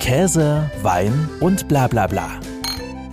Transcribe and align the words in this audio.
Käse, 0.00 0.70
Wein 0.82 1.28
und 1.40 1.68
bla 1.68 1.86
bla 1.86 2.06
bla. 2.06 2.30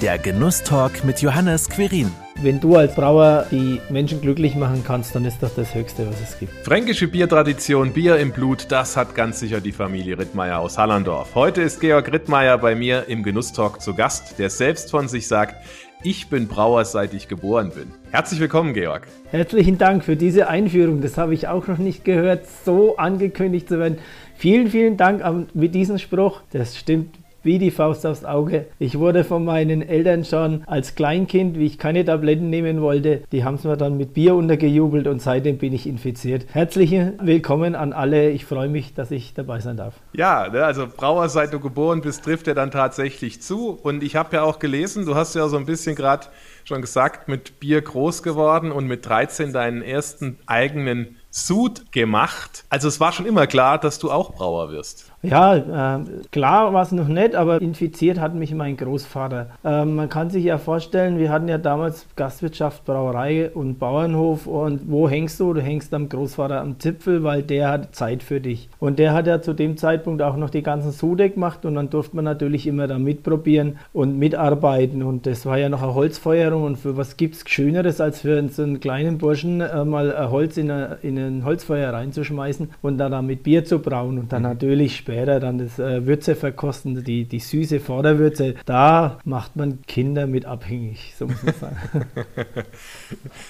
Der 0.02 0.18
Genusstalk 0.18 1.04
mit 1.04 1.22
Johannes 1.22 1.70
Querin. 1.70 2.10
Wenn 2.42 2.62
du 2.62 2.78
als 2.78 2.96
Brauer 2.96 3.46
die 3.52 3.82
Menschen 3.90 4.22
glücklich 4.22 4.56
machen 4.56 4.84
kannst, 4.88 5.14
dann 5.14 5.26
ist 5.26 5.44
das 5.44 5.54
das 5.56 5.76
Höchste, 5.76 6.08
was 6.08 6.22
es 6.22 6.40
gibt. 6.40 6.54
Fränkische 6.66 7.10
Biertradition, 7.10 7.92
Bier 7.92 8.18
im 8.18 8.32
Blut, 8.32 8.68
das 8.70 8.96
hat 8.96 9.16
ganz 9.16 9.40
sicher 9.40 9.60
die 9.60 9.74
Familie 9.74 10.18
Rittmeier 10.18 10.60
aus 10.60 10.78
Hallandorf. 10.78 11.36
Heute 11.36 11.62
ist 11.62 11.82
Georg 11.82 12.12
Rittmeier 12.12 12.58
bei 12.58 12.74
mir 12.74 13.06
im 13.10 13.22
Genusstalk 13.22 13.82
zu 13.82 13.94
Gast, 13.94 14.40
der 14.40 14.50
selbst 14.50 14.90
von 14.90 15.10
sich 15.10 15.28
sagt, 15.28 15.56
ich 16.04 16.30
bin 16.30 16.48
Brauer, 16.48 16.86
seit 16.86 17.14
ich 17.16 17.28
geboren 17.28 17.72
bin. 17.76 17.92
Herzlich 18.12 18.40
willkommen, 18.40 18.74
Georg. 18.74 19.08
Herzlichen 19.32 19.80
Dank 19.80 20.04
für 20.04 20.16
diese 20.16 20.48
Einführung. 20.48 21.02
Das 21.02 21.18
habe 21.18 21.34
ich 21.34 21.48
auch 21.48 21.68
noch 21.68 21.80
nicht 21.80 22.06
gehört, 22.06 22.46
so 22.66 22.98
angekündigt 22.98 23.68
zu 23.68 23.80
werden. 23.80 23.98
Vielen, 24.40 24.70
vielen 24.70 24.98
Dank 24.98 25.24
mit 25.56 25.74
diesem 25.74 25.98
Spruch. 25.98 26.42
Das 26.52 26.78
stimmt 26.78 27.18
wie 27.42 27.58
die 27.58 27.72
Faust 27.72 28.06
aufs 28.06 28.24
Auge. 28.24 28.68
Ich 28.78 29.00
wurde 29.00 29.24
von 29.24 29.44
meinen 29.44 29.82
Eltern 29.82 30.26
schon 30.26 30.64
als 30.68 30.94
Kleinkind, 30.94 31.58
wie 31.58 31.66
ich 31.66 31.80
keine 31.80 32.06
Tabletten 32.06 32.52
nehmen 32.52 32.82
wollte, 32.82 33.24
die 33.32 33.44
haben 33.44 33.56
es 33.56 33.64
mir 33.64 33.78
dann 33.78 33.98
mit 33.98 34.14
Bier 34.14 34.36
untergejubelt 34.36 35.08
und 35.08 35.22
seitdem 35.24 35.58
bin 35.58 35.74
ich 35.74 35.88
infiziert. 35.88 36.46
Herzlichen 36.52 37.14
Willkommen 37.20 37.74
an 37.74 37.94
alle. 37.94 38.30
Ich 38.30 38.46
freue 38.46 38.70
mich, 38.70 38.94
dass 38.94 39.10
ich 39.10 39.34
dabei 39.34 39.60
sein 39.60 39.78
darf. 39.78 39.96
Ja, 40.14 40.50
ne, 40.50 40.66
also 40.66 40.88
Brauer, 40.88 41.30
seit 41.30 41.52
du 41.52 41.60
geboren 41.60 42.02
bist, 42.02 42.24
trifft 42.24 42.48
er 42.48 42.54
dann 42.54 42.70
tatsächlich 42.70 43.42
zu. 43.42 43.80
Und 43.82 44.04
ich 44.04 44.16
habe 44.16 44.36
ja 44.36 44.44
auch 44.44 44.60
gelesen, 44.60 45.06
du 45.06 45.16
hast 45.16 45.34
ja 45.34 45.48
so 45.48 45.58
ein 45.58 45.66
bisschen 45.66 45.96
gerade 45.96 46.28
schon 46.64 46.82
gesagt, 46.82 47.28
mit 47.28 47.60
Bier 47.60 47.82
groß 47.82 48.22
geworden 48.22 48.72
und 48.72 48.88
mit 48.88 49.06
13 49.08 49.54
deinen 49.54 49.82
ersten 49.82 50.38
eigenen 50.46 51.16
Sud 51.30 51.92
gemacht. 51.92 52.66
Also 52.70 52.88
es 52.88 53.00
war 53.00 53.12
schon 53.12 53.26
immer 53.26 53.48
klar, 53.48 53.78
dass 53.78 54.00
du 54.00 54.12
auch 54.12 54.34
Brauer 54.34 54.70
wirst. 54.72 55.07
Ja, 55.24 55.98
äh, 55.98 56.04
klar 56.32 56.74
war 56.74 56.84
es 56.84 56.92
noch 56.92 57.08
nicht, 57.08 57.36
aber 57.36 57.60
infiziert 57.60 58.20
hat 58.20 58.36
mich 58.36 58.54
mein 58.54 58.78
Großvater. 58.78 59.48
Äh, 59.64 59.84
man 59.84 60.10
kann 60.10 60.30
sich 60.30 60.46
ja 60.46 60.58
vorstellen, 60.58 61.18
wir 61.18 61.32
hatten 61.32 61.48
ja 61.48 61.58
damals 61.58 62.06
Gastwirtschaft, 62.16 62.86
Brauerei 62.86 63.50
und 63.50 63.80
Bauernhof 63.80 64.48
und 64.48 64.82
wo 64.88 65.10
hängst 65.10 65.40
du? 65.40 65.54
Du 65.54 65.62
hängst 65.62 65.94
am 65.94 66.08
Großvater 66.08 66.62
am 66.62 66.80
Zipfel, 66.80 67.24
weil 67.24 67.42
der 67.42 67.70
hat 67.70 67.96
Zeit 67.96 68.24
für 68.24 68.40
dich. 68.40 68.70
Und 68.80 69.00
der 69.00 69.14
hat 69.14 69.26
ja 69.26 69.42
zu 69.42 69.54
dem 69.54 69.76
Zeitpunkt 69.76 70.22
auch 70.22 70.38
noch 70.38 70.52
die 70.52 70.62
ganzen 70.62 70.92
Sude 70.92 71.30
gemacht 71.30 71.66
und 71.66 71.76
dann 71.76 71.90
durfte 71.90 72.16
man 72.16 72.26
natürlich 72.26 72.68
immer 72.68 72.88
da 72.88 72.98
mitprobieren 72.98 73.78
und 73.94 74.18
mitarbeiten 74.20 75.02
und 75.02 75.26
das 75.26 75.46
war 75.46 75.58
ja 75.58 75.68
noch 75.68 75.82
eine 75.82 75.96
Holzfeuerung 75.96 76.64
und 76.64 76.78
für 76.78 76.96
was 76.96 77.18
gibt 77.18 77.36
es 77.36 77.44
Schöneres, 77.48 78.00
als 78.00 78.22
für 78.22 78.48
so 78.50 78.62
einen 78.62 78.80
kleinen 78.80 79.18
Burschen 79.18 79.62
äh, 79.62 79.84
mal 79.84 80.30
Holz 80.30 80.58
in, 80.58 80.72
eine, 80.72 81.00
in 81.02 81.18
ein 81.18 81.44
Holzfeuer 81.44 81.92
reinzuschmeißen 81.92 82.70
und 82.82 82.98
dann 82.98 83.12
damit 83.12 83.44
Bier 83.44 83.66
zu 83.66 83.80
brauen 83.80 84.20
und 84.20 84.32
dann 84.32 84.44
mhm. 84.44 84.50
natürlich 84.50 84.96
später 84.96 85.17
dann 85.26 85.58
das 85.58 85.80
äh, 85.80 86.06
Würze 86.06 86.36
verkosten, 86.36 87.04
die, 87.04 87.26
die 87.26 87.40
süße 87.40 87.80
Vorderwürze, 87.80 88.56
da 88.66 89.20
macht 89.24 89.56
man 89.56 89.82
Kinder 89.88 90.28
mit 90.28 90.46
abhängig, 90.46 91.14
so 91.18 91.28
muss 91.28 91.44
man 91.44 91.56
sagen. 91.56 91.78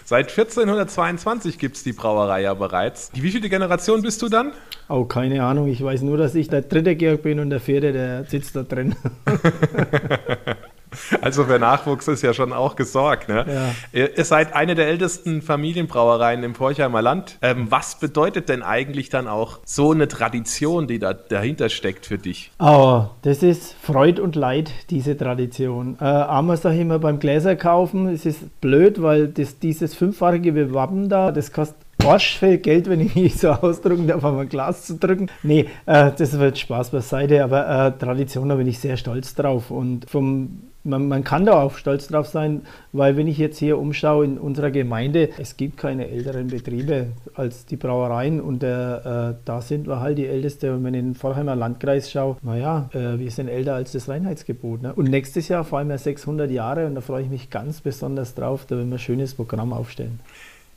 Seit 0.05 0.29
1422 0.29 1.57
gibt 1.59 1.77
es 1.77 1.83
die 1.83 1.93
Brauerei 1.93 2.41
ja 2.41 2.53
bereits. 2.53 3.11
Wie 3.13 3.31
viele 3.31 3.49
Generation 3.49 4.01
bist 4.01 4.21
du 4.21 4.29
dann? 4.29 4.53
Oh, 4.89 5.05
keine 5.05 5.43
Ahnung. 5.43 5.67
Ich 5.67 5.83
weiß 5.83 6.01
nur, 6.01 6.17
dass 6.17 6.35
ich 6.35 6.47
der 6.49 6.61
dritte 6.61 6.95
Georg 6.95 7.23
bin 7.23 7.39
und 7.39 7.49
der 7.49 7.59
vierte, 7.59 7.91
der 7.91 8.25
sitzt 8.25 8.55
da 8.55 8.63
drin. 8.63 8.95
Also 11.21 11.45
für 11.45 11.59
Nachwuchs 11.59 12.07
ist 12.07 12.21
ja 12.21 12.33
schon 12.33 12.53
auch 12.53 12.75
gesorgt. 12.75 13.27
Ne? 13.27 13.73
Ja. 13.93 14.07
Ihr 14.15 14.25
seid 14.25 14.53
eine 14.53 14.75
der 14.75 14.87
ältesten 14.87 15.41
Familienbrauereien 15.41 16.43
im 16.43 16.55
Forchheimer 16.55 17.01
Land. 17.01 17.37
Ähm, 17.41 17.67
was 17.69 17.99
bedeutet 17.99 18.49
denn 18.49 18.61
eigentlich 18.61 19.09
dann 19.09 19.27
auch 19.27 19.59
so 19.65 19.91
eine 19.91 20.07
Tradition, 20.07 20.87
die 20.87 20.99
da 20.99 21.13
dahinter 21.13 21.69
steckt 21.69 22.05
für 22.05 22.17
dich? 22.17 22.51
Oh, 22.59 23.05
das 23.23 23.43
ist 23.43 23.75
Freud 23.81 24.21
und 24.21 24.35
Leid, 24.35 24.71
diese 24.89 25.17
Tradition. 25.17 25.97
Äh, 25.99 26.05
einmal 26.05 26.57
sage 26.57 26.75
ich 26.75 26.81
immer 26.81 26.99
beim 26.99 27.19
Gläser 27.19 27.55
kaufen, 27.55 28.07
es 28.09 28.25
ist 28.25 28.61
blöd, 28.61 29.01
weil 29.01 29.27
das, 29.27 29.59
dieses 29.59 29.95
fünffarbige 29.95 30.73
Wappen 30.73 31.09
da, 31.09 31.31
das 31.31 31.51
kostet 31.51 31.86
Arschfell 32.03 32.57
Geld, 32.59 32.89
wenn 32.89 33.01
ich 33.01 33.15
mich 33.15 33.37
so 33.37 33.49
ausdrücken 33.51 34.07
darf, 34.07 34.23
auf 34.23 34.37
ein 34.37 34.49
Glas 34.49 34.85
zu 34.85 34.95
drücken. 34.95 35.29
Nee, 35.43 35.67
äh, 35.85 36.11
das 36.17 36.37
wird 36.39 36.57
Spaß 36.57 36.91
beiseite, 36.91 37.43
aber 37.43 37.87
äh, 37.87 37.91
Tradition, 37.97 38.49
da 38.49 38.55
bin 38.55 38.67
ich 38.67 38.79
sehr 38.79 38.97
stolz 38.97 39.35
drauf. 39.35 39.71
Und 39.71 40.09
vom 40.09 40.61
man, 40.87 41.07
man, 41.07 41.23
kann 41.23 41.45
da 41.45 41.61
auch 41.61 41.75
stolz 41.75 42.07
drauf 42.07 42.27
sein, 42.27 42.61
weil 42.93 43.17
wenn 43.17 43.27
ich 43.27 43.37
jetzt 43.37 43.59
hier 43.59 43.77
umschaue 43.77 44.25
in 44.25 44.37
unserer 44.37 44.71
Gemeinde, 44.71 45.29
es 45.37 45.57
gibt 45.57 45.77
keine 45.77 46.07
älteren 46.07 46.47
Betriebe 46.47 47.07
als 47.35 47.65
die 47.65 47.75
Brauereien 47.75 48.41
und 48.41 48.63
der, 48.63 49.35
äh, 49.37 49.41
da 49.45 49.61
sind 49.61 49.87
wir 49.87 49.99
halt 49.99 50.17
die 50.17 50.25
Älteste. 50.25 50.73
Und 50.73 50.83
wenn 50.83 50.93
ich 50.93 50.99
in 50.99 51.05
den 51.09 51.15
Vorheimer 51.15 51.55
Landkreis 51.55 52.09
schaue, 52.09 52.37
naja, 52.41 52.89
äh, 52.93 53.19
wir 53.19 53.29
sind 53.31 53.49
älter 53.49 53.75
als 53.75 53.91
das 53.91 54.09
Reinheitsgebot. 54.09 54.81
Ne? 54.81 54.93
Und 54.93 55.09
nächstes 55.09 55.47
Jahr 55.49 55.63
feiern 55.63 55.89
wir 55.89 55.97
600 55.97 56.49
Jahre 56.49 56.87
und 56.87 56.95
da 56.95 57.01
freue 57.01 57.23
ich 57.23 57.29
mich 57.29 57.49
ganz 57.49 57.81
besonders 57.81 58.33
drauf, 58.33 58.65
da 58.67 58.77
werden 58.77 58.89
wir 58.89 58.95
ein 58.95 58.99
schönes 58.99 59.33
Programm 59.33 59.73
aufstellen. 59.73 60.19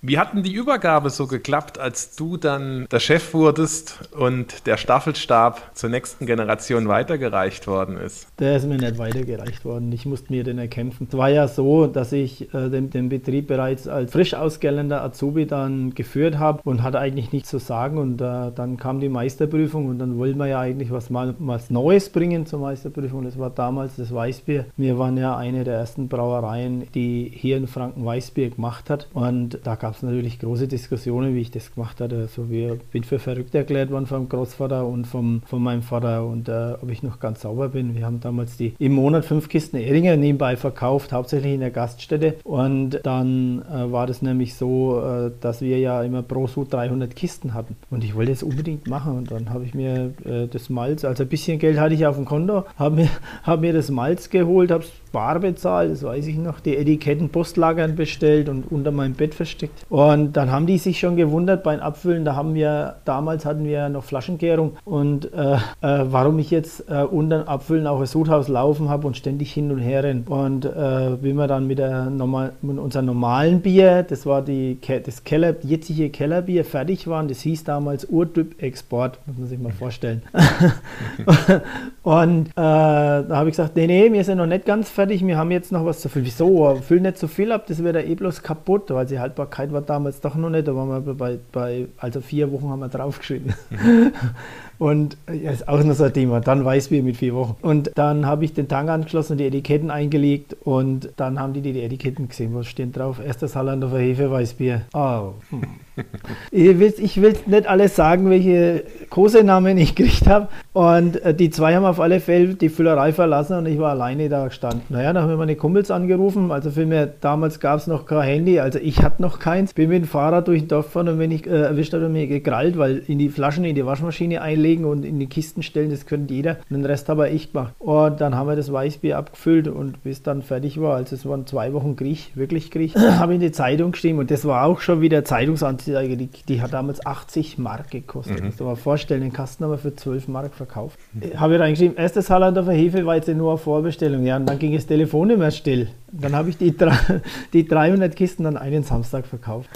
Wie 0.02 0.18
hat 0.18 0.32
denn 0.32 0.42
die 0.42 0.54
Übergabe 0.54 1.10
so 1.10 1.26
geklappt, 1.26 1.78
als 1.78 2.16
du 2.16 2.38
dann 2.38 2.86
der 2.90 3.00
Chef 3.00 3.34
wurdest 3.34 4.08
und 4.18 4.66
der 4.66 4.78
Staffelstab 4.78 5.76
zur 5.76 5.90
nächsten 5.90 6.24
Generation 6.24 6.88
weitergereicht 6.88 7.66
worden 7.66 7.98
ist? 7.98 8.26
Der 8.38 8.56
ist 8.56 8.66
mir 8.66 8.78
nicht 8.78 8.96
weitergereicht 8.96 9.62
worden. 9.66 9.92
Ich 9.92 10.06
musste 10.06 10.32
mir 10.32 10.42
den 10.42 10.56
erkämpfen. 10.56 11.06
Es 11.10 11.18
war 11.18 11.28
ja 11.28 11.48
so, 11.48 11.86
dass 11.86 12.12
ich 12.12 12.54
äh, 12.54 12.70
den, 12.70 12.88
den, 12.88 13.10
Betrieb 13.10 13.48
bereits 13.48 13.88
als 13.88 14.12
frisch 14.12 14.32
ausgelernter 14.32 15.02
Azubi 15.02 15.44
dann 15.46 15.94
geführt 15.94 16.38
habe 16.38 16.62
und 16.64 16.82
hatte 16.82 16.98
eigentlich 16.98 17.32
nichts 17.32 17.50
zu 17.50 17.58
sagen. 17.58 17.98
Und 17.98 18.22
äh, 18.22 18.52
dann 18.54 18.78
kam 18.78 19.00
die 19.00 19.10
Meisterprüfung 19.10 19.86
und 19.88 19.98
dann 19.98 20.16
wollten 20.16 20.38
wir 20.38 20.46
ja 20.46 20.60
eigentlich 20.60 20.90
was 20.90 21.10
mal 21.10 21.34
was 21.38 21.68
Neues 21.68 22.08
bringen 22.08 22.46
zur 22.46 22.60
Meisterprüfung. 22.60 23.24
Das 23.24 23.38
war 23.38 23.50
damals 23.50 23.96
das 23.96 24.14
Weißbier. 24.14 24.64
Wir 24.78 24.98
waren 24.98 25.18
ja 25.18 25.36
eine 25.36 25.64
der 25.64 25.74
ersten 25.74 26.08
Brauereien, 26.08 26.86
die 26.94 27.30
hier 27.34 27.58
in 27.58 27.66
Franken 27.66 28.02
Weißbier 28.02 28.48
gemacht 28.48 28.88
hat. 28.88 29.06
Und 29.12 29.58
da 29.64 29.74
gab 29.74 29.89
gab 29.90 29.96
es 29.96 30.02
natürlich 30.04 30.38
große 30.38 30.68
Diskussionen, 30.68 31.34
wie 31.34 31.40
ich 31.40 31.50
das 31.50 31.74
gemacht 31.74 32.00
hatte. 32.00 32.16
Also 32.16 32.48
wir 32.48 32.78
bin 32.92 33.02
für 33.02 33.18
verrückt 33.18 33.56
erklärt 33.56 33.90
worden 33.90 34.06
vom 34.06 34.28
Großvater 34.28 34.86
und 34.86 35.04
vom, 35.04 35.42
von 35.46 35.60
meinem 35.60 35.82
Vater 35.82 36.24
und 36.24 36.48
äh, 36.48 36.74
ob 36.80 36.88
ich 36.92 37.02
noch 37.02 37.18
ganz 37.18 37.40
sauber 37.40 37.70
bin. 37.70 37.96
Wir 37.96 38.06
haben 38.06 38.20
damals 38.20 38.56
die 38.56 38.72
im 38.78 38.92
Monat 38.92 39.24
fünf 39.24 39.48
Kisten 39.48 39.78
Eringer 39.78 40.16
nebenbei 40.16 40.56
verkauft, 40.56 41.12
hauptsächlich 41.12 41.54
in 41.54 41.58
der 41.58 41.72
Gaststätte. 41.72 42.36
Und 42.44 43.00
dann 43.02 43.62
äh, 43.62 43.90
war 43.90 44.06
das 44.06 44.22
nämlich 44.22 44.54
so, 44.54 45.02
äh, 45.02 45.32
dass 45.40 45.60
wir 45.60 45.80
ja 45.80 46.04
immer 46.04 46.22
pro 46.22 46.46
Sud 46.46 46.72
300 46.72 47.16
Kisten 47.16 47.52
hatten. 47.52 47.74
Und 47.90 48.04
ich 48.04 48.14
wollte 48.14 48.30
es 48.30 48.44
unbedingt 48.44 48.86
machen. 48.86 49.18
Und 49.18 49.32
dann 49.32 49.50
habe 49.50 49.64
ich 49.64 49.74
mir 49.74 50.12
äh, 50.24 50.46
das 50.46 50.70
Malz, 50.70 51.04
also 51.04 51.24
ein 51.24 51.28
bisschen 51.28 51.58
Geld 51.58 51.80
hatte 51.80 51.96
ich 51.96 52.06
auf 52.06 52.14
dem 52.14 52.26
Konto, 52.26 52.64
habe 52.76 52.94
mir, 52.94 53.08
hab 53.42 53.60
mir 53.60 53.72
das 53.72 53.90
Malz 53.90 54.30
geholt, 54.30 54.70
habe 54.70 54.84
es 54.84 54.92
bar 55.12 55.40
bezahlt, 55.40 55.90
das 55.90 56.02
weiß 56.02 56.26
ich 56.26 56.36
noch, 56.36 56.60
die 56.60 56.76
Etiketten 56.76 57.30
Postlagern 57.30 57.96
bestellt 57.96 58.48
und 58.48 58.70
unter 58.70 58.90
meinem 58.90 59.14
Bett 59.14 59.34
versteckt. 59.34 59.84
Und 59.88 60.36
dann 60.36 60.50
haben 60.50 60.66
die 60.66 60.78
sich 60.78 60.98
schon 60.98 61.16
gewundert 61.16 61.62
beim 61.62 61.80
Abfüllen. 61.80 62.24
Da 62.24 62.36
haben 62.36 62.54
wir, 62.54 62.96
damals 63.04 63.44
hatten 63.44 63.64
wir 63.64 63.88
noch 63.88 64.04
Flaschenkehrung 64.04 64.76
und 64.84 65.32
äh, 65.32 65.54
äh, 65.54 65.58
warum 65.80 66.38
ich 66.38 66.50
jetzt 66.50 66.88
äh, 66.88 67.02
unter 67.02 67.48
Abfüllen 67.48 67.86
auch 67.86 68.00
ein 68.00 68.06
Sudhaus 68.06 68.48
laufen 68.48 68.88
habe 68.88 69.06
und 69.06 69.16
ständig 69.16 69.52
hin 69.52 69.70
und 69.72 69.78
her 69.78 70.04
renne. 70.04 70.22
Und 70.28 70.64
äh, 70.64 71.22
wie 71.22 71.32
wir 71.32 71.46
dann 71.46 71.66
mit, 71.66 71.78
der 71.78 72.06
normal, 72.06 72.52
mit 72.62 72.78
unserem 72.78 73.06
normalen 73.06 73.60
Bier, 73.60 74.02
das 74.02 74.26
war 74.26 74.42
die, 74.42 74.78
das 75.04 75.24
Keller, 75.24 75.56
jetzige 75.62 76.10
Kellerbier, 76.10 76.64
fertig 76.64 77.06
waren, 77.08 77.28
das 77.28 77.40
hieß 77.40 77.64
damals 77.64 78.04
Urtyp-Export, 78.04 79.18
muss 79.26 79.38
man 79.38 79.48
sich 79.48 79.58
mal 79.58 79.72
vorstellen. 79.72 80.22
und 82.02 82.48
äh, 82.48 82.52
da 82.54 83.26
habe 83.30 83.48
ich 83.48 83.56
gesagt, 83.56 83.76
nee, 83.76 83.86
nee, 83.86 84.12
wir 84.12 84.24
sind 84.24 84.38
noch 84.38 84.46
nicht 84.46 84.66
ganz 84.66 84.88
fertig, 84.88 84.99
wir 85.08 85.36
haben 85.36 85.50
jetzt 85.50 85.72
noch 85.72 85.84
was 85.84 86.00
zu 86.00 86.08
füllen. 86.08 86.26
Wieso? 86.26 86.76
Füll 86.76 87.00
nicht 87.00 87.18
zu 87.18 87.28
viel 87.28 87.52
ab, 87.52 87.66
das 87.66 87.82
wäre 87.82 88.04
eh 88.04 88.14
bloß 88.14 88.42
kaputt, 88.42 88.90
weil 88.90 89.06
die 89.06 89.18
Haltbarkeit 89.18 89.72
war 89.72 89.82
damals 89.82 90.20
doch 90.20 90.34
noch 90.34 90.50
nicht, 90.50 90.68
da 90.68 90.74
waren 90.74 91.06
wir 91.06 91.14
bei, 91.14 91.38
bei 91.52 91.86
also 91.98 92.20
vier 92.20 92.52
Wochen 92.52 92.68
haben 92.68 92.80
wir 92.80 92.88
draufgeschrieben. 92.88 93.54
Mhm. 93.70 94.12
Und 94.80 95.18
ja, 95.30 95.50
ist 95.50 95.68
auch 95.68 95.84
noch 95.84 95.94
so 95.94 96.04
ein 96.04 96.12
Thema. 96.14 96.40
Dann 96.40 96.64
Weißbier 96.64 97.02
mit 97.02 97.18
vier 97.18 97.34
Wochen. 97.34 97.54
Und 97.60 97.90
dann 97.96 98.24
habe 98.24 98.46
ich 98.46 98.54
den 98.54 98.66
Tank 98.66 98.88
angeschlossen 98.88 99.32
und 99.32 99.38
die 99.38 99.44
Etiketten 99.44 99.90
eingelegt. 99.90 100.56
Und 100.64 101.10
dann 101.18 101.38
haben 101.38 101.52
die 101.52 101.60
die 101.60 101.82
Etiketten 101.82 102.30
gesehen. 102.30 102.54
Was 102.54 102.66
steht 102.66 102.96
drauf? 102.96 103.20
Erstes 103.22 103.54
Hallandorfer 103.54 103.98
Hefe 103.98 104.30
Weißbier. 104.30 104.86
Oh. 104.94 105.34
Hm. 105.50 105.60
ich 106.50 106.80
will 106.80 106.94
ich 106.98 107.46
nicht 107.46 107.66
alles 107.66 107.94
sagen, 107.94 108.30
welche 108.30 108.84
Kosenamen 109.10 109.76
ich 109.76 109.94
gekriegt 109.94 110.26
habe. 110.26 110.48
Und 110.72 111.22
äh, 111.24 111.34
die 111.34 111.50
zwei 111.50 111.74
haben 111.74 111.84
auf 111.84 112.00
alle 112.00 112.20
Fälle 112.20 112.54
die 112.54 112.70
Füllerei 112.70 113.12
verlassen 113.12 113.58
und 113.58 113.66
ich 113.66 113.78
war 113.78 113.90
alleine 113.90 114.30
da 114.30 114.46
gestanden. 114.46 114.80
Naja, 114.88 115.12
dann 115.12 115.24
haben 115.24 115.30
wir 115.30 115.36
meine 115.36 115.56
Kumpels 115.56 115.90
angerufen. 115.90 116.50
Also 116.50 116.70
für 116.70 116.86
mich, 116.86 117.06
damals 117.20 117.60
gab 117.60 117.80
es 117.80 117.86
noch 117.86 118.06
kein 118.06 118.22
Handy. 118.22 118.60
Also 118.60 118.78
ich 118.78 119.02
hatte 119.02 119.20
noch 119.20 119.40
keins. 119.40 119.74
Bin 119.74 119.90
mit 119.90 120.04
dem 120.04 120.08
Fahrrad 120.08 120.48
durch 120.48 120.62
den 120.62 120.68
Dorf 120.68 120.86
gefahren 120.86 121.08
und 121.08 121.18
wenn 121.18 121.32
ich 121.32 121.46
äh, 121.46 121.50
erwischt 121.50 121.92
habe, 121.92 122.08
mir 122.08 122.26
gekrallt, 122.26 122.78
weil 122.78 123.02
in 123.06 123.18
die 123.18 123.28
Flaschen 123.28 123.64
in 123.64 123.74
die 123.74 123.84
Waschmaschine 123.84 124.40
einlegen 124.40 124.69
ablegen 124.70 124.84
und 124.84 125.04
in 125.04 125.18
die 125.18 125.26
Kisten 125.26 125.62
stellen, 125.62 125.90
das 125.90 126.06
könnte 126.06 126.34
jeder. 126.34 126.58
Den 126.70 126.84
Rest 126.84 127.08
habe 127.08 127.28
ich 127.28 127.52
gemacht. 127.52 127.74
Und 127.78 128.20
dann 128.20 128.34
haben 128.34 128.48
wir 128.48 128.56
das 128.56 128.72
Weißbier 128.72 129.18
abgefüllt 129.18 129.68
und 129.68 130.02
bis 130.02 130.22
dann 130.22 130.42
fertig 130.42 130.80
war, 130.80 130.96
also 130.96 131.16
es 131.16 131.26
waren 131.26 131.46
zwei 131.46 131.72
Wochen 131.72 131.96
Griech, 131.96 132.32
wirklich 132.36 132.70
Griech, 132.70 132.94
habe 132.96 133.32
ich 133.32 133.36
in 133.36 133.40
die 133.40 133.52
Zeitung 133.52 133.92
geschrieben 133.92 134.18
und 134.18 134.30
das 134.30 134.44
war 134.44 134.64
auch 134.64 134.80
schon 134.80 135.00
wieder 135.00 135.24
Zeitungsanzeige, 135.24 136.16
die, 136.16 136.28
die 136.48 136.62
hat 136.62 136.72
damals 136.72 137.04
80 137.04 137.58
Mark 137.58 137.90
gekostet. 137.90 138.40
Mhm. 138.40 138.46
Musst 138.46 138.60
du 138.60 138.64
mal 138.64 138.76
vorstellen, 138.76 139.22
den 139.22 139.32
Kasten 139.32 139.64
haben 139.64 139.72
wir 139.72 139.78
für 139.78 139.94
12 139.94 140.28
Mark 140.28 140.54
verkauft. 140.54 140.98
Mhm. 141.12 141.38
Habe 141.38 141.54
ich 141.54 141.60
reingeschrieben, 141.60 141.96
erstes 141.96 142.30
Hallandorfer 142.30 142.72
Hefeweizen 142.72 143.36
nur 143.36 143.52
auf 143.52 143.62
Vorbestellung. 143.62 144.24
Ja, 144.24 144.36
und 144.36 144.46
dann 144.46 144.58
ging 144.58 144.74
das 144.74 144.86
Telefon 144.86 145.30
immer 145.30 145.50
still. 145.50 145.88
Dann 146.12 146.34
habe 146.34 146.50
ich 146.50 146.56
die, 146.56 146.74
die 147.52 147.66
300 147.66 148.14
Kisten 148.16 148.44
dann 148.44 148.56
einen 148.56 148.82
Samstag 148.82 149.26
verkauft. 149.26 149.68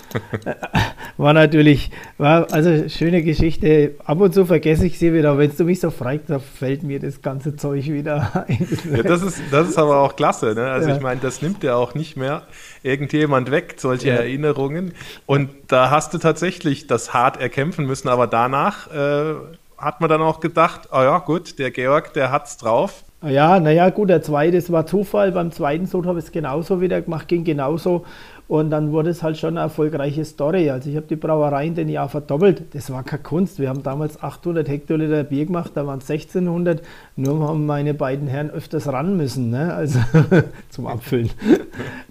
war 1.17 1.33
natürlich, 1.33 1.91
war 2.19 2.53
also 2.53 2.89
schöne 2.89 3.23
Geschichte. 3.23 3.95
Ab 4.05 4.21
und 4.21 4.35
zu 4.35 4.45
vergesse 4.45 4.87
ich 4.87 4.99
sie 4.99 5.13
wieder, 5.13 5.39
wenn 5.39 5.55
du 5.57 5.65
mich 5.65 5.81
so 5.81 5.91
fragst, 5.91 6.31
da 6.31 6.39
fällt 6.39 6.83
mir 6.83 6.99
das 6.99 7.23
ganze 7.23 7.57
Zeug 7.57 7.87
wieder 7.87 8.47
ein. 8.49 8.67
Ja, 8.93 9.03
das, 9.03 9.23
ist, 9.23 9.41
das 9.51 9.69
ist 9.69 9.79
aber 9.79 10.01
auch 10.01 10.17
klasse. 10.17 10.55
Ne? 10.55 10.67
Also 10.67 10.89
ja. 10.89 10.97
ich 10.97 11.03
meine, 11.03 11.21
das 11.21 11.43
nimmt 11.43 11.63
ja 11.63 11.77
auch 11.77 11.95
nicht 11.95 12.17
mehr 12.17 12.43
irgendjemand 12.83 13.51
weg, 13.51 13.75
solche 13.79 14.09
ja. 14.09 14.15
Erinnerungen. 14.17 14.93
Und 15.27 15.51
da 15.69 15.91
hast 15.91 16.15
du 16.15 16.19
tatsächlich 16.19 16.87
das 16.87 17.15
hart 17.15 17.41
erkämpfen 17.41 17.87
müssen, 17.87 18.09
aber 18.09 18.27
danach 18.27 18.93
äh, 18.93 19.35
hat 19.79 20.01
man 20.01 20.11
dann 20.11 20.23
auch 20.23 20.41
gedacht, 20.41 20.89
oh 20.93 21.01
ja 21.01 21.19
gut, 21.19 21.59
der 21.59 21.71
Georg, 21.71 22.13
der 22.15 22.31
hat's 22.31 22.57
drauf. 22.57 23.05
Ja, 23.27 23.59
naja, 23.59 23.89
gut, 23.89 24.11
der 24.11 24.21
zweite, 24.21 24.59
das 24.59 24.71
war 24.71 24.85
Zufall. 24.87 25.33
Beim 25.33 25.51
zweiten 25.51 25.87
Sod 25.87 26.05
habe 26.05 26.19
ich 26.19 26.27
es 26.27 26.33
genauso 26.33 26.83
wieder 26.83 27.01
gemacht, 27.01 27.27
ging 27.27 27.43
genauso. 27.43 28.05
Und 28.47 28.69
dann 28.69 28.93
wurde 28.93 29.09
es 29.09 29.23
halt 29.23 29.39
schon 29.39 29.57
eine 29.57 29.61
erfolgreiche 29.61 30.23
Story. 30.27 30.69
Also 30.69 30.91
ich 30.91 30.97
habe 30.97 31.07
die 31.07 31.17
Brauerei 31.17 31.67
in 31.67 31.75
den 31.75 31.89
Jahr 31.89 32.11
verdoppelt. 32.11 32.75
Das 32.75 32.91
war 32.91 33.03
keine 33.03 33.23
Kunst. 33.23 33.59
Wir 33.59 33.71
haben 33.71 33.83
damals 33.83 34.23
800 34.23 34.69
Hektoliter 34.69 35.25
Bier 35.25 35.47
gemacht, 35.47 35.73
da 35.75 35.87
waren 35.87 36.01
es 36.01 36.11
1600. 36.11 36.83
Nur 37.17 37.49
haben 37.49 37.65
meine 37.65 37.95
beiden 37.95 38.29
Herren 38.29 38.51
öfters 38.51 38.87
ran 38.89 39.17
müssen, 39.17 39.49
ne? 39.49 39.73
also 39.73 39.99
zum 40.69 40.87
Abfüllen. 40.87 41.31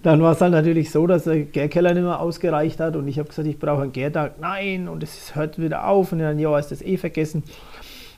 Dann 0.02 0.20
war 0.20 0.32
es 0.32 0.40
halt 0.40 0.50
natürlich 0.50 0.90
so, 0.90 1.06
dass 1.06 1.24
der 1.24 1.42
Gärkeller 1.42 1.94
nicht 1.94 2.02
mehr 2.02 2.18
ausgereicht 2.18 2.80
hat 2.80 2.96
und 2.96 3.06
ich 3.06 3.20
habe 3.20 3.28
gesagt, 3.28 3.46
ich 3.46 3.60
brauche 3.60 3.82
einen 3.82 3.92
Gärtag. 3.92 4.40
Nein, 4.40 4.88
und 4.88 5.04
es 5.04 5.36
hört 5.36 5.60
wieder 5.60 5.86
auf 5.86 6.10
und 6.10 6.18
dann, 6.18 6.40
ja, 6.40 6.58
ist 6.58 6.72
das 6.72 6.82
eh 6.82 6.96
vergessen. 6.96 7.44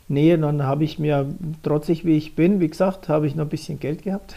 Nee, 0.09 0.37
dann 0.37 0.63
habe 0.63 0.85
ich 0.85 1.01
mir, 1.01 1.27
trotzig 1.65 2.05
wie 2.05 2.17
ich 2.17 2.37
bin, 2.37 2.61
wie 2.61 2.69
gesagt, 2.69 3.09
habe 3.09 3.27
ich 3.27 3.35
noch 3.35 3.45
ein 3.45 3.49
bisschen 3.49 3.81
Geld 3.81 4.03
gehabt. 4.03 4.37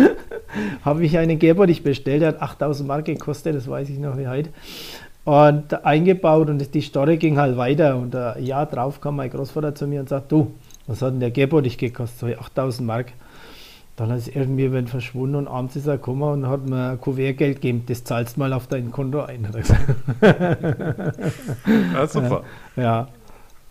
habe 0.84 1.04
ich 1.04 1.18
einen 1.18 1.40
Gerbottich 1.40 1.82
bestellt, 1.82 2.22
der 2.22 2.28
hat 2.28 2.42
8000 2.42 2.86
Mark 2.86 3.06
gekostet, 3.06 3.56
das 3.56 3.66
weiß 3.68 3.90
ich 3.90 3.98
noch 3.98 4.16
wie 4.16 4.28
heute. 4.28 4.50
Und 5.24 5.84
eingebaut 5.84 6.48
und 6.50 6.74
die 6.74 6.80
Story 6.82 7.16
ging 7.16 7.38
halt 7.38 7.56
weiter. 7.56 7.96
Und 7.96 8.14
ein 8.14 8.44
Jahr 8.44 8.66
drauf 8.66 9.00
kam 9.00 9.16
mein 9.16 9.30
Großvater 9.30 9.74
zu 9.74 9.86
mir 9.86 10.00
und 10.00 10.08
sagt, 10.08 10.30
du, 10.30 10.52
was 10.86 11.00
hat 11.00 11.14
denn 11.14 11.20
der 11.20 11.30
Gerbottich 11.30 11.78
gekostet? 11.78 12.18
So 12.18 12.26
8000 12.26 12.86
Mark. 12.86 13.12
Dann 13.96 14.10
ist 14.10 14.28
irgendwie 14.28 14.72
wenn 14.72 14.88
verschwunden 14.88 15.36
und 15.36 15.48
abends 15.48 15.76
ist 15.76 15.86
er 15.86 15.98
gekommen 15.98 16.44
und 16.44 16.48
hat 16.48 16.68
mir 16.68 16.90
ein 16.90 17.00
Kuvertgeld 17.00 17.62
gegeben. 17.62 17.84
Das 17.86 18.04
zahlst 18.04 18.36
mal 18.36 18.52
auf 18.52 18.66
dein 18.66 18.90
Konto 18.90 19.20
ein. 19.20 19.46
ja, 21.94 22.06
super. 22.06 22.42
Ja, 22.76 23.08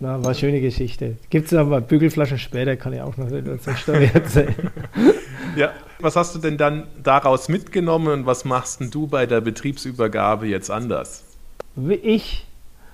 na, 0.03 0.19
war 0.19 0.25
eine 0.25 0.35
schöne 0.35 0.59
Geschichte. 0.59 1.15
Gibt 1.29 1.47
es 1.47 1.53
aber 1.53 1.79
Bügelflaschen 1.79 2.37
später, 2.37 2.75
kann 2.75 2.91
ich 2.91 2.99
auch 2.99 3.15
noch 3.15 3.29
zur 3.29 3.75
Story 3.77 4.11
erzählen. 4.13 4.53
ja, 5.55 5.71
was 5.99 6.17
hast 6.17 6.35
du 6.35 6.39
denn 6.39 6.57
dann 6.57 6.87
daraus 7.01 7.47
mitgenommen 7.47 8.09
und 8.09 8.25
was 8.25 8.43
machst 8.43 8.81
denn 8.81 8.91
du 8.91 9.07
bei 9.07 9.25
der 9.25 9.39
Betriebsübergabe 9.39 10.45
jetzt 10.45 10.69
anders? 10.69 11.23
Wie 11.75 11.93
ich? 11.93 12.45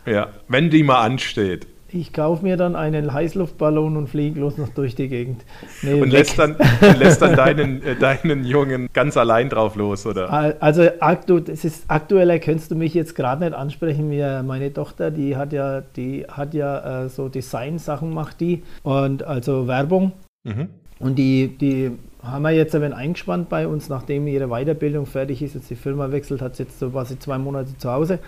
Ja, 0.05 0.29
wenn 0.47 0.69
die 0.69 0.83
mal 0.83 1.01
ansteht. 1.01 1.65
Ich 1.91 2.13
kaufe 2.13 2.43
mir 2.43 2.55
dann 2.55 2.75
einen 2.75 3.13
Heißluftballon 3.13 3.97
und 3.97 4.07
fliege 4.07 4.39
los 4.39 4.57
noch 4.57 4.69
durch 4.69 4.95
die 4.95 5.07
Gegend. 5.07 5.43
Nee, 5.81 6.01
und 6.01 6.11
lässt 6.11 6.37
dann, 6.37 6.55
lässt 6.99 7.21
dann 7.21 7.35
deinen, 7.35 7.81
äh, 7.83 7.95
deinen 7.95 8.43
Jungen 8.43 8.89
ganz 8.93 9.17
allein 9.17 9.49
drauf 9.49 9.75
los, 9.75 10.05
oder? 10.05 10.61
Also 10.61 10.83
aktu 10.99 11.39
das 11.39 11.65
ist, 11.65 11.85
aktuell 11.87 12.29
erkennst 12.29 12.69
du 12.71 12.75
mich 12.75 12.93
jetzt 12.93 13.15
gerade 13.15 13.43
nicht 13.43 13.53
ansprechen. 13.53 14.09
Mir, 14.09 14.43
meine 14.43 14.71
Tochter, 14.71 15.09
die 15.09 15.35
hat 15.35 15.51
ja, 15.51 15.81
die 15.81 16.25
hat 16.29 16.53
ja 16.53 17.05
äh, 17.05 17.09
so 17.09 17.29
Design-Sachen 17.29 18.13
macht 18.13 18.39
die 18.39 18.63
und 18.83 19.23
also 19.23 19.67
Werbung. 19.67 20.11
Mhm. 20.43 20.69
Und 20.99 21.15
die, 21.15 21.47
die 21.47 21.91
haben 22.23 22.41
wir 22.43 22.51
jetzt 22.51 22.75
ein 22.75 22.81
wenig 22.81 22.97
eingespannt 22.97 23.49
bei 23.49 23.67
uns, 23.67 23.89
nachdem 23.89 24.27
ihre 24.27 24.47
Weiterbildung 24.47 25.05
fertig 25.05 25.41
ist, 25.41 25.55
jetzt 25.55 25.69
die 25.69 25.75
Firma 25.75 26.11
wechselt, 26.11 26.41
hat 26.41 26.55
sie 26.55 26.63
jetzt 26.63 26.79
so 26.79 26.89
quasi 26.89 27.17
zwei 27.17 27.37
Monate 27.37 27.77
zu 27.77 27.91
Hause. 27.91 28.19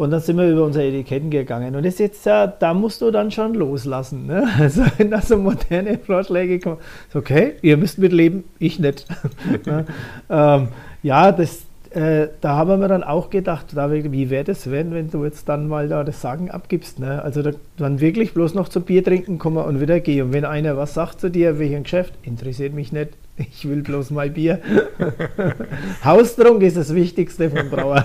Und 0.00 0.12
dann 0.12 0.20
sind 0.20 0.38
wir 0.38 0.48
über 0.48 0.64
unsere 0.64 0.86
Etiketten 0.86 1.28
gegangen. 1.28 1.76
Und 1.76 1.84
das 1.84 1.98
jetzt, 1.98 2.24
da 2.24 2.72
musst 2.72 3.02
du 3.02 3.10
dann 3.10 3.30
schon 3.30 3.52
loslassen. 3.52 4.26
Ne? 4.26 4.48
Also 4.58 4.82
wenn 4.96 5.10
da 5.10 5.20
so 5.20 5.36
moderne 5.36 5.98
Vorschläge 5.98 6.58
kommen, 6.58 6.78
okay, 7.12 7.56
ihr 7.60 7.76
müsst 7.76 7.98
mitleben, 7.98 8.44
ich 8.58 8.78
nicht. 8.78 9.04
Ne? 9.66 9.84
ähm, 10.30 10.68
ja, 11.02 11.32
das, 11.32 11.64
äh, 11.90 12.28
da 12.40 12.56
haben 12.56 12.80
wir 12.80 12.88
dann 12.88 13.02
auch 13.02 13.28
gedacht, 13.28 13.66
da, 13.74 13.92
wie 13.92 14.30
wäre 14.30 14.44
das, 14.44 14.70
wenn, 14.70 14.94
wenn 14.94 15.10
du 15.10 15.22
jetzt 15.22 15.50
dann 15.50 15.68
mal 15.68 15.86
da 15.86 16.02
das 16.02 16.22
Sagen 16.22 16.50
abgibst. 16.50 16.98
Ne? 16.98 17.22
Also 17.22 17.42
da, 17.42 17.50
dann 17.76 18.00
wirklich 18.00 18.32
bloß 18.32 18.54
noch 18.54 18.70
zum 18.70 18.84
Bier 18.84 19.04
trinken 19.04 19.38
kommen 19.38 19.62
und 19.62 19.82
wieder 19.82 20.00
gehen. 20.00 20.28
Und 20.28 20.32
wenn 20.32 20.46
einer 20.46 20.78
was 20.78 20.94
sagt 20.94 21.20
zu 21.20 21.30
dir, 21.30 21.58
welchen 21.58 21.82
Geschäft, 21.82 22.14
interessiert 22.22 22.72
mich 22.72 22.90
nicht. 22.90 23.10
Ich 23.36 23.66
will 23.66 23.82
bloß 23.82 24.10
mal 24.10 24.28
Bier. 24.28 24.60
Haustrunk 26.04 26.62
ist 26.62 26.76
das 26.76 26.94
Wichtigste 26.94 27.48
vom 27.48 27.70
Brauer. 27.70 28.04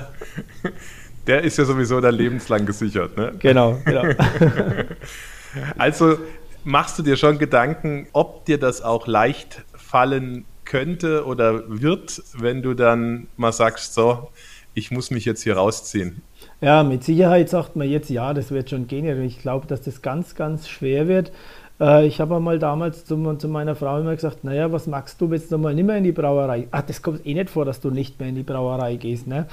Der 1.27 1.43
ist 1.43 1.57
ja 1.57 1.65
sowieso 1.65 1.99
dann 2.01 2.15
lebenslang 2.15 2.65
gesichert. 2.65 3.17
Ne? 3.17 3.33
Genau, 3.39 3.79
genau. 3.83 4.03
also 5.77 6.17
machst 6.63 6.99
du 6.99 7.03
dir 7.03 7.17
schon 7.17 7.37
Gedanken, 7.37 8.07
ob 8.13 8.45
dir 8.45 8.59
das 8.59 8.81
auch 8.81 9.07
leicht 9.07 9.63
fallen 9.73 10.45
könnte 10.65 11.25
oder 11.25 11.63
wird, 11.67 12.21
wenn 12.37 12.61
du 12.61 12.73
dann 12.73 13.27
mal 13.37 13.51
sagst, 13.53 13.93
so, 13.93 14.29
ich 14.73 14.91
muss 14.91 15.11
mich 15.11 15.25
jetzt 15.25 15.43
hier 15.43 15.55
rausziehen? 15.55 16.21
Ja, 16.61 16.83
mit 16.83 17.03
Sicherheit 17.03 17.49
sagt 17.49 17.75
man 17.75 17.89
jetzt, 17.89 18.09
ja, 18.09 18.33
das 18.33 18.51
wird 18.51 18.69
schon 18.69 18.87
gehen. 18.87 19.23
Ich 19.23 19.39
glaube, 19.39 19.67
dass 19.67 19.81
das 19.81 20.01
ganz, 20.01 20.35
ganz 20.35 20.67
schwer 20.67 21.07
wird. 21.07 21.31
Äh, 21.79 22.07
ich 22.07 22.21
habe 22.21 22.35
einmal 22.35 22.59
damals 22.59 23.05
zu, 23.05 23.35
zu, 23.35 23.47
meiner 23.47 23.75
Frau 23.75 23.99
immer 23.99 24.15
gesagt, 24.15 24.43
naja, 24.43 24.71
was 24.71 24.87
magst 24.87 25.19
du 25.19 25.31
jetzt 25.33 25.51
nochmal 25.51 25.73
nicht 25.73 25.85
mehr 25.85 25.97
in 25.97 26.03
die 26.03 26.11
Brauerei? 26.11 26.67
Ach, 26.71 26.81
das 26.81 27.01
kommt 27.01 27.25
eh 27.25 27.33
nicht 27.33 27.49
vor, 27.49 27.65
dass 27.65 27.81
du 27.81 27.89
nicht 27.89 28.19
mehr 28.19 28.29
in 28.29 28.35
die 28.35 28.43
Brauerei 28.43 28.95
gehst. 28.95 29.27
Ne? 29.27 29.47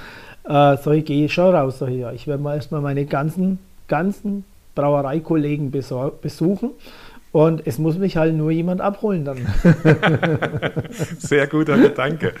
Äh, 0.47 0.77
so, 0.77 0.91
ich 0.91 1.05
gehe 1.05 1.29
schon 1.29 1.53
raus. 1.53 1.79
So, 1.79 1.87
ja, 1.87 2.11
ich 2.11 2.27
werde 2.27 2.41
mal 2.41 2.55
erstmal 2.55 2.81
meine 2.81 3.05
ganzen, 3.05 3.59
ganzen 3.87 4.45
Brauereikollegen 4.75 5.71
besuchen. 5.71 6.71
Und 7.31 7.65
es 7.65 7.79
muss 7.79 7.97
mich 7.97 8.15
halt 8.15 8.35
nur 8.35 8.51
jemand 8.51 8.79
abholen 8.79 9.25
dann. 9.25 9.37
Sehr 11.17 11.47
guter 11.47 11.77
Gedanke. 11.77 12.33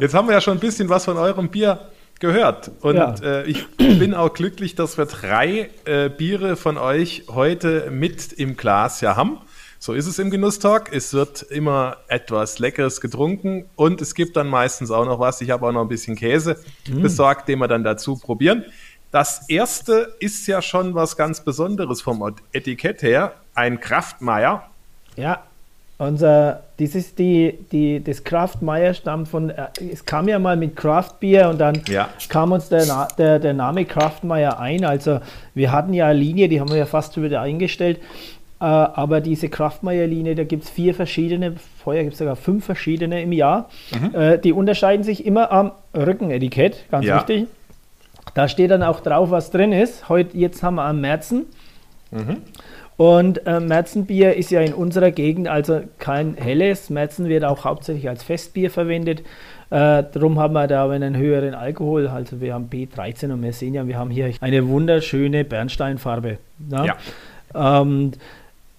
Jetzt 0.00 0.14
haben 0.14 0.26
wir 0.26 0.34
ja 0.34 0.40
schon 0.40 0.56
ein 0.56 0.60
bisschen 0.60 0.88
was 0.88 1.04
von 1.04 1.16
eurem 1.16 1.48
Bier 1.48 1.78
gehört. 2.20 2.70
Und 2.80 2.96
ja. 2.96 3.14
äh, 3.22 3.46
ich 3.46 3.66
bin 3.76 4.14
auch 4.14 4.32
glücklich, 4.32 4.74
dass 4.74 4.98
wir 4.98 5.06
drei 5.06 5.70
äh, 5.84 6.08
Biere 6.08 6.56
von 6.56 6.78
euch 6.78 7.24
heute 7.28 7.90
mit 7.90 8.32
im 8.32 8.56
Glas 8.56 9.00
ja 9.00 9.16
haben. 9.16 9.38
So 9.78 9.94
ist 9.94 10.06
es 10.06 10.20
im 10.20 10.30
Genusstalk. 10.30 10.92
Es 10.92 11.12
wird 11.12 11.42
immer 11.42 11.96
etwas 12.06 12.60
Leckeres 12.60 13.00
getrunken 13.00 13.64
und 13.74 14.00
es 14.00 14.14
gibt 14.14 14.36
dann 14.36 14.46
meistens 14.46 14.92
auch 14.92 15.04
noch 15.04 15.18
was. 15.18 15.40
Ich 15.40 15.50
habe 15.50 15.66
auch 15.66 15.72
noch 15.72 15.80
ein 15.80 15.88
bisschen 15.88 16.14
Käse 16.14 16.56
mm. 16.88 17.02
besorgt, 17.02 17.48
den 17.48 17.58
wir 17.58 17.66
dann 17.66 17.82
dazu 17.82 18.16
probieren. 18.16 18.64
Das 19.10 19.48
erste 19.48 20.14
ist 20.20 20.46
ja 20.46 20.62
schon 20.62 20.94
was 20.94 21.16
ganz 21.16 21.44
Besonderes 21.44 22.00
vom 22.00 22.34
Etikett 22.52 23.02
her. 23.02 23.34
Ein 23.54 23.80
Kraftmeier. 23.80 24.70
Ja, 25.16 25.42
unser, 26.06 26.62
das 26.78 26.94
ist 26.94 27.18
die, 27.18 27.58
die, 27.70 28.02
das 28.02 28.24
Kraftmeier 28.24 28.94
stammt 28.94 29.28
von, 29.28 29.50
äh, 29.50 29.68
es 29.92 30.04
kam 30.04 30.28
ja 30.28 30.38
mal 30.38 30.56
mit 30.56 30.76
Kraftbier 30.76 31.48
und 31.48 31.60
dann 31.60 31.82
ja. 31.88 32.08
kam 32.28 32.52
uns 32.52 32.68
der, 32.68 33.08
der, 33.18 33.38
der 33.38 33.54
Name 33.54 33.84
Kraftmeier 33.84 34.58
ein. 34.58 34.84
Also 34.84 35.20
wir 35.54 35.72
hatten 35.72 35.94
ja 35.94 36.06
eine 36.06 36.18
Linie, 36.18 36.48
die 36.48 36.60
haben 36.60 36.70
wir 36.70 36.76
ja 36.76 36.86
fast 36.86 37.20
wieder 37.20 37.40
eingestellt. 37.40 37.98
Äh, 38.60 38.64
aber 38.64 39.20
diese 39.20 39.48
Kraftmeier-Linie, 39.48 40.34
da 40.34 40.44
gibt 40.44 40.64
es 40.64 40.70
vier 40.70 40.94
verschiedene, 40.94 41.54
vorher 41.82 42.02
gibt 42.04 42.14
es 42.14 42.18
sogar 42.18 42.36
fünf 42.36 42.64
verschiedene 42.64 43.22
im 43.22 43.32
Jahr. 43.32 43.68
Mhm. 43.92 44.14
Äh, 44.14 44.38
die 44.38 44.52
unterscheiden 44.52 45.04
sich 45.04 45.26
immer 45.26 45.50
am 45.52 45.72
Rückenetikett, 45.94 46.90
ganz 46.90 47.06
ja. 47.06 47.16
wichtig. 47.16 47.46
Da 48.34 48.48
steht 48.48 48.70
dann 48.70 48.82
auch 48.82 49.00
drauf, 49.00 49.30
was 49.30 49.50
drin 49.50 49.72
ist. 49.72 50.08
Heute, 50.08 50.36
jetzt 50.36 50.62
haben 50.62 50.76
wir 50.76 50.84
am 50.84 51.00
Märzen. 51.00 51.46
Mhm. 52.10 52.38
Und 53.02 53.48
äh, 53.48 53.58
Märzenbier 53.58 54.36
ist 54.36 54.52
ja 54.52 54.60
in 54.60 54.74
unserer 54.74 55.10
Gegend 55.10 55.48
also 55.48 55.80
kein 55.98 56.36
helles. 56.36 56.88
Märzen 56.88 57.28
wird 57.28 57.42
auch 57.42 57.64
hauptsächlich 57.64 58.08
als 58.08 58.22
Festbier 58.22 58.70
verwendet. 58.70 59.22
Äh, 59.70 60.04
darum 60.12 60.38
haben 60.38 60.54
wir 60.54 60.68
da 60.68 60.88
einen 60.88 61.16
höheren 61.16 61.54
Alkohol. 61.54 62.06
Also 62.06 62.40
wir 62.40 62.54
haben 62.54 62.68
B13 62.70 63.32
und 63.32 63.42
wir 63.42 63.52
sehen 63.54 63.74
ja, 63.74 63.88
wir 63.88 63.98
haben 63.98 64.10
hier 64.10 64.30
eine 64.40 64.68
wunderschöne 64.68 65.44
Bernsteinfarbe. 65.44 66.38
Ja. 66.70 66.84
ja. 66.84 67.80
Ähm, 67.80 68.12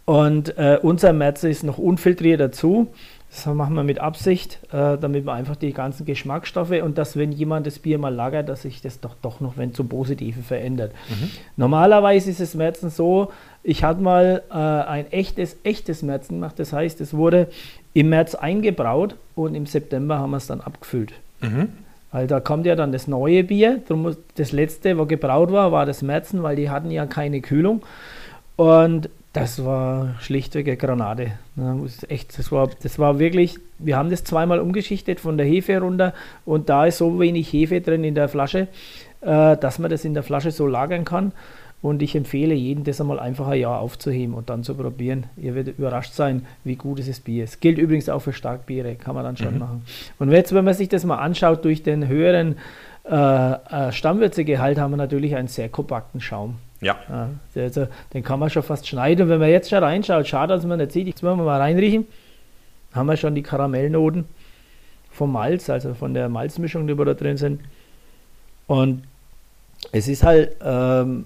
und 0.06 0.58
äh, 0.58 0.80
unser 0.82 1.12
Märzen 1.12 1.52
ist 1.52 1.64
noch 1.64 1.78
unfiltriert 1.78 2.40
dazu. 2.40 2.88
Das 3.30 3.48
machen 3.48 3.74
wir 3.74 3.84
mit 3.84 3.98
Absicht, 3.98 4.60
äh, 4.72 4.96
damit 4.98 5.26
man 5.26 5.38
einfach 5.38 5.56
die 5.56 5.74
ganzen 5.74 6.06
Geschmacksstoffe 6.06 6.82
und 6.84 7.00
dass, 7.00 7.18
wenn 7.18 7.32
jemand 7.32 7.66
das 7.66 7.80
Bier 7.80 7.98
mal 7.98 8.14
lagert, 8.14 8.48
dass 8.48 8.62
sich 8.62 8.80
das 8.82 9.00
doch, 9.00 9.16
doch 9.22 9.40
noch, 9.40 9.58
wenn 9.58 9.74
zum 9.74 9.90
Positiven 9.90 10.44
verändert. 10.44 10.92
Mhm. 11.10 11.32
Normalerweise 11.58 12.30
ist 12.30 12.40
es 12.40 12.54
Märzen 12.54 12.92
so, 12.92 13.32
ich 13.64 13.84
hatte 13.84 14.02
mal 14.02 14.44
äh, 14.50 14.54
ein 14.54 15.12
echtes, 15.12 15.58
echtes 15.64 16.04
Märzen 16.04 16.36
gemacht. 16.36 16.60
Das 16.60 16.74
heißt, 16.74 17.00
es 17.02 17.14
wurde 17.14 17.48
im 17.94 18.10
März 18.10 18.36
eingebraut 18.36 19.16
und 19.36 19.56
im 19.56 19.66
September 19.66 20.20
haben 20.20 20.32
wir 20.32 20.38
es 20.38 20.48
dann 20.48 20.62
abgefüllt. 20.62 21.14
Mhm. 21.42 21.70
Weil 22.12 22.28
da 22.28 22.40
kommt 22.40 22.66
ja 22.66 22.76
dann 22.76 22.92
das 22.92 23.08
neue 23.08 23.44
Bier. 23.44 23.82
Drum 23.88 24.16
das 24.36 24.52
letzte, 24.52 24.98
was 24.98 25.08
gebraut 25.08 25.52
war, 25.52 25.72
war 25.72 25.86
das 25.86 26.02
Märzen, 26.02 26.44
weil 26.44 26.56
die 26.56 26.70
hatten 26.70 26.92
ja 26.92 27.06
keine 27.06 27.42
Kühlung. 27.42 27.82
Und 28.56 29.10
das 29.34 29.66
war 29.66 30.16
schlichtweg 30.20 30.68
eine 30.68 30.78
Granate. 30.78 31.32
Das, 31.56 32.06
echt, 32.08 32.38
das, 32.38 32.52
war, 32.52 32.70
das 32.84 33.00
war 33.00 33.18
wirklich, 33.18 33.58
wir 33.80 33.98
haben 33.98 34.12
das 34.12 34.24
zweimal 34.24 34.60
umgeschichtet 34.60 35.20
von 35.20 35.38
der 35.38 35.48
Hefe 35.48 35.80
runter 35.80 36.14
und 36.46 36.70
da 36.70 36.86
ist 36.86 37.00
so 37.00 37.20
wenig 37.20 37.52
Hefe 37.52 37.82
drin 37.82 38.04
in 38.04 38.14
der 38.14 38.30
Flasche, 38.30 38.68
äh, 39.22 39.58
dass 39.58 39.80
man 39.80 39.90
das 39.90 40.06
in 40.06 40.14
der 40.14 40.22
Flasche 40.22 40.52
so 40.52 40.68
lagern 40.68 41.04
kann. 41.04 41.32
Und 41.84 42.02
ich 42.02 42.16
empfehle 42.16 42.54
jedem, 42.54 42.86
das 42.86 43.02
einmal 43.02 43.20
einfach 43.20 43.48
ein 43.50 43.60
Jahr 43.60 43.80
aufzuheben 43.80 44.36
und 44.36 44.50
dann 44.50 44.64
zu 44.64 44.74
probieren. 44.74 45.26
Ihr 45.36 45.54
werdet 45.54 45.78
überrascht 45.78 46.14
sein, 46.14 46.46
wie 46.64 46.78
gut 46.78 46.98
dieses 46.98 47.20
Bier 47.20 47.44
ist. 47.44 47.60
Gilt 47.60 47.78
übrigens 47.78 48.08
auch 48.08 48.22
für 48.22 48.32
Starkbiere, 48.32 48.96
kann 48.96 49.14
man 49.16 49.26
dann 49.26 49.36
schon 49.36 49.56
mhm. 49.56 49.60
machen. 49.60 49.86
Und 50.18 50.32
jetzt, 50.32 50.54
wenn 50.54 50.64
man 50.64 50.74
sich 50.76 50.88
das 50.88 51.04
mal 51.04 51.18
anschaut, 51.18 51.66
durch 51.66 51.84
den 51.84 52.08
höheren 52.08 52.56
äh, 53.04 53.52
äh 53.52 53.92
Stammwürzegehalt 53.92 54.80
haben 54.80 54.92
wir 54.92 54.98
natürlich 54.98 55.36
einen 55.36 55.50
sehr 55.50 55.68
kompakten 55.68 56.22
Schaum. 56.22 56.56
Ja. 56.80 56.96
ja 57.10 57.30
also, 57.62 57.88
den 58.14 58.24
kann 58.24 58.40
man 58.40 58.50
schon 58.50 58.64
fast 58.64 58.88
schneiden. 58.88 59.24
Und 59.24 59.30
wenn 59.30 59.42
man 59.42 59.50
jetzt 59.50 59.70
schon 59.70 59.84
reinschaut, 59.84 60.26
schade, 60.26 60.54
dass 60.54 60.66
man 60.66 60.80
nicht 60.80 60.94
sieht, 60.94 61.08
jetzt 61.08 61.22
wollen 61.22 61.38
wir 61.38 61.44
mal 61.44 61.60
reinriechen, 61.60 62.08
haben 62.94 63.08
wir 63.08 63.18
schon 63.18 63.36
die 63.36 63.44
Karamellnoten 63.44 64.24
vom 65.12 65.34
Malz, 65.34 65.70
also 65.70 65.94
von 65.96 66.14
der 66.14 66.30
Malzmischung, 66.30 66.88
die 66.88 66.98
wir 66.98 67.04
da 67.04 67.14
drin 67.14 67.36
sind. 67.36 67.60
Und 68.68 69.04
es 69.92 70.08
ist 70.08 70.24
halt, 70.24 70.56
ähm, 70.64 71.26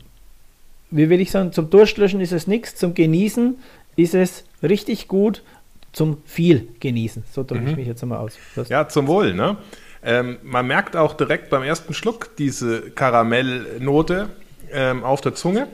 wie 0.91 1.09
will 1.09 1.21
ich 1.21 1.31
sagen, 1.31 1.51
zum 1.51 1.69
Durstlöschen 1.69 2.21
ist 2.21 2.31
es 2.31 2.47
nichts, 2.47 2.75
zum 2.75 2.93
Genießen 2.93 3.57
ist 3.95 4.13
es 4.13 4.43
richtig 4.63 5.07
gut, 5.07 5.43
zum 5.91 6.21
viel 6.25 6.67
genießen. 6.79 7.23
So 7.31 7.43
drücke 7.43 7.61
mhm. 7.61 7.67
ich 7.69 7.75
mich 7.75 7.87
jetzt 7.87 8.03
einmal 8.03 8.19
aus. 8.19 8.33
Das 8.55 8.69
ja, 8.69 8.87
zum 8.87 9.07
Wohl, 9.07 9.33
ne? 9.33 9.57
Ähm, 10.03 10.37
man 10.43 10.67
merkt 10.67 10.95
auch 10.95 11.15
direkt 11.15 11.49
beim 11.49 11.63
ersten 11.63 11.93
Schluck 11.93 12.35
diese 12.37 12.91
Karamellnote 12.91 14.29
ähm, 14.71 15.03
auf 15.03 15.21
der 15.21 15.33
Zunge. 15.33 15.67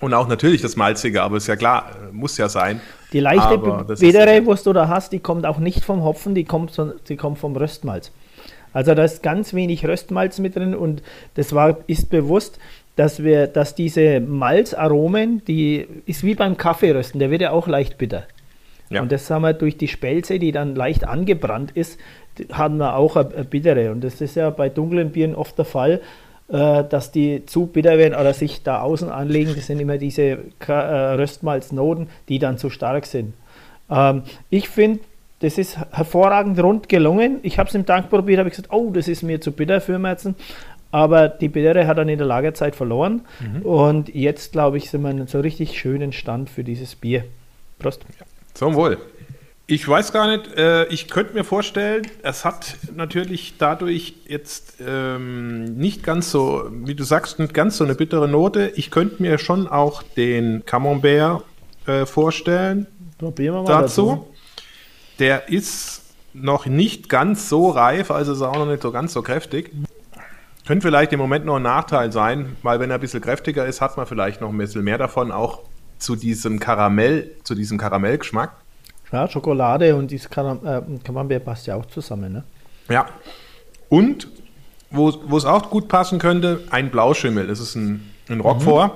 Und 0.00 0.14
auch 0.14 0.28
natürlich 0.28 0.62
das 0.62 0.76
Malzige, 0.76 1.22
aber 1.22 1.38
ist 1.38 1.48
ja 1.48 1.56
klar, 1.56 1.96
muss 2.12 2.38
ja 2.38 2.48
sein. 2.48 2.80
Die 3.12 3.18
leichte 3.18 3.58
Bedere, 3.58 4.46
was 4.46 4.62
du 4.62 4.72
da 4.72 4.86
hast, 4.86 5.12
die 5.12 5.18
kommt 5.18 5.44
auch 5.44 5.58
nicht 5.58 5.84
vom 5.84 6.04
Hopfen, 6.04 6.36
die 6.36 6.44
kommt, 6.44 6.80
die 7.08 7.16
kommt 7.16 7.38
vom 7.38 7.56
Röstmalz. 7.56 8.12
Also 8.72 8.94
da 8.94 9.02
ist 9.02 9.22
ganz 9.22 9.54
wenig 9.54 9.84
Röstmalz 9.84 10.38
mit 10.38 10.54
drin 10.54 10.74
und 10.74 11.02
das 11.34 11.52
war, 11.52 11.78
ist 11.88 12.10
bewusst, 12.10 12.60
dass 12.98 13.22
wir, 13.22 13.46
dass 13.46 13.76
diese 13.76 14.18
Malzaromen, 14.18 15.44
die 15.44 15.86
ist 16.04 16.24
wie 16.24 16.34
beim 16.34 16.56
Kaffeerösten, 16.56 17.20
der 17.20 17.30
wird 17.30 17.42
ja 17.42 17.52
auch 17.52 17.68
leicht 17.68 17.96
bitter. 17.96 18.24
Ja. 18.90 19.02
Und 19.02 19.12
das 19.12 19.30
haben 19.30 19.42
wir 19.42 19.52
durch 19.52 19.76
die 19.76 19.86
Spelze, 19.86 20.40
die 20.40 20.50
dann 20.50 20.74
leicht 20.74 21.06
angebrannt 21.06 21.70
ist, 21.70 22.00
haben 22.50 22.78
wir 22.78 22.96
auch 22.96 23.14
eine, 23.14 23.32
eine 23.32 23.44
bittere. 23.44 23.92
Und 23.92 24.02
das 24.02 24.20
ist 24.20 24.34
ja 24.34 24.50
bei 24.50 24.68
dunklen 24.68 25.12
Bieren 25.12 25.36
oft 25.36 25.56
der 25.56 25.64
Fall, 25.64 26.00
äh, 26.48 26.82
dass 26.82 27.12
die 27.12 27.46
zu 27.46 27.66
bitter 27.66 27.98
werden 27.98 28.18
oder 28.18 28.34
sich 28.34 28.64
da 28.64 28.80
außen 28.80 29.10
anlegen. 29.10 29.52
Das 29.54 29.68
sind 29.68 29.78
immer 29.78 29.98
diese 29.98 30.38
äh, 30.66 30.72
Röstmalznoten, 30.72 32.08
die 32.28 32.40
dann 32.40 32.58
zu 32.58 32.68
stark 32.68 33.06
sind. 33.06 33.34
Ähm, 33.88 34.22
ich 34.50 34.68
finde, 34.68 34.98
das 35.38 35.56
ist 35.56 35.78
hervorragend 35.92 36.60
rund 36.60 36.88
gelungen. 36.88 37.38
Ich 37.42 37.60
habe 37.60 37.68
es 37.68 37.74
im 37.76 37.86
Tank 37.86 38.10
probiert, 38.10 38.40
habe 38.40 38.50
gesagt, 38.50 38.72
oh, 38.72 38.90
das 38.90 39.06
ist 39.06 39.22
mir 39.22 39.40
zu 39.40 39.52
bitter 39.52 39.80
für 39.80 40.00
Merzen. 40.00 40.34
Aber 40.90 41.28
die 41.28 41.48
Bittere 41.48 41.86
hat 41.86 41.98
dann 41.98 42.08
in 42.08 42.18
der 42.18 42.26
Lagerzeit 42.26 42.74
verloren. 42.74 43.22
Mhm. 43.40 43.62
Und 43.62 44.14
jetzt, 44.14 44.52
glaube 44.52 44.78
ich, 44.78 44.90
sind 44.90 45.02
wir 45.02 45.10
in 45.10 45.18
einem 45.18 45.28
so 45.28 45.40
richtig 45.40 45.78
schönen 45.78 46.12
Stand 46.12 46.48
für 46.48 46.64
dieses 46.64 46.94
Bier. 46.94 47.24
Prost. 47.78 48.04
Ja. 48.18 48.26
Zum 48.54 48.74
Wohl. 48.74 48.98
Ich 49.70 49.86
weiß 49.86 50.12
gar 50.12 50.34
nicht, 50.34 50.56
äh, 50.56 50.86
ich 50.86 51.08
könnte 51.08 51.34
mir 51.34 51.44
vorstellen, 51.44 52.06
es 52.22 52.46
hat 52.46 52.76
natürlich 52.96 53.58
dadurch 53.58 54.14
jetzt 54.26 54.76
ähm, 54.80 55.76
nicht 55.76 56.02
ganz 56.02 56.30
so, 56.30 56.70
wie 56.70 56.94
du 56.94 57.04
sagst, 57.04 57.38
nicht 57.38 57.52
ganz 57.52 57.76
so 57.76 57.84
eine 57.84 57.94
bittere 57.94 58.28
Note. 58.28 58.72
Ich 58.76 58.90
könnte 58.90 59.20
mir 59.20 59.36
schon 59.36 59.68
auch 59.68 60.02
den 60.02 60.64
Camembert 60.64 61.42
äh, 61.86 62.06
vorstellen. 62.06 62.86
Probieren 63.18 63.56
wir 63.56 63.62
mal 63.64 63.82
dazu. 63.82 64.06
dazu. 64.06 64.34
Der 65.18 65.50
ist 65.50 66.02
noch 66.32 66.64
nicht 66.64 67.10
ganz 67.10 67.50
so 67.50 67.68
reif, 67.68 68.10
also 68.10 68.32
ist 68.32 68.40
auch 68.40 68.56
noch 68.56 68.66
nicht 68.66 68.80
so 68.80 68.90
ganz 68.90 69.12
so 69.12 69.20
kräftig. 69.20 69.70
Könnte 70.68 70.86
vielleicht 70.86 71.14
im 71.14 71.18
Moment 71.18 71.46
noch 71.46 71.56
ein 71.56 71.62
Nachteil 71.62 72.12
sein, 72.12 72.54
weil 72.62 72.78
wenn 72.78 72.90
er 72.90 72.96
ein 72.96 73.00
bisschen 73.00 73.22
kräftiger 73.22 73.64
ist, 73.64 73.80
hat 73.80 73.96
man 73.96 74.04
vielleicht 74.04 74.42
noch 74.42 74.50
ein 74.50 74.58
bisschen 74.58 74.84
mehr 74.84 74.98
davon, 74.98 75.32
auch 75.32 75.60
zu 75.98 76.14
diesem 76.14 76.60
Karamell, 76.60 77.30
zu 77.42 77.54
diesem 77.54 77.78
Karamellgeschmack. 77.78 78.52
Ja, 79.10 79.26
Schokolade 79.30 79.96
und 79.96 80.10
dieses 80.10 80.28
Karam 80.28 80.60
äh, 80.66 80.82
Camembert 81.02 81.46
passt 81.46 81.66
ja 81.66 81.74
auch 81.74 81.86
zusammen, 81.86 82.34
ne? 82.34 82.44
Ja. 82.90 83.06
Und, 83.88 84.28
wo, 84.90 85.08
es 85.08 85.46
auch 85.46 85.70
gut 85.70 85.88
passen 85.88 86.18
könnte, 86.18 86.62
ein 86.68 86.90
Blauschimmel. 86.90 87.46
Das 87.46 87.60
ist 87.60 87.74
ein, 87.74 88.12
ein 88.28 88.40
Roquefort. 88.40 88.92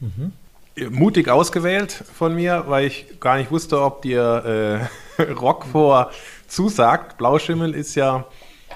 Mhm. 0.00 0.32
Mhm. 0.78 0.96
Mutig 0.96 1.28
ausgewählt 1.28 1.92
von 1.92 2.34
mir, 2.34 2.64
weil 2.68 2.86
ich 2.86 3.20
gar 3.20 3.36
nicht 3.36 3.50
wusste, 3.50 3.82
ob 3.82 4.00
dir 4.00 4.88
äh, 5.18 5.22
Roquefort 5.34 6.10
zusagt. 6.48 7.18
Blauschimmel 7.18 7.74
ist 7.74 7.96
ja 7.96 8.24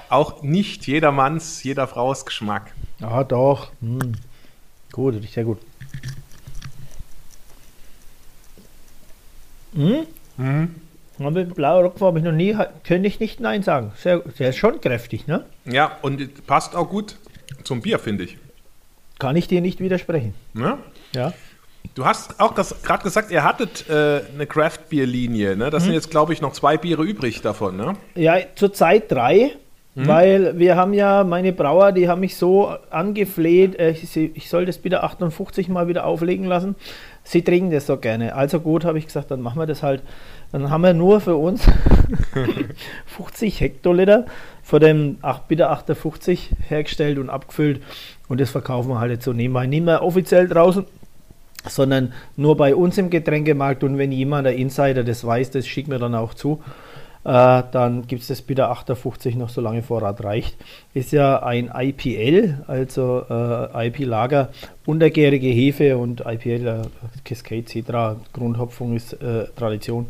auch 0.09 0.41
nicht 0.43 0.87
jedermanns, 0.87 1.63
jeder 1.63 1.87
Frau's 1.87 2.25
Geschmack. 2.25 2.73
Ah, 3.01 3.23
doch. 3.23 3.71
Hm. 3.81 4.13
Gut, 4.91 5.23
sehr 5.29 5.43
gut. 5.43 5.59
Hm? 9.73 10.07
Mhm. 10.37 10.75
Aber 11.19 11.43
blauer 11.45 11.83
Rock 11.83 12.01
habe 12.01 12.19
ich 12.19 12.25
noch 12.25 12.31
nie, 12.31 12.55
könnte 12.83 13.07
ich 13.07 13.19
nicht 13.19 13.39
Nein 13.39 13.63
sagen. 13.63 13.91
Sehr, 13.97 14.19
der 14.19 14.49
ist 14.49 14.57
schon 14.57 14.79
kräftig, 14.81 15.27
ne? 15.27 15.45
Ja, 15.65 15.97
und 16.01 16.45
passt 16.45 16.75
auch 16.75 16.89
gut 16.89 17.17
zum 17.63 17.81
Bier, 17.81 17.99
finde 17.99 18.25
ich. 18.25 18.37
Kann 19.19 19.35
ich 19.35 19.47
dir 19.47 19.61
nicht 19.61 19.79
widersprechen. 19.79 20.35
Ja? 20.53 20.77
Ja. 21.13 21.33
Du 21.95 22.05
hast 22.05 22.39
auch 22.39 22.53
gerade 22.53 23.03
gesagt, 23.03 23.31
ihr 23.31 23.43
hattet 23.43 23.89
äh, 23.89 24.21
eine 24.31 24.45
Craft-Bier-Linie, 24.45 25.55
ne? 25.55 25.71
Das 25.71 25.83
hm. 25.83 25.87
sind 25.87 25.93
jetzt, 25.95 26.11
glaube 26.11 26.33
ich, 26.33 26.41
noch 26.41 26.53
zwei 26.53 26.77
Biere 26.77 27.03
übrig 27.03 27.41
davon, 27.41 27.77
ne? 27.77 27.95
Ja, 28.13 28.37
zurzeit 28.55 29.11
drei. 29.11 29.55
Hm. 29.97 30.07
Weil 30.07 30.59
wir 30.59 30.75
haben 30.75 30.93
ja, 30.93 31.23
meine 31.23 31.51
Brauer, 31.51 31.91
die 31.91 32.07
haben 32.07 32.19
mich 32.19 32.35
so 32.35 32.69
angefleht, 32.91 33.79
äh, 33.79 33.89
ich, 33.89 34.15
ich 34.15 34.47
soll 34.47 34.67
das 34.67 34.77
bitte 34.77 35.01
58 35.01 35.69
mal 35.69 35.87
wieder 35.87 36.05
auflegen 36.05 36.45
lassen. 36.45 36.75
Sie 37.23 37.41
trinken 37.41 37.71
das 37.71 37.87
so 37.87 37.97
gerne. 37.97 38.35
Also 38.35 38.59
gut, 38.59 38.85
habe 38.85 38.99
ich 38.99 39.07
gesagt, 39.07 39.31
dann 39.31 39.41
machen 39.41 39.57
wir 39.57 39.65
das 39.65 39.81
halt. 39.81 40.03
Dann 40.51 40.69
haben 40.69 40.83
wir 40.83 40.93
nur 40.93 41.19
für 41.19 41.35
uns 41.35 41.67
50 43.07 43.59
Hektoliter 43.59 44.27
von 44.61 44.81
dem 44.81 45.17
8 45.23 45.47
Bitter 45.47 45.71
58 45.71 46.51
hergestellt 46.69 47.17
und 47.17 47.31
abgefüllt. 47.31 47.81
Und 48.29 48.39
das 48.39 48.51
verkaufen 48.51 48.89
wir 48.89 48.99
halt 48.99 49.11
jetzt 49.11 49.25
so 49.25 49.33
nebenbei. 49.33 49.65
Nicht 49.65 49.83
mehr 49.83 50.03
offiziell 50.03 50.47
draußen, 50.47 50.85
sondern 51.67 52.13
nur 52.35 52.55
bei 52.55 52.75
uns 52.75 52.99
im 52.99 53.09
Getränkemarkt. 53.09 53.83
Und 53.83 53.97
wenn 53.97 54.11
jemand, 54.11 54.45
der 54.45 54.55
Insider, 54.57 55.03
das 55.03 55.25
weiß, 55.25 55.49
das 55.49 55.65
schickt 55.65 55.89
mir 55.89 55.97
dann 55.97 56.13
auch 56.13 56.35
zu. 56.35 56.61
Äh, 57.27 57.63
dann 57.73 58.07
gibt 58.07 58.21
es 58.21 58.29
das 58.29 58.41
Bitter 58.41 58.69
58 58.71 59.35
noch, 59.35 59.49
solange 59.49 59.83
Vorrat 59.83 60.23
reicht. 60.23 60.55
Ist 60.93 61.11
ja 61.11 61.43
ein 61.43 61.69
IPL, 61.77 62.63
also 62.67 63.25
äh, 63.29 63.87
IP-Lager, 63.87 64.47
untergärige 64.85 65.49
Hefe 65.49 65.97
und 65.97 66.21
IPL, 66.25 66.65
äh, 66.65 66.81
Cascade 67.25 67.65
Citra, 67.67 68.15
Grundhopfung 68.31 68.95
ist 68.95 69.11
äh, 69.21 69.43
Tradition, 69.57 70.05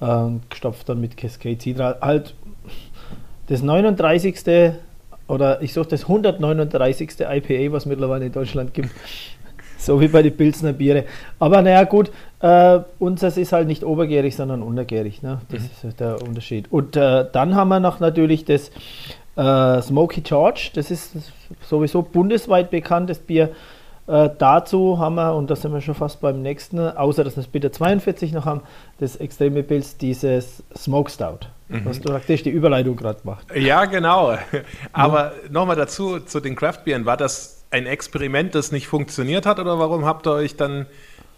äh, 0.00 0.28
gestopft 0.48 0.88
dann 0.88 0.98
mit 0.98 1.18
Cascade 1.18 1.60
Citra. 1.60 1.98
Halt 2.00 2.34
das 3.48 3.60
39. 3.60 4.72
oder 5.28 5.60
ich 5.60 5.74
suche 5.74 5.88
das 5.88 6.04
139. 6.04 7.20
IPA, 7.20 7.72
was 7.72 7.84
mittlerweile 7.84 8.24
in 8.24 8.32
Deutschland 8.32 8.72
gibt. 8.72 8.88
So 9.86 10.00
wie 10.00 10.08
bei 10.08 10.22
den 10.22 10.36
Pilzner 10.36 10.72
Biere. 10.72 11.04
Aber 11.38 11.62
naja, 11.62 11.84
gut, 11.84 12.10
äh, 12.40 12.80
unseres 12.98 13.36
ist 13.36 13.52
halt 13.52 13.68
nicht 13.68 13.84
obergärig, 13.84 14.34
sondern 14.34 14.62
untergärig. 14.62 15.22
Ne? 15.22 15.40
Das 15.48 15.62
mhm. 15.62 15.88
ist 15.88 16.00
der 16.00 16.20
Unterschied. 16.22 16.70
Und 16.70 16.96
äh, 16.96 17.24
dann 17.32 17.54
haben 17.54 17.68
wir 17.68 17.80
noch 17.80 18.00
natürlich 18.00 18.44
das 18.44 18.70
äh, 19.36 19.80
Smoky 19.82 20.22
George. 20.22 20.70
Das 20.74 20.90
ist 20.90 21.12
sowieso 21.62 22.02
bundesweit 22.02 22.70
bekanntes 22.70 23.20
Bier. 23.20 23.50
Äh, 24.08 24.30
dazu 24.38 24.98
haben 24.98 25.14
wir, 25.16 25.34
und 25.34 25.50
da 25.50 25.56
sind 25.56 25.72
wir 25.72 25.80
schon 25.80 25.94
fast 25.94 26.20
beim 26.20 26.42
nächsten, 26.42 26.78
außer 26.78 27.24
dass 27.24 27.36
wir 27.36 27.42
das 27.42 27.50
Bitter 27.50 27.72
42 27.72 28.32
noch 28.32 28.44
haben, 28.44 28.62
das 28.98 29.16
extreme 29.16 29.62
Pilz, 29.62 29.96
dieses 29.96 30.62
Smoke 30.76 31.10
Stout. 31.10 31.46
Mhm. 31.68 31.84
Was 31.84 32.00
du 32.00 32.10
praktisch 32.10 32.42
die 32.42 32.50
Überleitung 32.50 32.96
gerade 32.96 33.20
machst. 33.24 33.48
Ja, 33.54 33.84
genau. 33.84 34.36
Aber 34.92 35.24
ja. 35.24 35.32
nochmal 35.50 35.76
dazu, 35.76 36.20
zu 36.20 36.40
den 36.40 36.54
Craft-Bieren, 36.54 37.04
war 37.04 37.16
das 37.16 37.55
ein 37.70 37.86
Experiment, 37.86 38.54
das 38.54 38.72
nicht 38.72 38.86
funktioniert 38.86 39.46
hat 39.46 39.58
oder 39.58 39.78
warum 39.78 40.04
habt 40.04 40.26
ihr 40.26 40.32
euch 40.32 40.56
dann 40.56 40.86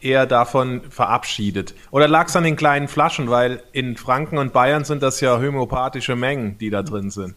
eher 0.01 0.27
davon 0.27 0.83
verabschiedet? 0.91 1.75
Oder 1.91 2.09
lag 2.09 2.29
es 2.29 2.37
an 2.37 2.45
den 2.45 2.57
kleinen 2.57 2.89
Flaschen, 2.89 3.31
weil 3.31 3.63
in 3.73 3.97
Franken 3.97 4.39
und 4.39 4.53
Bayern 4.53 4.85
sind 4.85 5.03
das 5.03 5.21
ja 5.21 5.41
homöopathische 5.41 6.17
Mengen, 6.17 6.57
die 6.59 6.71
da 6.71 6.83
drin 6.83 7.11
sind? 7.11 7.35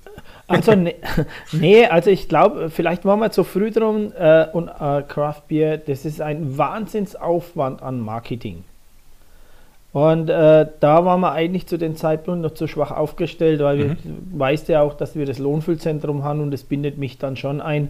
Also 0.47 0.75
ne, 0.75 0.95
nee, 1.51 1.85
also 1.85 2.09
ich 2.09 2.27
glaube, 2.27 2.69
vielleicht 2.69 3.05
waren 3.05 3.19
wir 3.19 3.31
zu 3.31 3.43
früh 3.43 3.71
drum 3.71 4.11
äh, 4.17 4.45
und 4.51 4.67
äh, 4.67 5.01
Craft 5.07 5.43
Beer, 5.47 5.77
das 5.77 6.05
ist 6.05 6.21
ein 6.21 6.57
Wahnsinnsaufwand 6.57 7.81
an 7.81 7.99
Marketing. 7.99 8.63
Und 9.93 10.29
äh, 10.29 10.67
da 10.79 11.03
waren 11.03 11.19
wir 11.19 11.33
eigentlich 11.33 11.67
zu 11.67 11.77
dem 11.77 11.97
Zeitpunkt 11.97 12.41
noch 12.41 12.53
zu 12.53 12.67
schwach 12.67 12.91
aufgestellt, 12.91 13.59
weil 13.61 13.77
mhm. 13.77 13.97
wir 14.03 14.39
weißt 14.39 14.69
ja 14.69 14.81
auch, 14.81 14.93
dass 14.93 15.15
wir 15.15 15.25
das 15.25 15.37
Lohnfüllzentrum 15.37 16.23
haben 16.23 16.39
und 16.39 16.51
das 16.51 16.63
bindet 16.63 16.97
mich 16.97 17.17
dann 17.17 17.35
schon 17.35 17.59
ein. 17.59 17.89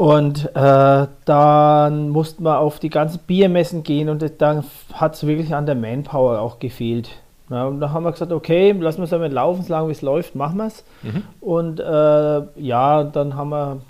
Und 0.00 0.56
äh, 0.56 1.06
dann 1.26 2.08
mussten 2.08 2.42
wir 2.42 2.58
auf 2.58 2.78
die 2.78 2.88
ganzen 2.88 3.18
Biermessen 3.26 3.82
gehen 3.82 4.08
und 4.08 4.24
dann 4.40 4.64
hat 4.94 5.14
es 5.14 5.26
wirklich 5.26 5.54
an 5.54 5.66
der 5.66 5.74
Manpower 5.74 6.40
auch 6.40 6.58
gefehlt. 6.58 7.10
Ja, 7.50 7.66
und 7.66 7.80
da 7.80 7.90
haben 7.90 8.04
wir 8.04 8.12
gesagt, 8.12 8.32
okay, 8.32 8.72
lassen 8.72 9.00
wir 9.00 9.04
es 9.04 9.10
damit 9.10 9.30
laufen, 9.30 9.62
solange 9.62 9.88
wie 9.88 9.92
es 9.92 10.00
läuft, 10.00 10.34
machen 10.34 10.56
wir 10.56 10.68
es. 10.68 10.84
Mhm. 11.02 11.22
Und 11.42 11.80
äh, 11.80 12.62
ja, 12.62 13.04
dann 13.04 13.36
haben 13.36 13.50
wir 13.50 13.82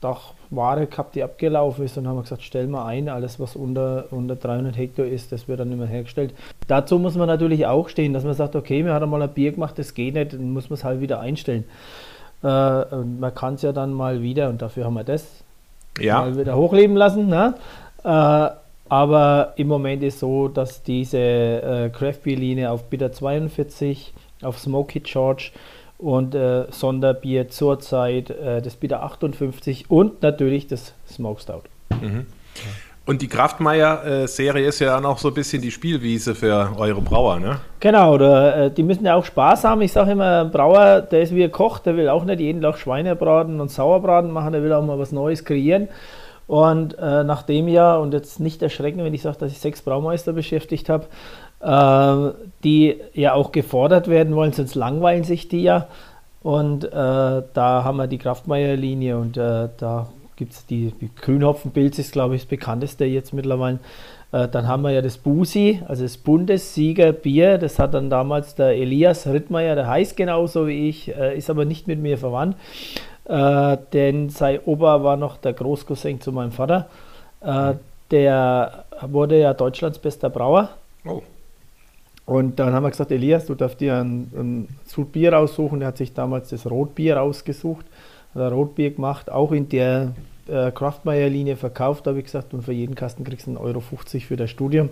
doch 0.00 0.34
Ware 0.50 0.86
gehabt, 0.86 1.16
die 1.16 1.24
abgelaufen 1.24 1.84
ist 1.84 1.98
und 1.98 2.06
haben 2.06 2.14
wir 2.14 2.22
gesagt, 2.22 2.42
stell 2.42 2.68
mal 2.68 2.86
ein, 2.86 3.08
alles 3.08 3.40
was 3.40 3.56
unter, 3.56 4.04
unter 4.12 4.36
300 4.36 4.76
Hektar 4.76 5.06
ist, 5.06 5.32
das 5.32 5.48
wird 5.48 5.58
dann 5.58 5.72
immer 5.72 5.86
hergestellt. 5.86 6.32
Dazu 6.68 7.00
muss 7.00 7.16
man 7.16 7.26
natürlich 7.26 7.66
auch 7.66 7.88
stehen, 7.88 8.12
dass 8.12 8.22
man 8.22 8.34
sagt, 8.34 8.54
okay, 8.54 8.84
wir 8.84 8.94
haben 8.94 9.10
mal 9.10 9.20
ein 9.20 9.34
Bier 9.34 9.50
gemacht, 9.50 9.76
das 9.80 9.94
geht 9.94 10.14
nicht, 10.14 10.32
dann 10.32 10.52
muss 10.52 10.70
man 10.70 10.74
es 10.74 10.84
halt 10.84 11.00
wieder 11.00 11.18
einstellen. 11.18 11.64
Äh, 12.44 12.46
man 12.46 13.34
kann 13.34 13.54
es 13.54 13.62
ja 13.62 13.72
dann 13.72 13.92
mal 13.92 14.22
wieder, 14.22 14.48
und 14.48 14.62
dafür 14.62 14.84
haben 14.84 14.94
wir 14.94 15.02
das, 15.02 15.42
ja. 16.00 16.20
mal 16.20 16.38
wieder 16.38 16.56
hochleben 16.56 16.96
lassen. 16.96 17.28
Ne? 17.28 17.54
Äh, 18.04 18.50
aber 18.88 19.52
im 19.56 19.68
Moment 19.68 20.02
ist 20.02 20.20
so, 20.20 20.48
dass 20.48 20.82
diese 20.82 21.18
äh, 21.18 21.90
Craft 21.90 22.22
Beer 22.24 22.36
Linie 22.36 22.70
auf 22.70 22.84
Bitter 22.84 23.10
42, 23.10 24.12
auf 24.42 24.58
Smoky 24.58 25.00
George 25.00 25.50
und 25.98 26.34
äh, 26.34 26.70
Sonderbier 26.70 27.48
zurzeit 27.48 28.30
äh, 28.30 28.62
das 28.62 28.76
Bitter 28.76 29.02
58 29.02 29.90
und 29.90 30.22
natürlich 30.22 30.66
das 30.66 30.94
Smoke 31.08 31.40
Stout. 31.40 31.62
Mhm. 32.00 32.26
Und 33.06 33.22
die 33.22 33.28
Kraftmeier-Serie 33.28 34.66
ist 34.66 34.80
ja 34.80 34.98
auch 34.98 35.18
so 35.18 35.28
ein 35.28 35.34
bisschen 35.34 35.62
die 35.62 35.70
Spielwiese 35.70 36.34
für 36.34 36.70
eure 36.76 37.00
Brauer, 37.00 37.38
ne? 37.38 37.60
Genau, 37.78 38.18
da, 38.18 38.64
äh, 38.64 38.70
die 38.70 38.82
müssen 38.82 39.06
ja 39.06 39.14
auch 39.14 39.24
Spaß 39.24 39.62
haben. 39.62 39.80
Ich 39.82 39.92
sage 39.92 40.10
immer, 40.10 40.40
ein 40.40 40.50
Brauer, 40.50 41.02
der 41.02 41.22
ist 41.22 41.32
wie 41.32 41.44
ein 41.44 41.52
Koch, 41.52 41.78
der 41.78 41.96
will 41.96 42.08
auch 42.08 42.24
nicht 42.24 42.40
jeden 42.40 42.62
Tag 42.62 42.78
Schweinebraten 42.78 43.60
und 43.60 43.70
Sauerbraten 43.70 44.32
machen, 44.32 44.52
der 44.52 44.62
will 44.64 44.72
auch 44.72 44.84
mal 44.84 44.98
was 44.98 45.12
Neues 45.12 45.44
kreieren. 45.44 45.86
Und 46.48 46.98
äh, 46.98 47.22
nach 47.22 47.42
dem 47.42 47.68
Jahr, 47.68 48.00
und 48.00 48.12
jetzt 48.12 48.40
nicht 48.40 48.60
erschrecken, 48.60 49.04
wenn 49.04 49.14
ich 49.14 49.22
sage, 49.22 49.38
dass 49.38 49.52
ich 49.52 49.60
sechs 49.60 49.82
Braumeister 49.82 50.32
beschäftigt 50.32 50.88
habe, 50.88 51.06
äh, 51.60 52.34
die 52.64 53.00
ja 53.14 53.34
auch 53.34 53.52
gefordert 53.52 54.08
werden 54.08 54.34
wollen, 54.34 54.52
sonst 54.52 54.74
langweilen 54.74 55.22
sich 55.22 55.46
die 55.46 55.62
ja. 55.62 55.86
Und 56.42 56.84
äh, 56.84 56.90
da 56.92 57.84
haben 57.84 57.96
wir 57.98 58.06
die 58.08 58.18
Kraftmeier-Linie 58.18 59.16
und 59.16 59.36
äh, 59.36 59.68
da 59.76 60.06
gibt 60.36 60.52
es 60.52 60.66
die, 60.66 60.92
die 61.00 61.10
Grünhopfenpilz, 61.14 61.98
ist 61.98 62.12
glaube 62.12 62.36
ich 62.36 62.42
das 62.42 62.48
bekannteste 62.48 63.04
jetzt 63.04 63.32
mittlerweile. 63.32 63.78
Äh, 64.32 64.48
dann 64.48 64.68
haben 64.68 64.82
wir 64.82 64.90
ja 64.90 65.02
das 65.02 65.18
Busi, 65.18 65.82
also 65.86 66.02
das 66.02 66.16
Bundessiegerbier. 66.16 67.58
Das 67.58 67.78
hat 67.78 67.94
dann 67.94 68.10
damals 68.10 68.54
der 68.54 68.76
Elias 68.76 69.26
Rittmeier, 69.26 69.74
der 69.74 69.86
heißt 69.86 70.16
genauso 70.16 70.66
wie 70.66 70.88
ich, 70.88 71.14
äh, 71.16 71.36
ist 71.36 71.50
aber 71.50 71.64
nicht 71.64 71.86
mit 71.86 72.00
mir 72.00 72.18
verwandt. 72.18 72.56
Äh, 73.24 73.78
denn 73.92 74.30
sein 74.30 74.60
Opa 74.66 75.02
war 75.02 75.16
noch 75.16 75.36
der 75.36 75.52
Großcousin 75.52 76.20
zu 76.20 76.32
meinem 76.32 76.52
Vater. 76.52 76.88
Äh, 77.40 77.74
der 78.10 78.84
wurde 79.02 79.38
ja 79.40 79.52
Deutschlands 79.52 79.98
bester 79.98 80.30
Brauer. 80.30 80.70
Oh. 81.04 81.22
Und 82.24 82.58
dann 82.58 82.72
haben 82.72 82.82
wir 82.82 82.90
gesagt, 82.90 83.12
Elias, 83.12 83.46
du 83.46 83.54
darfst 83.54 83.80
dir 83.80 83.96
ein, 83.96 84.30
ein 84.36 84.68
Sudbier 84.84 85.32
raussuchen. 85.32 85.80
Er 85.80 85.88
hat 85.88 85.96
sich 85.96 86.12
damals 86.12 86.50
das 86.50 86.68
Rotbier 86.68 87.16
rausgesucht, 87.16 87.86
Rotbier 88.42 88.90
gemacht, 88.90 89.30
auch 89.30 89.52
in 89.52 89.68
der 89.68 90.12
äh, 90.48 90.70
Kraftmeier-Linie 90.70 91.56
verkauft, 91.56 92.06
habe 92.06 92.18
ich 92.18 92.24
gesagt, 92.26 92.54
und 92.54 92.62
für 92.62 92.72
jeden 92.72 92.94
Kasten 92.94 93.24
kriegst 93.24 93.46
du 93.46 93.52
1,50 93.52 93.58
Euro 93.60 93.80
für 93.80 94.36
das 94.36 94.50
Studium. 94.50 94.90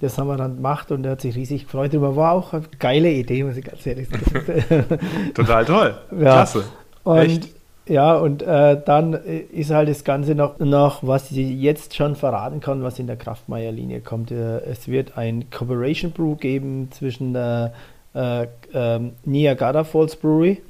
Das 0.00 0.18
haben 0.18 0.26
wir 0.26 0.36
dann 0.36 0.56
gemacht 0.56 0.90
und 0.90 1.04
er 1.04 1.12
hat 1.12 1.20
sich 1.20 1.36
riesig 1.36 1.64
gefreut. 1.64 1.92
Darüber 1.92 2.16
war 2.16 2.32
auch 2.32 2.52
eine 2.52 2.64
geile 2.78 3.10
Idee, 3.10 3.44
muss 3.44 3.56
ich 3.56 3.64
ganz 3.64 3.86
ehrlich 3.86 4.08
sagen. 4.08 4.98
Total 5.34 5.64
toll. 5.64 5.94
Ja. 6.10 6.18
Klasse. 6.18 6.64
Und 7.04 7.18
Echt? 7.18 7.48
Ja, 7.86 8.16
und 8.16 8.42
äh, 8.42 8.80
dann 8.82 9.12
ist 9.12 9.70
halt 9.70 9.90
das 9.90 10.04
Ganze 10.04 10.34
noch, 10.34 10.58
noch, 10.58 11.06
was 11.06 11.30
ich 11.30 11.36
jetzt 11.36 11.94
schon 11.94 12.16
verraten 12.16 12.60
kann, 12.60 12.82
was 12.82 12.98
in 12.98 13.06
der 13.06 13.16
Kraftmeier-Linie 13.16 14.00
kommt. 14.00 14.30
Äh, 14.30 14.60
es 14.60 14.88
wird 14.88 15.18
ein 15.18 15.50
Cooperation 15.50 16.10
Brew 16.10 16.34
geben 16.34 16.88
zwischen 16.92 17.34
der 17.34 17.74
äh, 18.14 18.44
äh, 18.72 19.00
Niagara 19.24 19.84
Falls 19.84 20.16
Brewery 20.16 20.62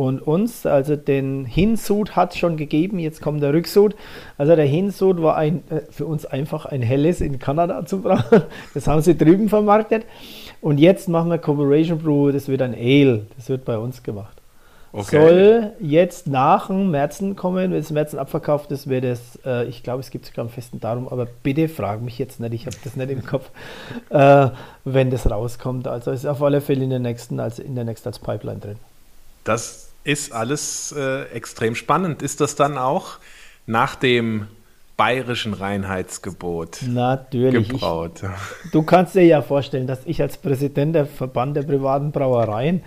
und 0.00 0.22
uns. 0.22 0.64
Also 0.64 0.96
den 0.96 1.44
Hinsud 1.44 2.16
hat 2.16 2.32
es 2.32 2.38
schon 2.38 2.56
gegeben, 2.56 2.98
jetzt 2.98 3.20
kommt 3.20 3.42
der 3.42 3.52
Rücksud. 3.52 3.94
Also 4.38 4.56
der 4.56 4.64
Hinsud 4.64 5.20
war 5.22 5.36
ein, 5.36 5.62
äh, 5.68 5.82
für 5.90 6.06
uns 6.06 6.24
einfach 6.24 6.64
ein 6.64 6.80
helles 6.80 7.20
in 7.20 7.38
Kanada 7.38 7.84
zu 7.84 8.00
brauchen. 8.00 8.42
Das 8.74 8.86
haben 8.86 9.02
sie 9.02 9.16
drüben 9.16 9.48
vermarktet. 9.48 10.04
Und 10.60 10.78
jetzt 10.78 11.08
machen 11.08 11.30
wir 11.30 11.38
Cooperation 11.38 11.98
Brew, 11.98 12.30
das 12.30 12.48
wird 12.48 12.62
ein 12.62 12.74
Ale, 12.74 13.26
das 13.36 13.48
wird 13.48 13.64
bei 13.64 13.76
uns 13.76 14.02
gemacht. 14.02 14.36
Okay. 14.92 15.20
Soll 15.20 15.72
jetzt 15.80 16.26
nach 16.26 16.66
dem 16.66 16.90
Märzen 16.90 17.36
kommen, 17.36 17.70
wenn 17.70 17.78
es 17.78 17.90
Märzen 17.90 18.18
abverkauft 18.18 18.72
ist, 18.72 18.88
wäre 18.88 19.02
das, 19.02 19.38
äh, 19.44 19.64
ich 19.66 19.82
glaube, 19.82 20.00
es 20.00 20.10
gibt 20.10 20.26
sogar 20.26 20.44
einen 20.44 20.52
festen 20.52 20.80
Datum, 20.80 21.08
aber 21.08 21.26
bitte 21.42 21.68
frag 21.68 22.00
mich 22.02 22.18
jetzt 22.18 22.40
nicht, 22.40 22.54
ich 22.54 22.66
habe 22.66 22.76
das 22.82 22.96
nicht 22.96 23.10
im 23.10 23.24
Kopf, 23.24 23.50
äh, 24.10 24.48
wenn 24.84 25.10
das 25.10 25.30
rauskommt. 25.30 25.86
Also 25.86 26.10
ist 26.10 26.26
auf 26.26 26.42
alle 26.42 26.60
Fälle 26.60 26.84
in 26.84 26.90
der 26.90 26.98
nächsten, 26.98 27.38
als 27.38 27.58
in 27.58 27.74
der 27.74 27.84
nächsten 27.84 28.08
als 28.08 28.18
Pipeline 28.18 28.60
drin. 28.60 28.76
Das 29.44 29.89
ist 30.04 30.32
alles 30.32 30.92
äh, 30.96 31.24
extrem 31.32 31.74
spannend. 31.74 32.22
Ist 32.22 32.40
das 32.40 32.54
dann 32.54 32.78
auch 32.78 33.18
nach 33.66 33.94
dem 33.94 34.46
bayerischen 34.96 35.54
Reinheitsgebot 35.54 36.82
Natürlich. 36.86 37.68
gebraut? 37.68 38.22
Ich, 38.64 38.70
du 38.70 38.82
kannst 38.82 39.14
dir 39.14 39.24
ja 39.24 39.42
vorstellen, 39.42 39.86
dass 39.86 40.00
ich 40.04 40.20
als 40.20 40.36
Präsident 40.36 40.94
der 40.94 41.06
Verband 41.06 41.56
der 41.56 41.62
privaten 41.62 42.12
Brauereien 42.12 42.82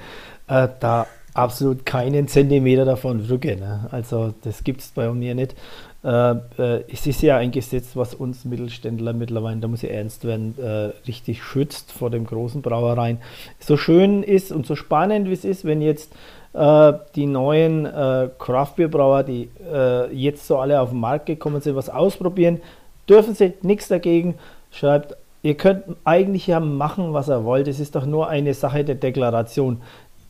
äh, 0.47 0.67
da 0.79 1.07
absolut 1.33 1.85
keinen 1.85 2.27
Zentimeter 2.27 2.85
davon 2.85 3.19
rücke. 3.21 3.55
Ne? 3.57 3.87
Also 3.91 4.33
das 4.43 4.63
gibt 4.63 4.81
es 4.81 4.89
bei 4.89 5.11
mir 5.11 5.33
nicht. 5.33 5.55
Äh, 6.03 6.31
äh, 6.57 6.83
es 6.91 7.07
ist 7.07 7.21
ja 7.21 7.37
ein 7.37 7.51
Gesetz, 7.51 7.95
was 7.95 8.13
uns 8.13 8.45
Mittelständler 8.45 9.13
mittlerweile, 9.13 9.57
da 9.57 9.67
muss 9.67 9.83
ich 9.83 9.89
ernst 9.89 10.25
werden, 10.25 10.55
äh, 10.59 10.91
richtig 11.07 11.41
schützt 11.41 11.91
vor 11.91 12.09
dem 12.09 12.25
großen 12.25 12.61
Brauereien. 12.61 13.19
So 13.59 13.77
schön 13.77 14.21
ist 14.21 14.51
und 14.51 14.65
so 14.65 14.75
spannend 14.75 15.29
wie 15.29 15.33
es 15.33 15.45
ist, 15.45 15.65
wenn 15.65 15.81
jetzt 15.81 16.11
äh, 16.53 16.93
die 17.15 17.25
neuen 17.25 17.85
äh, 17.85 18.29
Craftbeer-Brauer, 18.37 19.23
die 19.23 19.49
äh, 19.71 20.13
jetzt 20.13 20.47
so 20.47 20.57
alle 20.57 20.79
auf 20.79 20.89
den 20.89 20.99
Markt 20.99 21.25
gekommen 21.25 21.61
sind, 21.61 21.75
was 21.75 21.89
ausprobieren, 21.89 22.61
dürfen 23.09 23.35
sie 23.35 23.53
nichts 23.61 23.87
dagegen. 23.87 24.35
Schreibt, 24.71 25.15
ihr 25.41 25.55
könnt 25.55 25.83
eigentlich 26.03 26.47
ja 26.47 26.59
machen, 26.59 27.13
was 27.13 27.29
ihr 27.29 27.43
wollt. 27.43 27.67
Es 27.67 27.79
ist 27.79 27.95
doch 27.95 28.05
nur 28.05 28.27
eine 28.27 28.53
Sache 28.53 28.83
der 28.83 28.95
Deklaration 28.95 29.81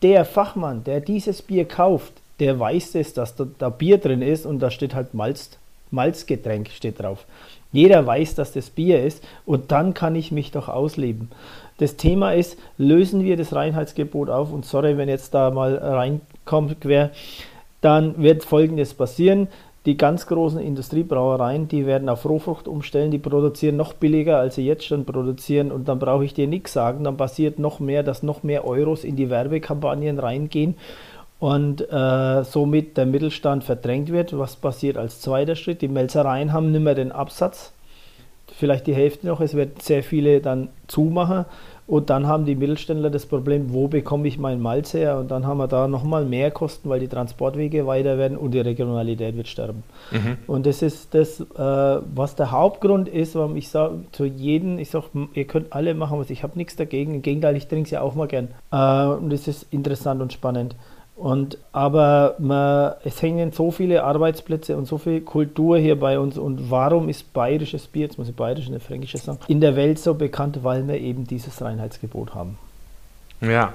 der 0.04 0.26
Fachmann, 0.26 0.84
der 0.84 1.00
dieses 1.00 1.42
Bier 1.42 1.66
kauft, 1.66 2.14
der 2.40 2.60
weiß 2.60 2.96
es, 2.96 3.14
dass 3.14 3.36
da, 3.36 3.48
da 3.58 3.70
Bier 3.70 3.98
drin 3.98 4.22
ist 4.22 4.46
und 4.46 4.60
da 4.60 4.70
steht 4.70 4.94
halt 4.94 5.14
Malz, 5.14 5.52
Malzgetränk 5.92 6.70
steht 6.70 7.00
drauf. 7.00 7.26
Jeder 7.72 8.06
weiß, 8.06 8.36
dass 8.36 8.52
das 8.52 8.70
Bier 8.70 9.04
ist 9.04 9.24
und 9.46 9.72
dann 9.72 9.94
kann 9.94 10.16
ich 10.16 10.32
mich 10.32 10.52
doch 10.52 10.68
ausleben. 10.68 11.32
Das 11.78 11.98
Thema 11.98 12.34
ist, 12.34 12.58
lösen 12.78 13.24
wir 13.24 13.38
das 13.38 13.54
Reinheitsgebot 13.54 14.30
auf 14.30 14.52
und 14.52 14.66
sorry, 14.66 14.98
wenn 14.98 15.10
jetzt 15.10 15.34
da 15.34 15.52
mal 15.52 15.76
reinkommt 15.76 16.82
quer, 16.82 17.12
dann 17.82 18.22
wird 18.22 18.44
folgendes 18.44 18.94
passieren. 18.94 19.48
Die 19.86 19.98
ganz 19.98 20.28
großen 20.28 20.60
Industriebrauereien, 20.60 21.68
die 21.68 21.86
werden 21.86 22.08
auf 22.08 22.24
Rohfrucht 22.24 22.70
umstellen, 22.70 23.12
die 23.12 23.18
produzieren 23.18 23.76
noch 23.76 23.92
billiger, 23.92 24.38
als 24.38 24.56
sie 24.56 24.66
jetzt 24.66 24.86
schon 24.86 25.04
produzieren 25.04 25.74
und 25.74 25.90
dann 25.90 26.00
brauche 26.00 26.24
ich 26.24 26.34
dir 26.34 26.48
nichts 26.48 26.72
sagen, 26.72 27.04
dann 27.04 27.18
passiert 27.18 27.60
noch 27.60 27.82
mehr, 27.82 28.02
dass 28.02 28.24
noch 28.24 28.44
mehr 28.44 28.66
Euros 28.66 29.04
in 29.04 29.18
die 29.18 29.30
Werbekampagnen 29.30 30.20
reingehen 30.20 30.76
und 31.44 31.82
äh, 31.92 32.44
somit 32.46 32.96
der 32.96 33.06
Mittelstand 33.06 33.66
verdrängt 33.66 34.10
wird. 34.10 34.38
Was 34.38 34.56
passiert 34.56 34.96
als 34.96 35.20
zweiter 35.20 35.58
Schritt? 35.58 35.82
Die 35.82 35.90
Melzereien 35.90 36.54
haben 36.54 36.72
nicht 36.72 36.82
mehr 36.82 36.96
den 36.96 37.12
Absatz, 37.12 37.73
vielleicht 38.58 38.88
die 38.88 38.96
Hälfte 38.96 39.28
noch, 39.28 39.42
es 39.42 39.54
wird 39.54 39.82
sehr 39.82 40.04
viele 40.04 40.40
dann 40.42 40.70
zumachen 40.88 41.46
und 41.86 42.10
dann 42.10 42.28
haben 42.28 42.46
die 42.46 42.56
Mittelständler 42.56 43.10
das 43.10 43.26
Problem, 43.26 43.74
wo 43.74 43.90
bekomme 43.90 44.28
ich 44.28 44.38
mein 44.38 44.62
Malz 44.62 44.94
her? 44.94 45.18
Und 45.18 45.32
dann 45.32 45.46
haben 45.46 45.58
wir 45.58 45.68
da 45.68 45.90
nochmal 45.90 46.24
mehr 46.24 46.50
Kosten, 46.50 46.88
weil 46.88 47.02
die 47.02 47.10
Transportwege 47.10 47.86
weiter 47.86 48.18
werden 48.18 48.38
und 48.38 48.52
die 48.52 48.62
Regionalität 48.62 49.36
wird 49.36 49.50
sterben. 49.50 49.84
Mhm. 50.12 50.38
Und 50.48 50.66
das 50.66 50.82
ist 50.82 51.14
das, 51.14 51.42
äh, 51.42 51.46
was 52.16 52.36
der 52.36 52.52
Hauptgrund 52.52 53.10
ist, 53.10 53.36
warum 53.36 53.58
ich 53.58 53.68
sage 53.68 53.96
zu 54.14 54.24
jedem, 54.24 54.80
ich 54.80 54.92
sage, 54.92 55.08
ihr 55.34 55.46
könnt 55.46 55.74
alle 55.74 55.94
machen, 55.94 56.20
was 56.20 56.30
ich 56.30 56.44
habe 56.44 56.58
nichts 56.58 56.78
dagegen. 56.78 57.16
Im 57.16 57.22
Gegenteil, 57.22 57.58
ich 57.58 57.68
trinke 57.68 57.88
es 57.88 57.92
ja 57.92 58.02
auch 58.02 58.16
mal 58.16 58.28
gern. 58.28 58.48
Äh, 58.72 59.06
und 59.06 59.30
das 59.30 59.50
ist 59.50 59.68
interessant 59.72 60.22
und 60.22 60.32
spannend. 60.32 60.76
Und, 61.16 61.60
aber 61.72 62.36
man, 62.40 62.94
es 63.04 63.22
hängen 63.22 63.52
so 63.52 63.70
viele 63.70 64.04
Arbeitsplätze 64.04 64.76
und 64.76 64.86
so 64.86 64.98
viel 64.98 65.22
Kultur 65.22 65.78
hier 65.78 66.00
bei 66.00 66.18
uns. 66.18 66.38
Und 66.38 66.72
warum 66.72 67.08
ist 67.08 67.34
bayerisches 67.34 67.88
Bier, 67.88 68.04
jetzt 68.04 68.18
muss 68.18 68.30
ich 68.30 68.36
bayerisch 68.36 68.68
und 68.68 68.82
fränkisches 68.82 69.24
sagen, 69.24 69.40
in 69.48 69.62
der 69.62 69.76
Welt 69.76 70.00
so 70.00 70.16
bekannt, 70.16 70.64
weil 70.64 70.88
wir 70.88 71.00
eben 71.00 71.26
dieses 71.26 71.62
Reinheitsgebot 71.62 72.34
haben. 72.34 72.58
Ja, 73.42 73.74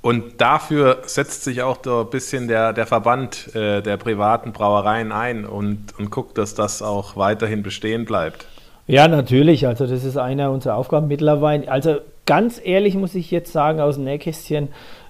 und 0.00 0.40
dafür 0.40 0.98
setzt 1.02 1.44
sich 1.44 1.62
auch 1.62 1.78
so 1.84 2.00
ein 2.00 2.10
bisschen 2.10 2.48
der, 2.48 2.72
der 2.72 2.86
Verband 2.86 3.54
äh, 3.54 3.82
der 3.82 3.96
privaten 3.96 4.52
Brauereien 4.52 5.12
ein 5.12 5.44
und, 5.44 5.98
und 5.98 6.10
guckt, 6.10 6.38
dass 6.38 6.54
das 6.54 6.82
auch 6.82 7.16
weiterhin 7.16 7.62
bestehen 7.62 8.04
bleibt. 8.04 8.46
Ja, 8.86 9.06
natürlich. 9.08 9.66
Also 9.66 9.86
das 9.86 10.04
ist 10.04 10.16
eine 10.16 10.50
unserer 10.50 10.76
Aufgaben 10.76 11.08
mittlerweile. 11.08 11.70
Also 11.70 11.98
ganz 12.26 12.60
ehrlich 12.62 12.94
muss 12.94 13.14
ich 13.14 13.30
jetzt 13.30 13.52
sagen, 13.52 13.80
aus 13.80 13.96
dem 13.96 14.04
Nähkästchen, 14.04 14.68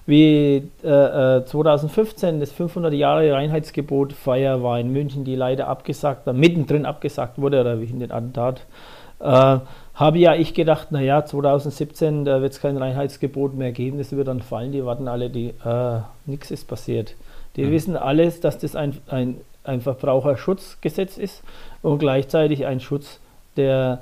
wie 0.09 0.69
äh, 0.83 1.45
2015 1.45 2.35
äh, 2.35 2.39
das 2.39 2.51
500 2.51 2.93
Jahre 2.93 3.31
Reinheitsgebot 3.31 4.11
Feier 4.13 4.63
war 4.63 4.79
in 4.79 4.91
München, 4.91 5.23
die 5.23 5.35
leider 5.35 5.67
abgesagt, 5.67 6.25
mittendrin 6.27 6.85
abgesagt 6.85 7.39
wurde, 7.39 7.61
oder 7.61 7.79
wie 7.79 7.85
in 7.85 7.99
den 7.99 8.11
Attentat, 8.11 8.61
äh, 9.19 9.59
habe 9.93 10.17
ja 10.17 10.33
ich 10.33 10.53
gedacht, 10.53 10.91
naja, 10.91 11.25
2017, 11.25 12.25
da 12.25 12.41
wird 12.41 12.53
es 12.53 12.59
kein 12.61 12.77
Reinheitsgebot 12.77 13.53
mehr 13.53 13.71
geben, 13.71 13.97
das 13.97 14.11
wird 14.11 14.27
dann 14.27 14.41
fallen, 14.41 14.71
die 14.71 14.83
warten 14.83 15.07
alle, 15.07 15.29
die, 15.29 15.53
äh, 15.63 15.99
nichts 16.25 16.51
ist 16.51 16.67
passiert. 16.67 17.15
Die 17.55 17.65
mhm. 17.65 17.71
wissen 17.71 17.95
alles, 17.95 18.39
dass 18.39 18.57
das 18.57 18.75
ein, 18.75 18.97
ein, 19.09 19.37
ein 19.63 19.81
Verbraucherschutzgesetz 19.81 21.17
ist 21.17 21.43
und 21.81 21.99
gleichzeitig 21.99 22.65
ein 22.65 22.79
Schutz 22.79 23.19
der 23.57 23.99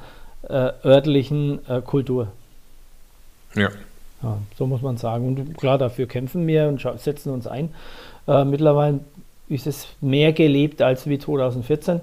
äh, 0.48 0.72
örtlichen 0.86 1.60
äh, 1.68 1.82
Kultur. 1.82 2.28
Ja. 3.56 3.70
Ja. 4.24 4.38
So 4.58 4.68
muss 4.68 4.82
man 4.82 4.98
sagen. 4.98 5.28
Und 5.28 5.58
klar, 5.58 5.78
dafür 5.78 6.08
kämpfen 6.08 6.46
wir 6.48 6.68
und 6.68 6.86
setzen 7.00 7.32
uns 7.32 7.48
ein. 7.48 7.70
Äh, 8.28 8.46
mittlerweile 8.46 9.00
ist 9.48 9.68
es 9.68 9.88
mehr 10.02 10.34
gelebt 10.34 10.82
als 10.82 11.08
wie 11.08 11.20
2014. 11.20 11.98
Äh, 11.98 12.02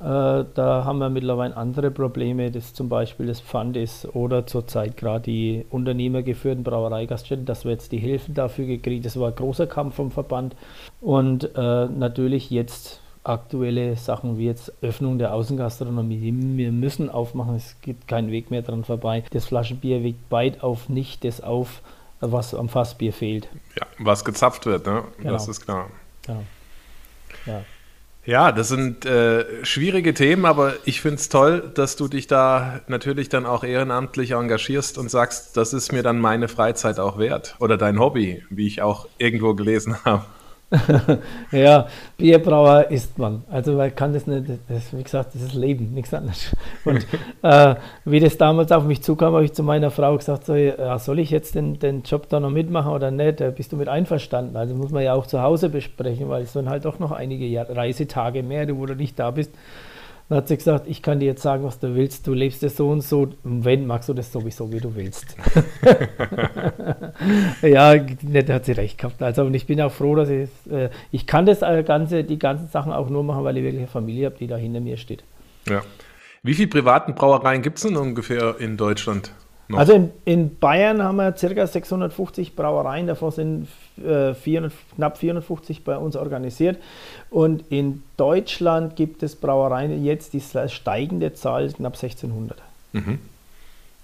da 0.00 0.84
haben 0.84 0.98
wir 0.98 1.10
mittlerweile 1.10 1.56
andere 1.56 1.90
Probleme, 1.90 2.50
das 2.50 2.72
zum 2.72 2.88
Beispiel 2.88 3.26
das 3.26 3.40
Pfand 3.40 3.76
ist 3.76 4.14
oder 4.14 4.46
zurzeit 4.46 4.96
gerade 4.96 5.24
die 5.24 5.66
unternehmergeführten 5.68 6.64
Brauereigaststätten, 6.64 7.44
dass 7.44 7.64
wir 7.64 7.72
jetzt 7.72 7.92
die 7.92 7.98
Hilfen 7.98 8.34
dafür 8.34 8.64
gekriegt 8.64 9.04
Das 9.04 9.20
war 9.20 9.28
ein 9.28 9.34
großer 9.34 9.66
Kampf 9.66 9.96
vom 9.96 10.10
Verband. 10.10 10.56
Und 11.02 11.54
äh, 11.54 11.86
natürlich 11.86 12.50
jetzt 12.50 13.00
aktuelle 13.24 13.96
Sachen 13.96 14.38
wie 14.38 14.46
jetzt 14.46 14.72
Öffnung 14.82 15.18
der 15.18 15.34
Außengastronomie. 15.34 16.32
Wir 16.56 16.72
müssen 16.72 17.10
aufmachen, 17.10 17.56
es 17.56 17.76
gibt 17.82 18.08
keinen 18.08 18.30
Weg 18.30 18.50
mehr 18.50 18.62
dran 18.62 18.84
vorbei. 18.84 19.24
Das 19.30 19.44
Flaschenbier 19.44 20.02
wiegt 20.02 20.30
weit 20.30 20.62
auf 20.62 20.88
nicht 20.88 21.24
das 21.24 21.40
auf, 21.40 21.82
was 22.20 22.54
am 22.54 22.68
Fassbier 22.68 23.12
fehlt. 23.12 23.48
Ja, 23.78 23.86
was 23.98 24.24
gezapft 24.24 24.66
wird, 24.66 24.86
ne? 24.86 25.04
Genau. 25.18 25.32
Das 25.32 25.48
ist 25.48 25.60
klar. 25.60 25.90
Genau. 26.26 26.42
Ja. 27.46 27.62
Ja, 28.26 28.52
das 28.52 28.68
sind 28.68 29.06
äh, 29.06 29.64
schwierige 29.64 30.12
Themen, 30.12 30.44
aber 30.44 30.74
ich 30.84 31.00
finde 31.00 31.16
es 31.16 31.30
toll, 31.30 31.72
dass 31.74 31.96
du 31.96 32.06
dich 32.06 32.26
da 32.26 32.80
natürlich 32.86 33.30
dann 33.30 33.46
auch 33.46 33.64
ehrenamtlich 33.64 34.32
engagierst 34.32 34.98
und 34.98 35.10
sagst, 35.10 35.56
das 35.56 35.72
ist 35.72 35.90
mir 35.90 36.02
dann 36.02 36.18
meine 36.18 36.48
Freizeit 36.48 37.00
auch 37.00 37.18
wert 37.18 37.56
oder 37.60 37.78
dein 37.78 37.98
Hobby, 37.98 38.44
wie 38.50 38.66
ich 38.66 38.82
auch 38.82 39.08
irgendwo 39.16 39.54
gelesen 39.54 39.96
habe. 40.04 40.26
ja, 41.52 41.88
Bierbrauer 42.16 42.90
ist 42.90 43.18
man. 43.18 43.42
Also 43.50 43.72
man 43.72 43.94
kann 43.94 44.12
das 44.12 44.26
nicht, 44.26 44.44
das, 44.68 44.96
wie 44.96 45.02
gesagt, 45.02 45.34
das 45.34 45.42
ist 45.42 45.54
Leben, 45.54 45.92
nichts 45.94 46.14
anderes. 46.14 46.54
Und 46.84 47.06
äh, 47.42 47.74
wie 48.04 48.20
das 48.20 48.38
damals 48.38 48.70
auf 48.70 48.84
mich 48.84 49.02
zukam, 49.02 49.34
habe 49.34 49.44
ich 49.44 49.52
zu 49.52 49.64
meiner 49.64 49.90
Frau 49.90 50.16
gesagt, 50.16 50.46
so, 50.46 50.54
ja, 50.54 50.98
soll 50.98 51.18
ich 51.18 51.30
jetzt 51.30 51.56
den, 51.56 51.78
den 51.78 52.02
Job 52.02 52.28
da 52.28 52.38
noch 52.38 52.50
mitmachen 52.50 52.92
oder 52.92 53.10
nicht? 53.10 53.40
Da 53.40 53.50
bist 53.50 53.72
du 53.72 53.76
mit 53.76 53.88
einverstanden? 53.88 54.56
Also 54.56 54.74
muss 54.74 54.92
man 54.92 55.02
ja 55.02 55.14
auch 55.14 55.26
zu 55.26 55.42
Hause 55.42 55.70
besprechen, 55.70 56.28
weil 56.28 56.42
es 56.44 56.52
sind 56.52 56.68
halt 56.68 56.84
doch 56.84 57.00
noch 57.00 57.10
einige 57.10 57.66
Reisetage 57.68 58.42
mehr, 58.42 58.68
wo 58.76 58.86
du 58.86 58.94
nicht 58.94 59.18
da 59.18 59.32
bist. 59.32 59.52
Dann 60.30 60.38
hat 60.38 60.48
sie 60.48 60.56
gesagt, 60.56 60.86
ich 60.86 61.02
kann 61.02 61.18
dir 61.18 61.26
jetzt 61.26 61.42
sagen, 61.42 61.64
was 61.64 61.80
du 61.80 61.96
willst. 61.96 62.24
Du 62.24 62.34
lebst 62.34 62.62
es 62.62 62.76
so 62.76 62.88
und 62.88 63.00
so. 63.00 63.30
Wenn, 63.42 63.84
magst 63.88 64.08
du 64.08 64.14
das 64.14 64.30
sowieso, 64.30 64.72
wie 64.72 64.78
du 64.78 64.94
willst. 64.94 65.34
ja, 67.62 67.98
da 67.98 68.54
hat 68.54 68.64
sie 68.64 68.72
recht 68.72 68.96
gehabt. 68.96 69.20
Also, 69.24 69.42
und 69.42 69.54
ich 69.54 69.66
bin 69.66 69.80
auch 69.80 69.90
froh, 69.90 70.14
dass 70.14 70.28
ich, 70.28 70.48
äh, 70.70 70.90
ich 71.10 71.26
kann 71.26 71.46
das 71.46 71.62
äh, 71.62 71.82
ganze, 71.82 72.22
die 72.22 72.38
ganzen 72.38 72.68
Sachen 72.68 72.92
auch 72.92 73.10
nur 73.10 73.24
machen, 73.24 73.42
weil 73.42 73.56
ich 73.56 73.64
wirklich 73.64 73.80
eine 73.80 73.88
Familie 73.88 74.26
habe, 74.26 74.36
die 74.38 74.46
da 74.46 74.56
hinter 74.56 74.78
mir 74.78 74.98
steht. 74.98 75.24
Ja. 75.68 75.82
Wie 76.44 76.54
viele 76.54 76.68
privaten 76.68 77.16
Brauereien 77.16 77.62
gibt 77.62 77.78
es 77.78 77.82
denn 77.82 77.96
ungefähr 77.96 78.54
in 78.60 78.76
Deutschland? 78.76 79.32
Noch? 79.70 79.78
Also 79.78 79.92
in, 79.92 80.10
in, 80.24 80.58
Bayern 80.58 81.00
haben 81.00 81.16
wir 81.16 81.30
ca. 81.30 81.66
650 81.66 82.56
Brauereien, 82.56 83.06
davon 83.06 83.30
sind 83.30 83.68
äh, 84.04 84.34
400, 84.34 84.72
knapp 84.96 85.16
450 85.16 85.84
bei 85.84 85.96
uns 85.96 86.16
organisiert. 86.16 86.78
Und 87.30 87.64
in 87.70 88.02
Deutschland 88.16 88.96
gibt 88.96 89.22
es 89.22 89.36
Brauereien, 89.36 90.04
jetzt 90.04 90.32
die 90.32 90.40
steigende 90.40 91.34
Zahl, 91.34 91.68
knapp 91.68 91.94
1600. 91.94 92.58
Mhm. 92.92 93.20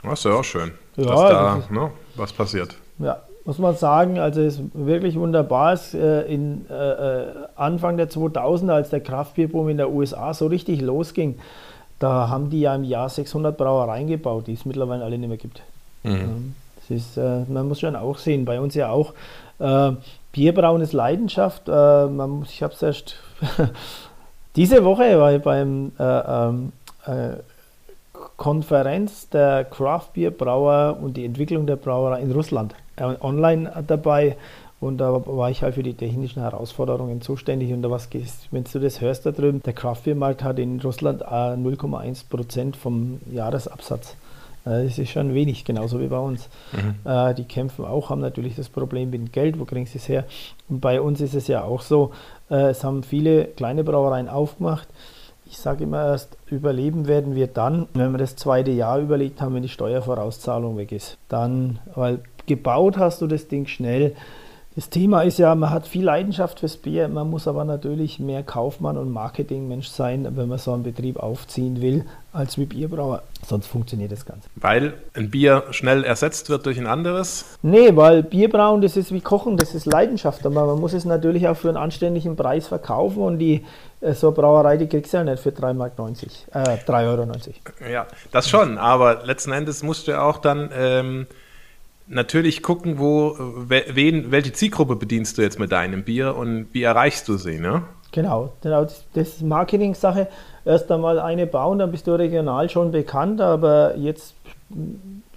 Das 0.05 0.21
ist 0.21 0.25
ja 0.25 0.35
auch 0.35 0.45
schön, 0.45 0.71
ja, 0.97 1.05
dass 1.05 1.21
da 1.21 1.57
ist, 1.57 1.71
ne, 1.73 1.91
was 2.15 2.33
passiert. 2.33 2.77
Ja, 3.01 3.23
muss 3.45 3.59
man 3.59 3.75
sagen, 3.75 4.21
also 4.21 4.41
es 4.43 4.61
ist 4.61 4.63
wirklich 4.75 5.17
wunderbar. 5.19 5.73
Es, 5.73 5.95
äh, 5.95 6.33
in, 6.33 6.67
äh, 6.71 6.75
äh 6.75 7.27
Anfang 7.57 7.97
der 7.97 8.09
2000er, 8.09 8.71
als 8.71 8.91
der 8.91 9.01
Kraftbierboom 9.01 9.69
in 9.69 9.79
der 9.79 9.91
USA 9.91 10.33
so 10.33 10.47
richtig 10.47 10.81
losging, 10.81 11.41
da 11.99 12.29
haben 12.29 12.51
die 12.51 12.61
ja 12.61 12.75
im 12.75 12.85
Jahr 12.85 13.09
600 13.09 13.57
Brauereien 13.57 14.07
gebaut, 14.07 14.47
die 14.47 14.53
es 14.53 14.65
mittlerweile 14.65 15.05
alle 15.05 15.19
nicht 15.19 15.29
mehr 15.29 15.39
gibt. 15.39 15.63
Mhm. 16.03 16.55
Das 16.77 16.91
ist, 16.91 17.17
äh, 17.17 17.45
man 17.49 17.69
muss 17.69 17.81
schon 17.81 17.97
auch 17.97 18.19
sehen, 18.19 18.45
bei 18.45 18.61
uns 18.61 18.75
ja 18.75 18.91
auch. 18.91 19.13
Äh, 19.59 19.93
Bierbrauen 20.33 20.83
ist 20.83 20.93
Leidenschaft. 20.93 21.69
Äh, 21.69 22.07
man 22.07 22.43
ich 22.43 22.63
habe 22.63 22.75
es 22.75 22.83
erst 22.83 23.17
diese 24.57 24.85
Woche 24.85 25.19
war 25.19 25.33
ich 25.33 25.43
beim 25.43 25.93
äh, 25.99 26.05
ähm, 26.05 26.73
äh, 27.07 27.37
Konferenz 28.37 29.31
der 29.31 29.65
Craft 29.65 30.11
Beer 30.15 30.31
Brauer 30.31 30.99
und 31.01 31.17
die 31.17 31.25
Entwicklung 31.25 31.67
der 31.67 31.77
Brauerei 31.77 32.21
in 32.21 32.33
Russland 32.33 32.75
äh, 32.97 33.15
online 33.21 33.85
dabei 33.87 34.37
und 34.79 34.99
da 34.99 35.11
war 35.27 35.51
ich 35.51 35.63
halt 35.63 35.75
für 35.75 35.83
die 35.83 35.95
technischen 35.95 36.43
Herausforderungen 36.43 37.23
zuständig. 37.23 37.73
Und 37.73 37.83
da 37.83 37.91
was, 37.91 38.11
wenn 38.51 38.65
du 38.65 38.79
das 38.79 39.01
hörst 39.01 39.25
da 39.25 39.33
drüben, 39.33 39.63
der 39.63 39.73
Kraftbiermarkt 39.73 40.43
hat 40.45 40.59
in 40.59 40.81
Russland 40.81 41.25
0,1 41.25 42.05
äh, 42.11 42.25
Prozent 42.29 42.77
vom 42.77 43.21
Jahresabsatz. 43.33 44.17
Äh, 44.67 44.85
das 44.85 44.99
ist 44.99 45.11
schon 45.11 45.33
wenig, 45.33 45.65
genauso 45.65 45.99
wie 45.99 46.09
bei 46.09 46.19
uns. 46.19 46.51
Mhm. 46.73 47.11
Äh, 47.11 47.35
die 47.35 47.45
kämpfen 47.45 47.87
auch, 47.87 48.11
haben 48.11 48.21
natürlich 48.21 48.55
das 48.55 48.69
Problem 48.69 49.11
mit 49.11 49.21
dem 49.21 49.33
Geld, 49.33 49.59
wo 49.59 49.65
kriegen 49.65 49.87
sie 49.87 49.97
es 49.97 50.09
her? 50.11 50.25
Und 50.69 50.81
bei 50.81 51.01
uns 51.01 51.23
ist 51.23 51.35
es 51.35 51.49
ja 51.49 51.63
auch 51.63 51.81
so, 51.81 52.13
es 52.49 52.85
haben 52.85 53.03
viele 53.03 53.47
kleine 53.47 53.83
Brauereien 53.83 54.29
aufgemacht. 54.29 54.87
Ich 55.47 55.59
sage 55.59 55.83
immer 55.83 56.05
erst, 56.05 56.37
überleben 56.47 57.09
werden 57.09 57.35
wir 57.35 57.49
dann, 57.49 57.89
wenn 57.95 58.13
wir 58.13 58.19
das 58.19 58.37
zweite 58.37 58.71
Jahr 58.71 59.01
überlegt 59.01 59.41
haben, 59.41 59.55
wenn 59.55 59.63
die 59.63 59.69
Steuervorauszahlung 59.69 60.77
weg 60.77 60.93
ist. 60.93 61.19
Dann, 61.29 61.81
weil 61.97 62.21
gebaut 62.47 62.99
hast 62.99 63.21
du 63.21 63.27
das 63.27 63.49
Ding 63.49 63.67
schnell. 63.67 64.15
Das 64.77 64.91
Thema 64.91 65.23
ist 65.23 65.39
ja, 65.39 65.55
man 65.55 65.71
hat 65.71 65.89
viel 65.89 66.05
Leidenschaft 66.05 66.61
fürs 66.61 66.77
Bier, 66.77 67.09
man 67.09 67.31
muss 67.31 67.49
aber 67.49 67.65
natürlich 67.65 68.21
mehr 68.21 68.43
Kaufmann 68.43 68.99
und 68.99 69.11
Marketingmensch 69.11 69.89
sein, 69.89 70.29
wenn 70.37 70.51
man 70.51 70.59
so 70.59 70.75
einen 70.75 70.83
Betrieb 70.83 71.17
aufziehen 71.19 71.81
will, 71.81 72.05
als 72.35 72.59
wie 72.59 72.67
Bierbrauer. 72.67 73.23
Sonst 73.47 73.69
funktioniert 73.69 74.13
das 74.13 74.27
Ganze. 74.27 74.51
Weil 74.55 74.93
ein 75.15 75.31
Bier 75.31 75.65
schnell 75.71 76.05
ersetzt 76.05 76.51
wird 76.51 76.67
durch 76.67 76.77
ein 76.77 76.87
anderes? 76.87 77.57
Nee, 77.63 77.97
weil 77.97 78.23
Bierbrauen, 78.23 78.83
das 78.83 78.99
ist 78.99 79.13
wie 79.13 79.23
Kochen, 79.23 79.57
das 79.57 79.75
ist 79.75 79.87
Leidenschaft. 79.87 80.45
Aber 80.45 80.67
man 80.67 80.79
muss 80.79 80.93
es 80.93 81.07
natürlich 81.07 81.49
auch 81.49 81.57
für 81.57 81.69
einen 81.69 81.79
anständigen 81.79 82.37
Preis 82.37 82.69
verkaufen 82.69 83.23
und 83.23 83.39
die 83.39 83.65
äh, 84.03 84.13
so 84.13 84.27
eine 84.27 84.37
Brauerei, 84.37 84.77
die 84.77 84.89
kriegst 84.89 85.15
du 85.15 85.17
ja 85.17 85.25
nicht 85.25 85.43
für 85.43 85.53
3,90 85.53 85.73
Mark, 85.73 85.93
äh, 86.53 86.77
3,90 86.87 86.93
Euro. 87.07 87.31
Ja, 87.91 88.07
das 88.31 88.47
schon, 88.47 88.77
aber 88.77 89.25
letzten 89.25 89.53
Endes 89.53 89.83
musst 89.83 90.07
du 90.07 90.11
ja 90.11 90.23
auch 90.23 90.37
dann. 90.37 90.69
Ähm 90.75 91.27
natürlich 92.09 92.63
gucken, 92.63 92.99
wo, 92.99 93.37
wen, 93.39 94.31
welche 94.31 94.53
Zielgruppe 94.53 94.97
bedienst 94.97 95.39
du 95.39 95.43
jetzt 95.43 95.59
mit 95.59 95.73
deinem 95.73 96.05
Bier 96.05 96.37
und 96.37 96.69
wie 96.73 96.83
erreichst 96.83 97.29
du 97.29 97.37
sie, 97.37 97.59
ne? 97.59 97.83
Genau, 98.13 98.53
genau 98.63 98.85
das 98.85 99.05
ist 99.15 99.43
Marketing-Sache. 99.43 100.29
Erst 100.65 100.91
einmal 100.91 101.19
eine 101.19 101.47
bauen, 101.47 101.79
dann 101.79 101.91
bist 101.91 102.07
du 102.07 102.13
regional 102.13 102.69
schon 102.71 102.91
bekannt, 102.91 103.41
aber 103.41 103.97
jetzt 103.97 104.35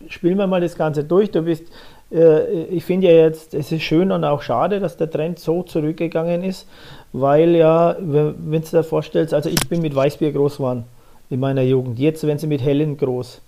spielen 0.07 0.37
wir 0.37 0.47
mal 0.47 0.61
das 0.61 0.75
Ganze 0.75 1.03
durch. 1.03 1.31
Du 1.31 1.41
bist, 1.41 1.65
äh, 2.11 2.63
ich 2.63 2.85
finde 2.85 3.07
ja 3.07 3.13
jetzt, 3.25 3.53
es 3.53 3.71
ist 3.71 3.83
schön 3.83 4.11
und 4.11 4.23
auch 4.23 4.41
schade, 4.41 4.79
dass 4.79 4.97
der 4.97 5.09
Trend 5.09 5.39
so 5.39 5.63
zurückgegangen 5.63 6.43
ist, 6.43 6.67
weil 7.11 7.55
ja, 7.55 7.95
wenn 7.99 8.35
du 8.49 8.59
dir 8.59 8.83
vorstellst, 8.83 9.33
also 9.33 9.49
ich 9.49 9.67
bin 9.67 9.81
mit 9.81 9.95
Weißbier 9.95 10.31
groß 10.31 10.57
geworden 10.57 10.85
in 11.29 11.39
meiner 11.39 11.63
Jugend, 11.63 11.99
jetzt 11.99 12.25
werden 12.25 12.39
sie 12.39 12.47
mit 12.47 12.61
Hellen 12.61 12.97
groß. 12.97 13.41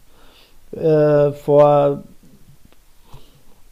Äh, 0.73 1.31
vor 1.31 2.03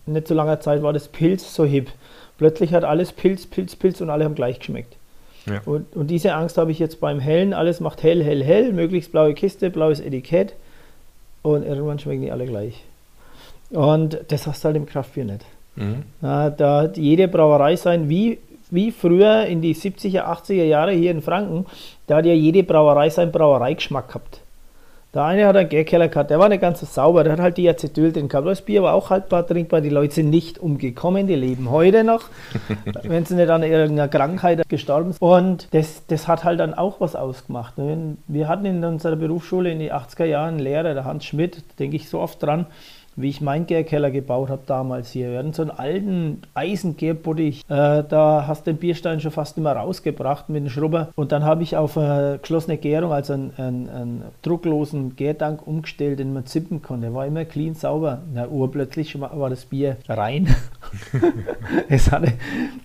nicht 0.09 0.27
so 0.27 0.33
langer 0.33 0.59
Zeit 0.59 0.81
war 0.81 0.93
das 0.93 1.07
Pilz 1.07 1.53
so 1.53 1.65
hip. 1.65 1.89
Plötzlich 2.37 2.73
hat 2.73 2.83
alles 2.83 3.11
Pilz, 3.11 3.45
Pilz, 3.45 3.75
Pilz 3.75 4.01
und 4.01 4.09
alle 4.09 4.25
haben 4.25 4.35
gleich 4.35 4.59
geschmeckt. 4.59 4.95
Ja. 5.45 5.61
Und, 5.65 5.95
und, 5.95 6.07
diese 6.07 6.33
Angst 6.33 6.57
habe 6.57 6.71
ich 6.71 6.79
jetzt 6.79 6.99
beim 6.99 7.19
Hellen. 7.19 7.53
Alles 7.53 7.79
macht 7.79 8.03
hell, 8.03 8.23
hell, 8.23 8.43
hell, 8.43 8.71
möglichst 8.73 9.11
blaue 9.11 9.33
Kiste, 9.33 9.69
blaues 9.69 9.99
Etikett 9.99 10.53
und 11.41 11.65
irgendwann 11.65 11.99
schmecken 11.99 12.21
die 12.21 12.31
alle 12.31 12.45
gleich. 12.45 12.83
Und 13.71 14.19
das 14.29 14.47
hast 14.47 14.63
du 14.63 14.67
halt 14.67 14.77
im 14.77 14.85
Kraftbier 14.85 15.25
nicht. 15.25 15.45
Mhm. 15.75 16.03
Da, 16.21 16.49
da 16.49 16.81
hat 16.81 16.97
jede 16.97 17.27
Brauerei 17.27 17.75
sein, 17.75 18.09
wie, 18.09 18.39
wie 18.69 18.91
früher 18.91 19.45
in 19.45 19.61
die 19.61 19.75
70er, 19.75 20.23
80er 20.25 20.63
Jahre 20.63 20.91
hier 20.91 21.11
in 21.11 21.21
Franken, 21.21 21.65
da 22.07 22.17
hat 22.17 22.25
ja 22.25 22.33
jede 22.33 22.63
Brauerei 22.63 23.09
seinen 23.09 23.31
Brauereigeschmack 23.31 24.07
gehabt. 24.07 24.41
Der 25.11 25.23
eine 25.23 25.47
hat 25.47 25.55
einen 25.55 25.69
Gärkeller 25.69 26.07
gehabt, 26.07 26.29
der 26.29 26.37
war 26.37 26.49
nicht 26.49 26.61
ganz 26.61 26.81
so 26.81 26.85
sauber, 26.85 27.23
der 27.23 27.33
hat 27.33 27.39
halt 27.39 27.57
die 27.57 27.67
Acetyl 27.67 28.11
drin 28.11 28.27
gehabt. 28.27 28.45
Das 28.45 28.61
Bier 28.61 28.83
war 28.83 28.93
auch 28.93 29.09
haltbar 29.09 29.47
trinkbar, 29.47 29.81
die 29.81 29.89
Leute 29.89 30.13
sind 30.13 30.29
nicht 30.29 30.59
umgekommen, 30.59 31.25
die 31.25 31.33
leben 31.33 31.71
heute 31.71 32.03
noch, 32.03 32.25
wenn 33.03 33.25
sie 33.25 33.33
nicht 33.33 33.49
an 33.49 33.63
irgendeiner 33.63 34.07
Krankheit 34.07 34.69
gestorben 34.69 35.13
sind. 35.13 35.21
Und 35.21 35.67
das, 35.73 36.05
das 36.05 36.27
hat 36.27 36.43
halt 36.43 36.59
dann 36.59 36.75
auch 36.75 37.01
was 37.01 37.15
ausgemacht. 37.15 37.73
Wir 38.27 38.47
hatten 38.47 38.65
in 38.65 38.83
unserer 38.85 39.15
Berufsschule 39.15 39.71
in 39.71 39.79
den 39.79 39.91
80er 39.91 40.25
Jahren 40.25 40.49
einen 40.49 40.59
Lehrer, 40.59 40.93
der 40.93 41.05
Hans 41.05 41.25
Schmidt, 41.25 41.63
denke 41.79 41.95
ich 41.95 42.07
so 42.07 42.19
oft 42.19 42.43
dran, 42.43 42.67
wie 43.19 43.29
ich 43.29 43.41
meinen 43.41 43.67
Gärkeller 43.67 44.11
gebaut 44.11 44.49
habe 44.49 44.61
damals 44.65 45.11
hier. 45.11 45.31
Wir 45.31 45.39
hatten 45.39 45.53
so 45.53 45.61
einen 45.61 45.71
alten 45.71 46.41
Eisengärbottich. 46.53 47.63
Äh, 47.69 48.03
da 48.07 48.45
hast 48.47 48.65
du 48.65 48.71
den 48.71 48.79
Bierstein 48.79 49.19
schon 49.19 49.31
fast 49.31 49.57
immer 49.57 49.73
rausgebracht 49.73 50.49
mit 50.49 50.63
dem 50.63 50.69
Schrubber. 50.69 51.09
Und 51.15 51.33
dann 51.33 51.43
habe 51.43 51.63
ich 51.63 51.75
auf 51.75 51.97
eine 51.97 52.39
geschlossene 52.41 52.77
Gärung, 52.77 53.11
also 53.11 53.33
einen, 53.33 53.51
einen, 53.57 53.89
einen 53.89 54.23
drucklosen 54.41 55.17
Gärtank 55.17 55.67
umgestellt, 55.67 56.19
den 56.19 56.33
man 56.33 56.45
zippen 56.45 56.81
konnte. 56.81 57.07
Der 57.07 57.13
war 57.13 57.27
immer 57.27 57.43
clean 57.43 57.75
sauber. 57.75 58.21
Na, 58.33 58.47
urplötzlich 58.47 59.19
war 59.19 59.49
das 59.49 59.65
Bier 59.65 59.97
rein. 60.07 60.55
es 61.89 62.11
hatte, 62.11 62.33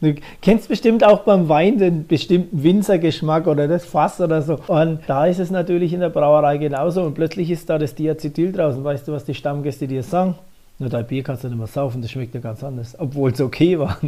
du 0.01 0.15
kennst 0.43 0.69
bestimmt 0.69 1.05
auch 1.05 1.21
beim 1.21 1.49
Wein 1.49 1.79
den 1.79 2.07
bestimmten 2.07 2.63
Winzergeschmack 2.63 3.47
oder 3.47 3.69
das 3.69 3.87
Fass 3.87 4.21
oder 4.21 4.43
so. 4.43 4.59
Und 4.67 5.01
da 5.07 5.27
ist 5.27 5.39
es 5.39 5.51
natürlich 5.51 5.93
in 5.93 6.01
der 6.01 6.09
Brauerei 6.09 6.59
genauso. 6.59 7.03
Und 7.03 7.15
plötzlich 7.15 7.51
ist 7.51 7.71
da 7.71 7.79
das 7.79 7.95
Diacetyl 7.95 8.51
draußen. 8.51 8.83
Weißt 8.83 9.07
du, 9.07 9.13
was 9.13 9.25
die 9.25 9.35
Stammgäste 9.35 9.87
dir 9.87 10.03
sagen? 10.03 10.24
Sagen, 10.25 10.39
na, 10.79 10.89
dein 10.89 11.07
Bier 11.07 11.23
kannst 11.23 11.45
du 11.45 11.49
nicht 11.49 11.57
mehr 11.57 11.69
saufen, 11.69 12.03
das 12.03 12.11
schmeckt 12.11 12.35
ja 12.35 12.41
ganz 12.41 12.65
anders, 12.65 12.97
obwohl 12.99 13.31
es 13.31 13.41
okay 13.41 13.79
war. 13.79 13.99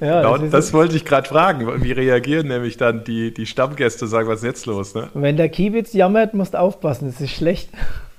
ja, 0.00 0.22
genau, 0.22 0.38
das, 0.38 0.50
das 0.50 0.72
wollte 0.72 0.96
ich 0.96 1.04
gerade 1.04 1.28
fragen. 1.28 1.82
Wie 1.82 1.92
reagieren 1.92 2.48
nämlich 2.48 2.76
dann 2.78 3.04
die, 3.04 3.34
die 3.34 3.46
Stammgäste, 3.46 4.06
sagen, 4.06 4.28
was 4.28 4.38
ist 4.38 4.44
jetzt 4.44 4.66
los? 4.66 4.94
Ne? 4.94 5.08
Wenn 5.14 5.36
der 5.36 5.50
Kiewitz 5.50 5.92
jammert, 5.92 6.32
musst 6.34 6.54
du 6.54 6.60
aufpassen, 6.60 7.10
das 7.10 7.20
ist 7.20 7.32
schlecht. 7.32 7.70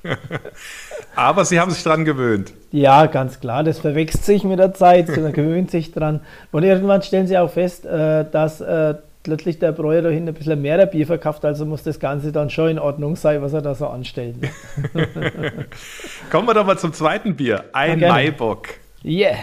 Aber 1.15 1.43
sie 1.45 1.60
haben 1.60 1.72
sich 1.72 1.84
dran 1.84 2.06
gewöhnt. 2.06 2.54
Ja, 2.72 3.08
ganz 3.08 3.39
klar, 3.39 3.63
das 3.63 3.80
verwechselt 3.80 4.24
sich 4.24 4.43
mit 4.43 4.60
der 4.60 4.74
Zeit, 4.74 5.10
man 5.17 5.34
gewöhnt 5.34 5.72
sich 5.72 5.91
dran. 5.91 6.22
Und 6.52 6.63
irgendwann 6.63 7.02
stellen 7.02 7.28
sie 7.28 7.38
auch 7.38 7.50
fest, 7.50 7.86
äh, 7.86 8.24
dass 8.32 8.62
plötzlich 9.30 9.60
der 9.60 9.72
Breuer 9.74 10.02
da 10.02 10.10
hinten 10.10 10.30
ein 10.30 10.34
bisschen 10.34 10.60
mehr 10.60 10.84
Bier 10.88 11.06
verkauft, 11.06 11.46
also 11.46 11.63
muss 11.63 11.84
das 11.84 12.00
Ganze 12.00 12.32
dann 12.32 12.50
schon 12.50 12.70
in 12.70 12.80
Ordnung 12.80 13.15
sein, 13.15 13.44
was 13.44 13.54
er 13.54 13.62
da 13.62 13.76
so 13.76 13.86
anstellt. 13.86 14.38
Kommen 16.32 16.48
wir 16.48 16.56
doch 16.56 16.65
mal 16.65 16.80
zum 16.80 16.94
zweiten 16.94 17.36
Bier. 17.36 17.65
Ein 17.72 18.00
ja, 18.00 18.10
Maibock. 18.10 18.70
Yeah. 19.06 19.38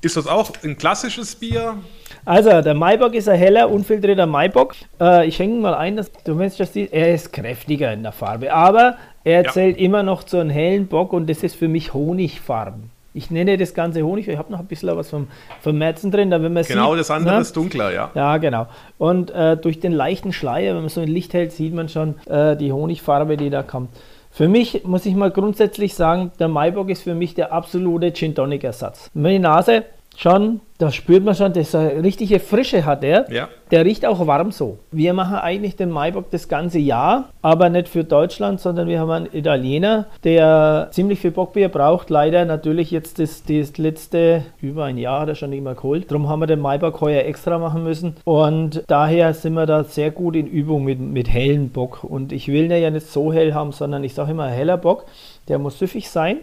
Ist 0.00 0.16
das 0.16 0.28
auch 0.28 0.52
ein 0.62 0.78
klassisches 0.78 1.34
Bier? 1.34 1.78
Also, 2.24 2.62
der 2.62 2.74
Maibock 2.74 3.14
ist 3.14 3.28
ein 3.28 3.36
heller, 3.36 3.68
unfiltrierter 3.68 4.26
Maibock. 4.26 4.76
Äh, 5.00 5.26
ich 5.26 5.40
hänge 5.40 5.60
mal 5.60 5.74
ein, 5.74 5.96
dass 5.96 6.12
du 6.22 6.36
meinst, 6.36 6.60
dass 6.60 6.70
die, 6.70 6.88
er 6.92 7.12
ist 7.12 7.32
kräftiger 7.32 7.92
in 7.92 8.04
der 8.04 8.12
Farbe, 8.12 8.52
aber 8.52 8.96
er 9.24 9.42
ja. 9.42 9.50
zählt 9.50 9.76
immer 9.76 10.04
noch 10.04 10.22
zu 10.22 10.36
einem 10.36 10.50
hellen 10.50 10.86
Bock 10.86 11.12
und 11.12 11.28
das 11.28 11.42
ist 11.42 11.56
für 11.56 11.66
mich 11.66 11.94
Honigfarben. 11.94 12.90
Ich 13.18 13.32
nenne 13.32 13.56
das 13.56 13.74
Ganze 13.74 14.02
Honig, 14.02 14.28
ich 14.28 14.38
habe 14.38 14.52
noch 14.52 14.60
ein 14.60 14.66
bisschen 14.66 14.96
was 14.96 15.10
vom, 15.10 15.26
vom 15.60 15.76
Märzen 15.76 16.12
drin. 16.12 16.30
Da, 16.30 16.40
wenn 16.40 16.52
man 16.52 16.62
genau, 16.62 16.92
sieht, 16.92 17.00
das 17.00 17.10
andere 17.10 17.34
ne? 17.34 17.40
ist 17.40 17.56
dunkler, 17.56 17.92
ja. 17.92 18.12
Ja, 18.14 18.36
genau. 18.36 18.68
Und 18.96 19.32
äh, 19.32 19.56
durch 19.56 19.80
den 19.80 19.90
leichten 19.90 20.32
Schleier, 20.32 20.74
wenn 20.74 20.82
man 20.82 20.88
so 20.88 21.00
ein 21.00 21.08
Licht 21.08 21.34
hält, 21.34 21.50
sieht 21.50 21.74
man 21.74 21.88
schon 21.88 22.14
äh, 22.26 22.56
die 22.56 22.70
Honigfarbe, 22.70 23.36
die 23.36 23.50
da 23.50 23.64
kommt. 23.64 23.90
Für 24.30 24.46
mich 24.46 24.84
muss 24.84 25.04
ich 25.04 25.16
mal 25.16 25.32
grundsätzlich 25.32 25.94
sagen, 25.94 26.30
der 26.38 26.46
Maibock 26.46 26.90
ist 26.90 27.02
für 27.02 27.16
mich 27.16 27.34
der 27.34 27.52
absolute 27.52 28.12
Gin 28.12 28.36
Tonic 28.36 28.62
Ersatz. 28.62 29.10
Meine 29.14 29.40
Nase 29.40 29.84
schon, 30.18 30.60
da 30.78 30.90
spürt 30.90 31.24
man 31.24 31.34
schon, 31.34 31.52
dass 31.52 31.74
er 31.74 32.02
richtige 32.02 32.40
Frische 32.40 32.84
hat 32.84 33.04
er. 33.04 33.30
Ja. 33.32 33.48
Der 33.70 33.84
riecht 33.84 34.04
auch 34.04 34.26
warm 34.26 34.50
so. 34.50 34.78
Wir 34.90 35.12
machen 35.14 35.36
eigentlich 35.36 35.76
den 35.76 35.90
Maibock 35.90 36.30
das 36.30 36.48
ganze 36.48 36.80
Jahr, 36.80 37.28
aber 37.40 37.68
nicht 37.68 37.88
für 37.88 38.02
Deutschland, 38.02 38.60
sondern 38.60 38.88
wir 38.88 38.98
haben 38.98 39.10
einen 39.10 39.28
Italiener, 39.32 40.06
der 40.24 40.88
ziemlich 40.90 41.20
viel 41.20 41.30
Bockbier 41.30 41.68
braucht. 41.68 42.10
Leider 42.10 42.44
natürlich 42.44 42.90
jetzt 42.90 43.20
das, 43.20 43.44
das 43.44 43.78
letzte, 43.78 44.42
über 44.60 44.84
ein 44.84 44.98
Jahr 44.98 45.20
hat 45.20 45.28
er 45.28 45.34
schon 45.36 45.50
nicht 45.50 45.62
mehr 45.62 45.74
geholt. 45.74 46.10
Darum 46.10 46.28
haben 46.28 46.40
wir 46.40 46.46
den 46.46 46.60
Maibock 46.60 47.00
heuer 47.00 47.24
extra 47.24 47.58
machen 47.58 47.84
müssen. 47.84 48.16
Und 48.24 48.82
daher 48.88 49.34
sind 49.34 49.54
wir 49.54 49.66
da 49.66 49.84
sehr 49.84 50.10
gut 50.10 50.34
in 50.34 50.48
Übung 50.48 50.84
mit, 50.84 50.98
mit 50.98 51.28
hellen 51.32 51.70
Bock. 51.70 52.02
Und 52.02 52.32
ich 52.32 52.48
will 52.48 52.64
ihn 52.64 52.82
ja 52.82 52.90
nicht 52.90 53.06
so 53.06 53.32
hell 53.32 53.54
haben, 53.54 53.70
sondern 53.70 54.02
ich 54.02 54.14
sage 54.14 54.32
immer 54.32 54.48
heller 54.48 54.78
Bock. 54.78 55.04
Der 55.46 55.58
muss 55.58 55.78
süffig 55.78 56.10
sein 56.10 56.38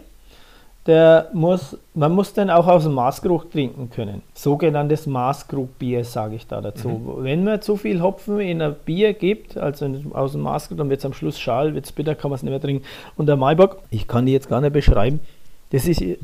der 0.85 1.29
muss, 1.33 1.77
man 1.95 2.11
muss 2.11 2.33
dann 2.33 2.49
auch 2.51 2.67
aus 2.67 2.83
dem 2.83 2.93
Maßkrug 2.93 3.51
trinken 3.51 3.89
können. 3.89 4.21
Sogenanntes 4.35 5.07
Maßkrugbier 5.07 6.03
sage 6.03 6.35
ich 6.35 6.45
da 6.45 6.61
dazu. 6.61 6.89
Mhm. 6.89 7.23
Wenn 7.23 7.43
man 7.43 7.61
zu 7.61 7.75
viel 7.75 8.01
Hopfen 8.01 8.39
in 8.39 8.61
ein 8.61 8.75
Bier 8.85 9.13
gibt, 9.13 9.57
also 9.57 9.87
aus 10.13 10.33
dem 10.33 10.41
Maßkrug, 10.41 10.77
dann 10.77 10.89
wird 10.89 10.99
es 10.99 11.05
am 11.05 11.13
Schluss 11.13 11.39
schal, 11.39 11.73
wird 11.73 11.85
es 11.85 11.91
bitter, 11.91 12.13
kann 12.13 12.29
man 12.29 12.35
es 12.35 12.43
nicht 12.43 12.51
mehr 12.51 12.61
trinken. 12.61 12.85
Und 13.17 13.25
der 13.25 13.35
Maibock, 13.35 13.79
ich 13.89 14.07
kann 14.07 14.27
die 14.27 14.33
jetzt 14.33 14.47
gar 14.47 14.61
nicht 14.61 14.73
beschreiben, 14.73 15.19
das 15.71 15.87
ist 15.87 16.01
äh, 16.01 16.17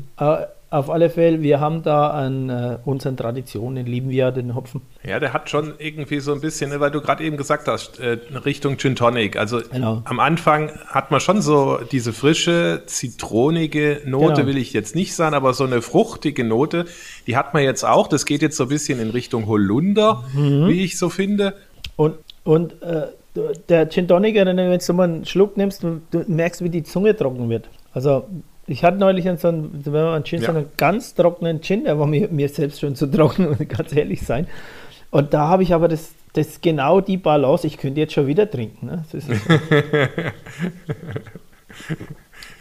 auf 0.72 0.88
alle 0.88 1.10
Fälle, 1.10 1.42
wir 1.42 1.60
haben 1.60 1.82
da 1.82 2.08
an 2.08 2.48
äh, 2.48 2.78
unseren 2.86 3.14
Traditionen, 3.14 3.84
lieben 3.84 4.08
wir 4.08 4.16
ja 4.16 4.30
den 4.30 4.54
Hopfen. 4.54 4.80
Ja, 5.06 5.20
der 5.20 5.34
hat 5.34 5.50
schon 5.50 5.74
irgendwie 5.78 6.18
so 6.20 6.32
ein 6.32 6.40
bisschen, 6.40 6.70
ne, 6.70 6.80
weil 6.80 6.90
du 6.90 7.02
gerade 7.02 7.22
eben 7.24 7.36
gesagt 7.36 7.68
hast, 7.68 8.00
äh, 8.00 8.18
Richtung 8.46 8.78
Gin 8.78 8.96
Tonic. 8.96 9.36
Also 9.36 9.60
genau. 9.70 10.00
am 10.06 10.18
Anfang 10.18 10.70
hat 10.86 11.10
man 11.10 11.20
schon 11.20 11.42
so 11.42 11.78
diese 11.92 12.14
frische, 12.14 12.84
zitronige 12.86 14.00
Note, 14.06 14.36
genau. 14.36 14.46
will 14.46 14.56
ich 14.56 14.72
jetzt 14.72 14.94
nicht 14.94 15.14
sagen, 15.14 15.34
aber 15.34 15.52
so 15.52 15.64
eine 15.64 15.82
fruchtige 15.82 16.42
Note, 16.42 16.86
die 17.26 17.36
hat 17.36 17.52
man 17.52 17.62
jetzt 17.64 17.84
auch. 17.84 18.08
Das 18.08 18.24
geht 18.24 18.40
jetzt 18.40 18.56
so 18.56 18.62
ein 18.62 18.70
bisschen 18.70 18.98
in 18.98 19.10
Richtung 19.10 19.46
Holunder, 19.46 20.24
mhm. 20.32 20.68
wie 20.68 20.84
ich 20.84 20.98
so 20.98 21.10
finde. 21.10 21.54
Und, 21.96 22.14
und 22.44 22.80
äh, 22.82 23.08
der 23.68 23.90
Gin 23.90 24.08
Tonic, 24.08 24.36
wenn 24.36 24.56
du 24.56 24.92
mal 24.94 25.04
einen 25.04 25.26
Schluck 25.26 25.58
nimmst, 25.58 25.82
du 25.82 26.00
merkst, 26.26 26.64
wie 26.64 26.70
die 26.70 26.82
Zunge 26.82 27.14
trocken 27.14 27.50
wird. 27.50 27.68
Also 27.92 28.26
ich 28.72 28.84
hatte 28.84 28.98
neulich 28.98 29.28
so 29.38 29.48
einen, 29.48 29.84
wenn 29.84 29.92
man 29.92 30.14
einen 30.14 30.24
Gin, 30.24 30.40
ja. 30.40 30.46
so 30.46 30.56
einen 30.56 30.70
ganz 30.76 31.14
trockenen 31.14 31.60
Gin, 31.60 31.84
der 31.84 31.98
war 31.98 32.06
mir, 32.06 32.28
mir 32.28 32.48
selbst 32.48 32.80
schon 32.80 32.96
zu 32.96 33.06
trocken, 33.06 33.48
muss 33.50 33.60
ich 33.60 33.68
ganz 33.68 33.94
ehrlich 33.94 34.22
sein. 34.22 34.46
Und 35.10 35.34
da 35.34 35.48
habe 35.48 35.62
ich 35.62 35.74
aber 35.74 35.88
das, 35.88 36.12
das 36.32 36.60
genau 36.60 37.00
die 37.00 37.18
Balance, 37.18 37.66
ich 37.66 37.76
könnte 37.76 38.00
jetzt 38.00 38.14
schon 38.14 38.26
wieder 38.26 38.50
trinken. 38.50 38.86
Ne? 38.86 39.04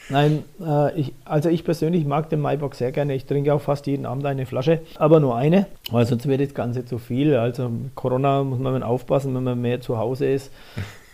Nein, 0.10 0.44
äh, 0.60 1.00
ich, 1.00 1.14
also 1.24 1.48
ich 1.48 1.64
persönlich 1.64 2.04
mag 2.06 2.30
den 2.30 2.42
Maibock 2.42 2.76
sehr 2.76 2.92
gerne. 2.92 3.16
Ich 3.16 3.26
trinke 3.26 3.54
auch 3.54 3.62
fast 3.62 3.88
jeden 3.88 4.06
Abend 4.06 4.26
eine 4.26 4.46
Flasche, 4.46 4.82
aber 4.98 5.22
nur 5.22 5.38
eine, 5.38 5.68
weil 5.90 6.06
sonst 6.06 6.28
wird 6.28 6.42
das 6.42 6.54
Ganze 6.54 6.84
zu 6.84 6.98
viel. 6.98 7.36
Also 7.36 7.72
Corona 7.96 8.44
muss 8.44 8.60
man 8.60 8.84
aufpassen, 8.84 9.34
wenn 9.34 9.46
man 9.46 9.62
mehr 9.62 9.80
zu 9.80 9.98
Hause 9.98 10.28
ist. 10.28 10.52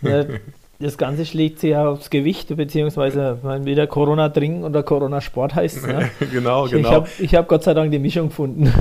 das 0.80 0.96
Ganze 0.96 1.26
schlägt 1.26 1.58
sich 1.58 1.74
aufs 1.74 2.08
Gewicht, 2.08 2.54
beziehungsweise 2.56 3.40
wieder 3.64 3.88
Corona 3.88 4.28
trinken 4.28 4.62
oder 4.62 4.84
Corona 4.84 5.20
Sport 5.20 5.56
heißt 5.56 5.86
ne? 5.86 6.10
genau, 6.32 6.66
ich, 6.66 6.72
genau. 6.72 6.88
Ich 6.88 6.94
habe 6.94 7.08
ich 7.18 7.34
hab 7.34 7.48
Gott 7.48 7.64
sei 7.64 7.74
Dank 7.74 7.90
die 7.90 7.98
Mischung 7.98 8.28
gefunden. 8.28 8.66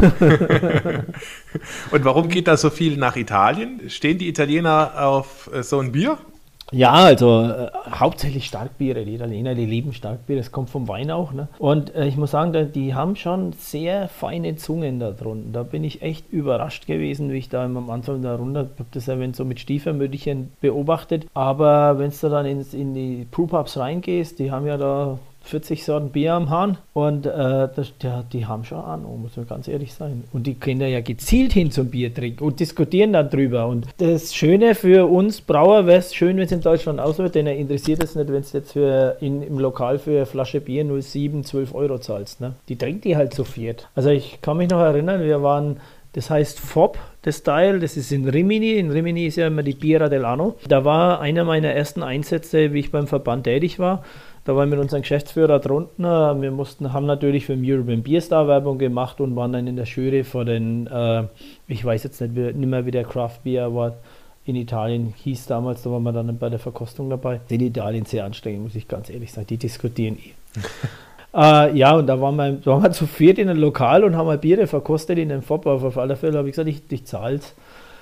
Und 1.92 2.06
warum 2.06 2.30
geht 2.30 2.48
da 2.48 2.56
so 2.56 2.70
viel 2.70 2.98
nach 2.98 3.16
Italien? 3.16 3.82
Stehen 3.88 4.20
die 4.20 4.28
Italiener 4.28 4.92
auf 5.08 5.50
äh, 5.52 5.64
so 5.64 5.80
ein 5.80 5.92
Bier? 5.92 6.20
Ja, 6.72 6.92
also 6.92 7.44
äh, 7.44 7.70
hauptsächlich 7.92 8.46
Starkbiere. 8.46 9.06
Die 9.06 9.16
Italiener, 9.16 9.56
die 9.56 9.66
lieben 9.66 9.94
Starkbiere. 9.94 10.40
Das 10.40 10.52
kommt 10.52 10.70
vom 10.70 10.88
Wein 10.88 11.12
auch. 11.12 11.32
Ne? 11.32 11.48
Und 11.60 11.96
äh, 11.96 12.08
ich 12.08 12.18
muss 12.18 12.32
sagen, 12.32 12.72
die 12.74 12.94
haben 12.94 13.16
schon 13.16 13.54
sehr 13.54 14.10
feine 14.10 14.58
Zungen 14.58 15.00
da 15.00 15.12
drunten. 15.12 15.54
Da 15.54 15.64
bin 15.64 15.84
ich 15.84 16.02
echt 16.02 16.32
überrascht 16.32 16.86
gewesen, 16.86 17.32
wie 17.32 17.38
ich 17.38 17.50
da 17.50 17.64
am 17.64 17.90
Anfang 17.90 18.22
da 18.22 18.36
runter, 18.36 18.68
ich 18.74 18.80
habe 18.80 18.90
das 18.92 19.06
ja 19.06 19.18
wenn 19.18 19.34
so 19.34 19.46
mit 19.46 19.60
Stiefermütterchen 19.60 20.52
beobachtet. 20.60 21.28
Aber 21.34 22.00
wenn 22.00 22.12
du 22.12 22.30
dann 22.30 22.46
ins, 22.46 22.74
in 22.74 22.94
die 22.94 23.26
Brewpubs 23.32 23.78
reingehst, 23.78 24.40
die 24.40 24.52
haben 24.52 24.68
ja 24.68 24.78
da 24.78 25.20
40 25.48 25.84
Sorten 25.84 26.10
Bier 26.10 26.34
am 26.34 26.50
Hahn 26.50 26.78
und 26.94 27.26
äh, 27.26 27.30
das, 27.76 27.94
ja, 28.02 28.24
die 28.32 28.46
haben 28.46 28.64
schon 28.64 28.80
Ahnung, 28.80 29.22
muss 29.22 29.38
man 29.38 29.48
ganz 29.48 29.68
ehrlich 29.68 29.94
sein. 29.94 30.24
Und 30.34 30.48
die 30.48 30.56
gehen 30.56 30.82
ja 30.82 31.02
gezielt 31.02 31.54
hin 31.54 31.72
zum 31.72 31.90
Bier 31.90 32.14
trinken 32.14 32.44
und 32.44 32.60
diskutieren 32.60 33.14
dann 33.14 33.30
drüber. 33.30 33.68
Und 33.68 33.88
das 33.98 34.36
Schöne 34.36 34.76
für 34.76 35.10
uns 35.10 35.42
Brauer 35.42 35.86
wäre 35.86 36.00
es 36.00 36.14
schön, 36.14 36.38
wenn 36.38 36.46
es 36.46 36.52
in 36.52 36.62
Deutschland 36.62 37.00
aus 37.00 37.18
wird, 37.18 37.36
denn 37.36 37.48
er 37.48 37.56
interessiert 37.56 38.04
es 38.04 38.16
nicht, 38.16 38.32
wenn 38.32 38.42
es 38.42 38.52
jetzt 38.54 38.74
für 38.74 39.18
in, 39.22 39.42
im 39.42 39.60
Lokal 39.60 40.00
für 40.00 40.12
eine 40.12 40.26
Flasche 40.26 40.62
Bier 40.62 40.86
07, 41.02 41.44
12 41.44 41.74
Euro 41.74 41.98
zahlst. 42.00 42.42
Ne? 42.42 42.54
Die 42.70 42.78
trinkt 42.78 43.06
die 43.06 43.16
halt 43.16 43.34
so 43.34 43.44
viert. 43.44 43.88
Also 43.96 44.10
ich 44.10 44.42
kann 44.42 44.58
mich 44.58 44.70
noch 44.70 44.80
erinnern, 44.80 45.22
wir 45.24 45.42
waren 45.44 45.78
das 46.18 46.32
heißt 46.32 46.60
FOB, 46.60 46.98
das 47.22 47.38
Style, 47.38 47.80
das 47.80 47.96
ist 47.96 48.12
in 48.12 48.28
Rimini. 48.28 48.74
In 48.74 48.90
Rimini 48.90 49.28
ist 49.28 49.36
ja 49.36 49.46
immer 49.46 49.62
die 49.62 49.76
Bira 49.76 50.08
dell'Anno. 50.08 50.56
Da 50.68 50.84
war 50.84 51.22
einer 51.22 51.44
meiner 51.44 51.68
ersten 51.70 52.02
Einsätze, 52.02 52.74
wie 52.74 52.80
ich 52.80 52.92
beim 52.92 53.06
Verband 53.06 53.44
tätig 53.44 53.78
war. 53.78 54.04
Da 54.44 54.56
waren 54.56 54.72
wir 54.72 54.78
mit 54.78 54.84
unserem 54.84 55.04
Geschäftsführer 55.04 55.60
drunten. 55.60 56.06
Wir 56.06 56.50
mussten, 56.50 56.92
haben 56.92 57.06
natürlich 57.06 57.46
für 57.46 57.56
den 57.56 57.64
European 57.72 58.02
Beer 58.02 58.22
Star 58.22 58.48
Werbung 58.48 58.80
gemacht 58.80 59.22
und 59.22 59.36
waren 59.36 59.54
dann 59.54 59.68
in 59.68 59.76
der 59.76 59.86
Jury 59.86 60.24
vor 60.24 60.44
den, 60.44 60.88
äh, 60.88 61.26
ich 61.68 61.86
weiß 61.86 62.02
jetzt 62.06 62.20
nicht, 62.20 62.34
nicht 62.34 62.68
mehr 62.68 62.88
wie 62.88 62.92
der 62.92 63.04
Craft 63.04 63.44
Beer 63.44 63.66
Award 63.66 63.94
in 64.46 64.56
Italien 64.56 65.14
hieß 65.18 65.46
damals, 65.46 65.84
da 65.84 65.92
waren 65.92 66.02
wir 66.02 66.14
dann 66.14 66.36
bei 66.40 66.50
der 66.50 66.58
Verkostung 66.58 67.12
dabei. 67.12 67.42
In 67.50 67.62
Italien 67.62 68.06
sehr 68.06 68.26
anstrengend, 68.26 68.64
muss 68.64 68.76
ich 68.76 68.88
ganz 68.88 69.12
ehrlich 69.12 69.32
sagen. 69.32 69.46
Die 69.46 69.58
diskutieren 69.58 70.18
eh. 70.18 70.34
Äh, 71.34 71.78
ja, 71.78 71.96
und 71.96 72.08
da 72.08 72.20
waren 72.20 72.36
wir, 72.36 72.54
da 72.54 72.72
waren 72.72 72.84
wir 72.84 72.92
zu 72.94 73.08
viert 73.08 73.38
in 73.38 73.50
einem 73.50 73.60
Lokal 73.60 74.04
und 74.04 74.16
haben 74.16 74.40
Biere 74.40 74.68
verkostet 74.68 75.18
in 75.18 75.30
den 75.30 75.42
FOP. 75.42 75.66
Auf 75.66 75.98
alle 75.98 76.16
Fälle 76.16 76.38
habe 76.38 76.50
ich 76.50 76.54
gesagt, 76.54 76.70
ich, 76.70 76.82
ich 76.90 77.06
zahle 77.06 77.36
es. 77.36 77.54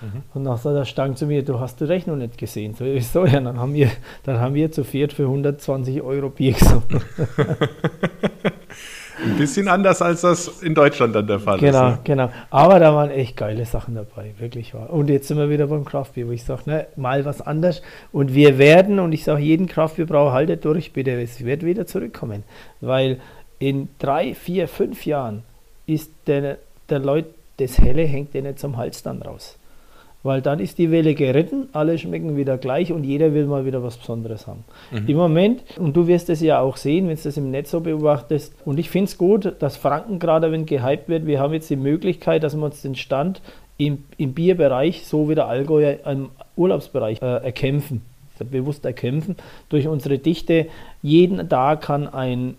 Mhm. 0.02 0.24
Und 0.34 0.44
nachher 0.44 0.74
der 0.74 0.86
Stang 0.86 1.16
zu 1.16 1.26
mir, 1.26 1.44
du 1.44 1.60
hast 1.60 1.80
die 1.80 1.86
Rechnung 1.86 2.18
nicht 2.18 2.38
gesehen. 2.38 2.76
So, 2.76 2.86
so 3.00 3.26
ja, 3.26 3.40
dann 3.40 3.60
haben 3.60 3.74
wir, 3.74 3.90
dann 4.24 4.40
haben 4.40 4.54
wir 4.54 4.72
zu 4.72 4.84
viert 4.84 5.14
für 5.14 5.24
120 5.24 6.02
Euro 6.02 6.30
Bier 6.30 6.54
gesoffen. 6.54 7.02
Ein 9.24 9.38
bisschen 9.38 9.68
anders, 9.68 10.02
als 10.02 10.22
das 10.22 10.62
in 10.62 10.76
Deutschland 10.76 11.16
dann 11.16 11.28
der 11.28 11.40
Fall 11.40 11.60
genau, 11.60 11.90
ist. 11.90 12.04
Genau, 12.06 12.28
genau. 12.28 12.34
Aber 12.50 12.80
da 12.80 12.94
waren 12.94 13.12
echt 13.12 13.38
geile 13.38 13.66
Sachen 13.66 13.96
dabei, 13.96 14.34
wirklich 14.40 14.74
wahr. 14.74 14.92
Und 14.92 15.10
jetzt 15.10 15.28
sind 15.28 15.38
wir 15.38 15.50
wieder 15.50 15.68
beim 15.68 15.86
Kraftbier, 15.86 16.28
wo 16.28 16.32
ich 16.32 16.44
sage, 16.44 16.64
ne, 16.66 16.88
mal 16.96 17.26
was 17.26 17.42
anders. 17.42 17.82
Und 18.12 18.34
wir 18.34 18.58
werden, 18.58 19.00
und 19.00 19.12
ich 19.14 19.24
sage 19.24 19.42
jeden 19.42 19.68
Kraftbierbrauer, 19.68 20.34
haltet 20.34 20.66
durch, 20.66 20.94
bitte, 20.94 21.12
es 21.22 21.44
wird 21.44 21.64
wieder 21.64 21.86
zurückkommen. 21.86 22.44
Weil 22.82 23.20
in 23.60 23.90
drei, 24.00 24.34
vier, 24.34 24.68
fünf 24.68 25.06
Jahren 25.06 25.44
ist 25.86 26.12
der, 26.28 26.58
der 26.90 27.00
Leute, 27.00 27.30
das 27.58 27.80
Helle 27.80 28.04
hängt 28.04 28.34
denen 28.34 28.58
zum 28.58 28.78
Hals 28.78 29.02
dann 29.02 29.22
raus 29.22 29.58
weil 30.26 30.42
dann 30.42 30.60
ist 30.60 30.80
die 30.80 30.90
Welle 30.90 31.14
geritten, 31.14 31.70
alle 31.72 32.00
schmecken 32.00 32.36
wieder 32.36 32.58
gleich 32.58 32.92
und 32.92 33.04
jeder 33.04 33.36
will 33.36 33.46
mal 33.46 33.64
wieder 33.64 33.84
was 33.84 33.96
Besonderes 33.96 34.48
haben. 34.48 34.64
Mhm. 34.90 35.08
Im 35.08 35.18
Moment, 35.18 35.64
und 35.78 35.96
du 35.96 36.08
wirst 36.08 36.32
es 36.32 36.42
ja 36.42 36.62
auch 36.62 36.78
sehen, 36.78 37.08
wenn 37.08 37.16
du 37.16 37.22
das 37.22 37.38
im 37.38 37.52
Netz 37.52 37.70
so 37.70 37.80
beobachtest, 37.80 38.56
und 38.66 38.80
ich 38.80 38.90
finde 38.90 39.06
es 39.06 39.20
gut, 39.20 39.54
dass 39.60 39.78
Franken 39.78 40.18
gerade, 40.18 40.52
wenn 40.52 40.66
gehypt 40.66 41.10
wird, 41.10 41.28
wir 41.28 41.40
haben 41.40 41.54
jetzt 41.54 41.70
die 41.70 41.76
Möglichkeit, 41.76 42.42
dass 42.42 42.58
wir 42.58 42.66
uns 42.66 42.82
den 42.82 42.96
Stand 42.96 43.44
im, 43.78 44.04
im 44.18 44.34
Bierbereich, 44.34 45.06
so 45.06 45.30
wie 45.30 45.36
der 45.36 45.46
Allgäuer 45.48 46.00
im 46.08 46.30
Urlaubsbereich, 46.56 47.22
äh, 47.22 47.44
erkämpfen 47.44 48.02
bewusst 48.44 48.84
erkämpfen. 48.84 49.38
Durch 49.70 49.88
unsere 49.88 50.18
Dichte, 50.18 50.66
jeden 51.02 51.48
Tag 51.48 51.84
kann 51.84 52.06
ein 52.06 52.56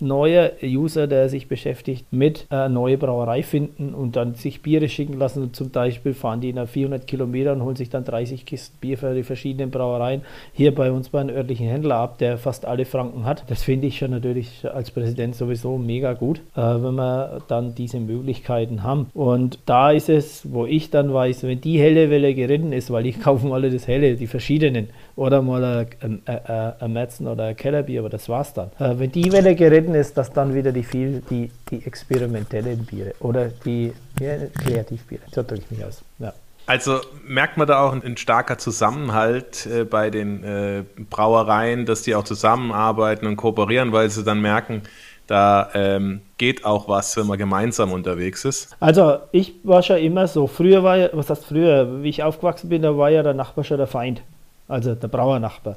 neuer 0.00 0.52
User, 0.62 1.06
der 1.06 1.28
sich 1.28 1.48
beschäftigt 1.48 2.06
mit 2.10 2.46
äh, 2.50 2.68
neue 2.68 2.98
Brauerei 2.98 3.42
finden 3.42 3.94
und 3.94 4.16
dann 4.16 4.34
sich 4.34 4.62
Biere 4.62 4.88
schicken 4.88 5.18
lassen. 5.18 5.42
Und 5.42 5.56
zum 5.56 5.70
Beispiel 5.70 6.14
fahren 6.14 6.40
die 6.40 6.52
nach 6.52 6.68
400 6.68 7.06
Kilometern 7.06 7.60
und 7.60 7.66
holen 7.66 7.76
sich 7.76 7.90
dann 7.90 8.04
30 8.04 8.46
Kisten 8.46 8.78
Bier 8.80 8.98
für 8.98 9.14
die 9.14 9.22
verschiedenen 9.22 9.70
Brauereien 9.70 10.22
hier 10.52 10.74
bei 10.74 10.90
uns 10.90 11.08
bei 11.10 11.20
einem 11.20 11.34
örtlichen 11.34 11.68
Händler 11.68 11.96
ab, 11.96 12.18
der 12.18 12.38
fast 12.38 12.64
alle 12.64 12.84
Franken 12.84 13.24
hat. 13.24 13.44
Das 13.48 13.62
finde 13.62 13.86
ich 13.86 13.98
schon 13.98 14.10
natürlich 14.10 14.66
als 14.72 14.90
Präsident 14.90 15.34
sowieso 15.34 15.78
mega 15.78 16.12
gut, 16.14 16.38
äh, 16.56 16.60
wenn 16.60 16.94
wir 16.94 17.42
dann 17.48 17.74
diese 17.74 18.00
Möglichkeiten 18.00 18.82
haben. 18.82 19.06
Und 19.14 19.58
da 19.66 19.90
ist 19.90 20.08
es, 20.08 20.50
wo 20.52 20.66
ich 20.66 20.90
dann 20.90 21.12
weiß, 21.12 21.42
wenn 21.44 21.60
die 21.60 21.78
helle 21.78 22.10
Welle 22.10 22.34
geritten 22.34 22.72
ist, 22.72 22.90
weil 22.90 23.06
ich 23.06 23.20
kaufen 23.22 23.52
alle 23.52 23.70
das 23.70 23.86
helle, 23.86 24.16
die 24.16 24.26
verschiedenen, 24.26 24.88
oder 25.20 25.42
mal 25.42 25.62
ein, 25.62 25.86
ein, 26.00 26.22
ein, 26.24 26.72
ein 26.80 26.92
Metzen 26.94 27.26
oder 27.26 27.44
ein 27.44 27.56
Kellerbier, 27.56 28.00
aber 28.00 28.08
das 28.08 28.26
war's 28.30 28.54
dann. 28.54 28.70
Äh, 28.78 28.98
wenn 28.98 29.12
die 29.12 29.30
Welle 29.30 29.54
geritten 29.54 29.94
ist, 29.94 30.16
dass 30.16 30.32
dann 30.32 30.54
wieder 30.54 30.72
die 30.72 30.82
viel, 30.82 31.22
die, 31.28 31.50
die 31.70 31.84
experimentellen 31.84 32.86
Biere 32.86 33.12
oder 33.20 33.48
die 33.48 33.92
ja, 34.18 34.36
Kreativbiere. 34.64 35.20
So 35.30 35.42
drücke 35.42 35.60
ich 35.60 35.70
mich 35.76 35.84
aus. 35.84 36.02
Ja. 36.20 36.32
Also 36.64 37.00
merkt 37.26 37.58
man 37.58 37.68
da 37.68 37.82
auch 37.82 37.92
ein, 37.92 38.02
ein 38.02 38.16
starker 38.16 38.56
Zusammenhalt 38.56 39.66
äh, 39.66 39.84
bei 39.84 40.08
den 40.08 40.42
äh, 40.42 40.84
Brauereien, 41.10 41.84
dass 41.84 42.00
die 42.00 42.14
auch 42.14 42.24
zusammenarbeiten 42.24 43.26
und 43.26 43.36
kooperieren, 43.36 43.92
weil 43.92 44.08
sie 44.08 44.24
dann 44.24 44.40
merken, 44.40 44.84
da 45.26 45.68
ähm, 45.74 46.22
geht 46.38 46.64
auch 46.64 46.88
was, 46.88 47.14
wenn 47.18 47.26
man 47.26 47.36
gemeinsam 47.36 47.92
unterwegs 47.92 48.46
ist. 48.46 48.74
Also 48.80 49.18
ich 49.32 49.54
war 49.64 49.82
schon 49.82 49.98
immer 49.98 50.26
so. 50.26 50.46
Früher 50.46 50.82
war 50.82 50.96
ja, 50.96 51.10
was 51.12 51.28
heißt 51.28 51.44
früher, 51.44 52.02
wie 52.02 52.08
ich 52.08 52.22
aufgewachsen 52.22 52.70
bin, 52.70 52.80
da 52.80 52.96
war 52.96 53.10
ja 53.10 53.22
der 53.22 53.34
Nachbar 53.34 53.64
schon 53.64 53.76
der 53.76 53.86
Feind 53.86 54.22
also 54.70 54.94
der 54.94 55.08
Brauernachbar. 55.08 55.76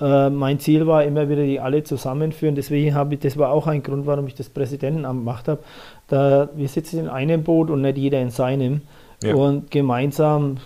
Äh, 0.00 0.30
mein 0.30 0.58
Ziel 0.58 0.86
war 0.86 1.04
immer 1.04 1.28
wieder, 1.28 1.44
die 1.44 1.60
alle 1.60 1.84
zusammenführen. 1.84 2.54
Deswegen 2.54 2.94
habe 2.94 3.14
ich, 3.14 3.20
das 3.20 3.36
war 3.36 3.50
auch 3.50 3.66
ein 3.66 3.82
Grund, 3.82 4.06
warum 4.06 4.26
ich 4.26 4.34
das 4.34 4.48
Präsidentenamt 4.48 5.20
gemacht 5.20 5.48
habe. 5.48 5.60
Da, 6.08 6.48
wir 6.54 6.68
sitzen 6.68 6.98
in 6.98 7.08
einem 7.08 7.44
Boot 7.44 7.70
und 7.70 7.82
nicht 7.82 7.98
jeder 7.98 8.20
in 8.20 8.30
seinem. 8.30 8.82
Ja. 9.22 9.34
Und 9.34 9.70
gemeinsam, 9.70 10.58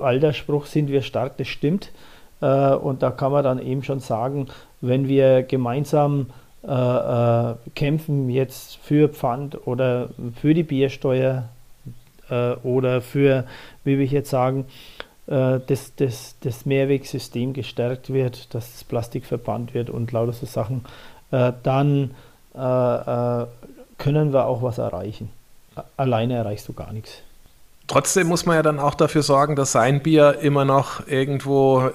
alter 0.00 0.32
Spruch, 0.32 0.66
sind 0.66 0.88
wir 0.88 1.02
stark, 1.02 1.36
das 1.36 1.48
stimmt. 1.48 1.92
Äh, 2.40 2.74
und 2.74 3.02
da 3.02 3.10
kann 3.10 3.32
man 3.32 3.44
dann 3.44 3.58
eben 3.60 3.82
schon 3.82 4.00
sagen, 4.00 4.48
wenn 4.80 5.06
wir 5.06 5.42
gemeinsam 5.42 6.26
äh, 6.64 6.68
äh 6.70 7.54
kämpfen, 7.74 8.30
jetzt 8.30 8.76
für 8.78 9.08
Pfand 9.08 9.66
oder 9.66 10.10
für 10.40 10.54
die 10.54 10.62
Biersteuer 10.62 11.48
äh, 12.30 12.52
oder 12.62 13.00
für, 13.00 13.44
wie 13.84 13.98
will 13.98 14.04
ich 14.04 14.12
jetzt 14.12 14.30
sagen, 14.30 14.64
äh, 15.26 15.60
dass 15.66 15.94
das, 15.94 16.34
das 16.40 16.66
Mehrwegsystem 16.66 17.52
gestärkt 17.52 18.12
wird, 18.12 18.54
dass 18.54 18.72
das 18.72 18.84
Plastik 18.84 19.24
verbannt 19.24 19.72
wird 19.72 19.88
und 19.88 20.10
lauter 20.10 20.32
so 20.32 20.46
Sachen, 20.46 20.84
äh, 21.30 21.52
dann 21.62 22.10
äh, 22.54 23.46
können 23.98 24.32
wir 24.32 24.46
auch 24.46 24.62
was 24.62 24.78
erreichen. 24.78 25.30
Alleine 25.96 26.34
erreichst 26.34 26.68
du 26.68 26.72
gar 26.72 26.92
nichts. 26.92 27.22
Trotzdem 27.86 28.26
muss 28.26 28.46
man 28.46 28.56
ja 28.56 28.62
dann 28.62 28.80
auch 28.80 28.94
dafür 28.94 29.22
sorgen, 29.22 29.54
dass 29.54 29.72
sein 29.72 30.02
Bier 30.02 30.38
immer 30.40 30.64
noch 30.64 31.06
irgendwo 31.06 31.90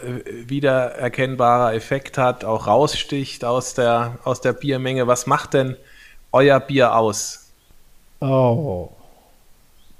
wiedererkennbarer 0.45 1.73
Effekt 1.73 2.17
hat, 2.17 2.45
auch 2.45 2.67
raussticht 2.67 3.45
aus 3.45 3.73
der, 3.73 4.17
aus 4.23 4.41
der 4.41 4.53
Biermenge. 4.53 5.07
Was 5.07 5.27
macht 5.27 5.53
denn 5.53 5.75
euer 6.31 6.59
Bier 6.59 6.95
aus? 6.95 7.51
Oh, 8.19 8.89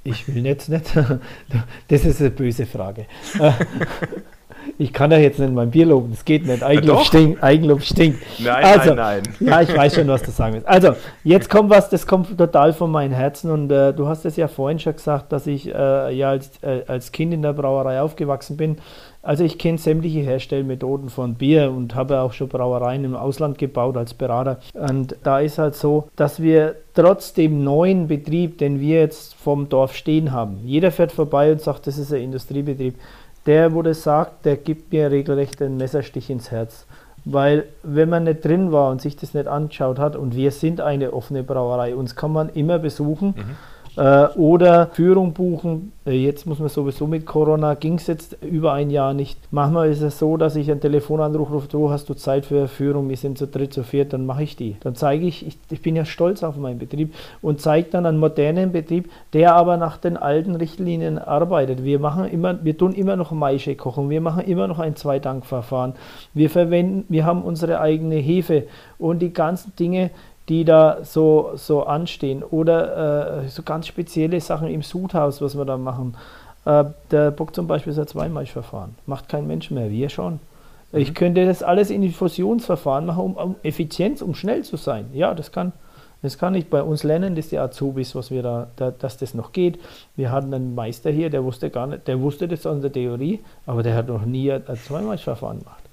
ich 0.08 0.34
will 0.34 0.46
jetzt 0.46 0.70
nicht. 0.70 0.86
Das 1.88 2.06
ist 2.06 2.22
eine 2.22 2.32
böse 2.32 2.66
Frage. 2.66 3.06
Ich 4.78 4.92
kann 4.92 5.12
ja 5.12 5.18
jetzt 5.18 5.40
nicht 5.40 5.54
mein 5.54 5.72
Bier 5.72 5.86
loben, 5.86 6.12
das 6.12 6.26
geht 6.26 6.46
nicht. 6.46 6.62
Eigenlob 6.62 7.06
stinkt. 7.06 7.42
Eigenlob 7.42 7.82
stinkt. 7.82 8.22
Nein, 8.38 8.64
also, 8.64 8.94
nein, 8.94 9.24
nein. 9.40 9.50
Ja, 9.50 9.62
ich 9.62 9.76
weiß 9.76 9.96
schon, 9.96 10.08
was 10.10 10.22
du 10.22 10.32
sagen 10.32 10.56
willst. 10.56 10.68
Also, 10.68 10.94
jetzt 11.24 11.50
kommt 11.50 11.70
was, 11.70 11.90
das 11.90 12.06
kommt 12.06 12.38
total 12.38 12.74
von 12.74 12.92
meinem 12.92 13.14
Herzen 13.14 13.50
und 13.50 13.72
äh, 13.72 13.94
du 13.94 14.08
hast 14.08 14.26
es 14.26 14.36
ja 14.36 14.48
vorhin 14.48 14.78
schon 14.78 14.94
gesagt, 14.94 15.32
dass 15.32 15.48
ich 15.48 15.74
äh, 15.74 16.14
ja 16.14 16.30
als, 16.30 16.52
äh, 16.62 16.82
als 16.86 17.12
Kind 17.12 17.34
in 17.34 17.42
der 17.42 17.54
Brauerei 17.54 18.02
aufgewachsen 18.02 18.58
bin. 18.58 18.78
Also 19.28 19.44
ich 19.44 19.58
kenne 19.58 19.78
sämtliche 19.78 20.22
Herstellmethoden 20.22 21.10
von 21.10 21.36
Bier 21.36 21.70
und 21.70 21.96
habe 21.96 22.22
auch 22.22 22.32
schon 22.32 22.48
Brauereien 22.48 23.04
im 23.04 23.14
Ausland 23.14 23.58
gebaut 23.58 23.98
als 23.98 24.14
Berater. 24.14 24.60
Und 24.74 25.18
da 25.24 25.42
ist 25.42 25.58
halt 25.58 25.76
so, 25.76 26.08
dass 26.16 26.42
wir 26.42 26.78
trotz 26.94 27.34
dem 27.34 27.62
neuen 27.62 28.08
Betrieb, 28.08 28.58
den 28.58 28.80
wir 28.80 29.02
jetzt 29.02 29.36
vom 29.36 29.68
Dorf 29.68 29.94
stehen 29.98 30.32
haben, 30.32 30.62
jeder 30.64 30.92
fährt 30.92 31.12
vorbei 31.12 31.52
und 31.52 31.60
sagt, 31.60 31.88
das 31.88 31.98
ist 31.98 32.14
ein 32.14 32.22
Industriebetrieb. 32.22 32.96
Der, 33.46 33.74
wo 33.74 33.82
das 33.82 34.02
sagt, 34.02 34.46
der 34.46 34.56
gibt 34.56 34.94
mir 34.94 35.12
regelrecht 35.12 35.62
einen 35.62 35.76
Messerstich 35.76 36.30
ins 36.30 36.50
Herz. 36.50 36.86
Weil 37.26 37.66
wenn 37.84 38.08
man 38.08 38.24
nicht 38.24 38.46
drin 38.46 38.72
war 38.72 38.90
und 38.92 39.02
sich 39.02 39.18
das 39.18 39.34
nicht 39.34 39.48
angeschaut 39.48 40.00
hat, 40.00 40.16
und 40.16 40.38
wir 40.38 40.52
sind 40.52 40.80
eine 40.80 41.12
offene 41.12 41.44
Brauerei, 41.44 41.98
uns 41.98 42.16
kann 42.16 42.32
man 42.32 42.48
immer 42.48 42.80
besuchen. 42.80 43.34
Mhm 43.36 43.56
äh, 43.98 44.28
oder 44.36 44.88
Führung 44.94 45.34
buchen. 45.34 45.92
Äh, 46.06 46.12
jetzt 46.12 46.46
muss 46.46 46.60
man 46.60 46.70
sowieso 46.70 47.08
mit 47.08 47.26
Corona, 47.26 47.74
ging 47.74 47.96
es 47.96 48.08
jetzt 48.08 48.38
über 48.44 48.74
ein 48.74 48.90
Jahr 48.90 49.14
nicht. 49.14 49.40
Manchmal 49.52 49.90
ist 49.90 50.02
es 50.02 50.20
so, 50.20 50.38
dass 50.38 50.56
ich 50.56 50.70
einen 50.70 50.80
Telefonanruf 50.80 51.52
rufe, 51.52 51.68
du 51.68 51.90
hast 51.90 52.08
du 52.08 52.14
Zeit 52.14 52.46
für 52.46 52.68
Führung, 52.68 53.10
wir 53.10 53.18
sind 53.18 53.38
zu 53.38 53.48
dritt, 53.48 53.74
zu 53.74 53.84
viert, 53.84 54.14
dann 54.14 54.26
mache 54.26 54.44
ich 54.44 54.56
die. 54.56 54.78
Dann 54.82 54.96
zeige 54.96 55.26
ich, 55.26 55.46
ich, 55.46 55.58
ich 55.70 55.82
bin 55.82 55.96
ja 55.96 56.06
stolz 56.06 56.44
auf 56.44 56.56
meinen 56.58 56.80
Betrieb 56.80 57.14
und 57.42 57.60
zeige 57.60 57.90
dann 57.90 58.06
einen 58.06 58.20
modernen 58.20 58.72
Betrieb, 58.72 59.10
der 59.34 59.56
aber 59.56 59.78
nach 59.78 59.98
den 59.98 60.16
alten 60.16 60.56
Richtlinien 60.56 61.18
arbeitet. 61.18 61.84
Wir 61.84 62.00
machen 62.00 62.26
immer, 62.26 62.64
wir 62.64 62.78
tun 62.78 62.94
immer 62.94 63.16
noch 63.16 63.32
Maische 63.32 63.76
kochen, 63.76 64.10
wir 64.10 64.22
machen 64.22 64.46
immer 64.46 64.68
noch 64.68 64.80
ein 64.80 64.96
Zweitankverfahren. 64.96 65.94
Wir 66.36 66.50
verwenden, 66.50 67.06
wir 67.10 67.26
haben 67.26 67.42
unsere 67.42 67.82
eigene 67.82 68.16
Hefe 68.16 68.68
und 69.00 69.20
die 69.20 69.34
ganzen 69.34 69.76
Dinge, 69.76 70.12
die 70.50 70.64
da 70.64 71.00
so, 71.04 71.52
so 71.56 71.84
anstehen. 71.84 72.44
Oder 72.44 73.44
äh, 73.44 73.50
so 73.50 73.64
ganz 73.64 73.88
spezielle 73.88 74.40
Sachen 74.40 74.70
im 74.70 74.82
Sudhaus, 74.82 75.42
was 75.42 75.58
wir 75.58 75.66
da 75.66 75.78
machen. 75.78 76.16
Äh, 76.66 76.86
der 77.12 77.32
Bock 77.32 77.54
zum 77.54 77.68
Beispiel 77.68 77.92
ist 77.92 78.00
ein 78.00 78.08
Zweimalchverfahren. 78.08 78.96
Macht 79.06 79.30
kein 79.30 79.48
Mensch 79.48 79.72
mehr, 79.72 79.90
wir 79.90 80.10
schon. 80.10 80.40
Mhm. 80.92 81.00
Ich 81.00 81.14
könnte 81.14 81.46
das 81.46 81.64
alles 81.64 81.90
in 81.90 82.04
Infusionsverfahren 82.04 83.06
machen, 83.06 83.24
um, 83.24 83.36
um 83.36 83.56
Effizienz, 83.64 84.22
um 84.22 84.36
schnell 84.36 84.64
zu 84.64 84.78
sein. 84.78 85.08
Ja, 85.14 85.34
das 85.34 85.52
kann, 85.52 85.74
das 86.22 86.38
kann 86.38 86.56
ich 86.56 86.70
bei 86.70 86.82
uns 86.82 87.04
lernen, 87.04 87.36
dass 87.36 87.50
die 87.50 87.60
Azubis, 87.60 88.16
was 88.16 88.32
wir 88.32 88.42
da, 88.42 88.68
da, 88.78 88.92
dass 88.92 89.18
das 89.18 89.34
noch 89.34 89.52
geht. 89.52 89.80
Wir 90.16 90.32
hatten 90.32 90.54
einen 90.54 90.76
Meister 90.76 91.12
hier, 91.12 91.30
der 91.30 91.44
wusste 91.44 91.70
gar 91.70 91.88
nicht, 91.88 92.08
der 92.08 92.22
wusste 92.22 92.48
das 92.48 92.66
aus 92.66 92.82
der 92.82 92.92
Theorie, 92.92 93.42
aber 93.66 93.84
der 93.84 93.96
hat 93.96 94.08
noch 94.08 94.26
nie 94.26 94.52
ein 94.52 94.64
Zweimalchverfahren 94.76 95.60
gemacht. 95.60 95.84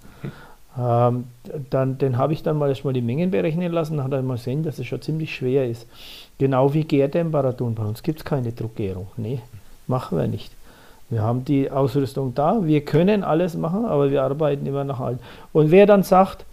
Ähm, 0.78 1.24
dann, 1.70 1.98
den 1.98 2.18
habe 2.18 2.32
ich 2.32 2.42
dann 2.42 2.58
mal 2.58 2.68
erstmal 2.68 2.94
die 2.94 3.02
Mengen 3.02 3.30
berechnen 3.30 3.72
lassen, 3.72 4.02
hat 4.02 4.12
dann 4.12 4.26
mal 4.26 4.36
gesehen, 4.36 4.62
dass 4.62 4.78
es 4.78 4.86
schon 4.86 5.02
ziemlich 5.02 5.34
schwer 5.34 5.68
ist. 5.68 5.86
Genau 6.38 6.74
wie 6.74 6.84
Gärtemperaturen. 6.84 7.74
Bei 7.74 7.84
uns 7.84 8.02
gibt 8.02 8.20
es 8.20 8.24
keine 8.24 8.52
Druckgärung. 8.52 9.06
Nee, 9.16 9.40
machen 9.86 10.18
wir 10.18 10.26
nicht. 10.26 10.52
Wir 11.10 11.22
haben 11.22 11.44
die 11.44 11.70
Ausrüstung 11.70 12.34
da, 12.34 12.64
wir 12.64 12.80
können 12.84 13.22
alles 13.22 13.56
machen, 13.56 13.84
aber 13.84 14.10
wir 14.10 14.22
arbeiten 14.22 14.66
immer 14.66 14.84
nach 14.84 15.00
allen. 15.00 15.20
Und 15.52 15.70
wer 15.70 15.86
dann 15.86 16.02
sagt, 16.02 16.44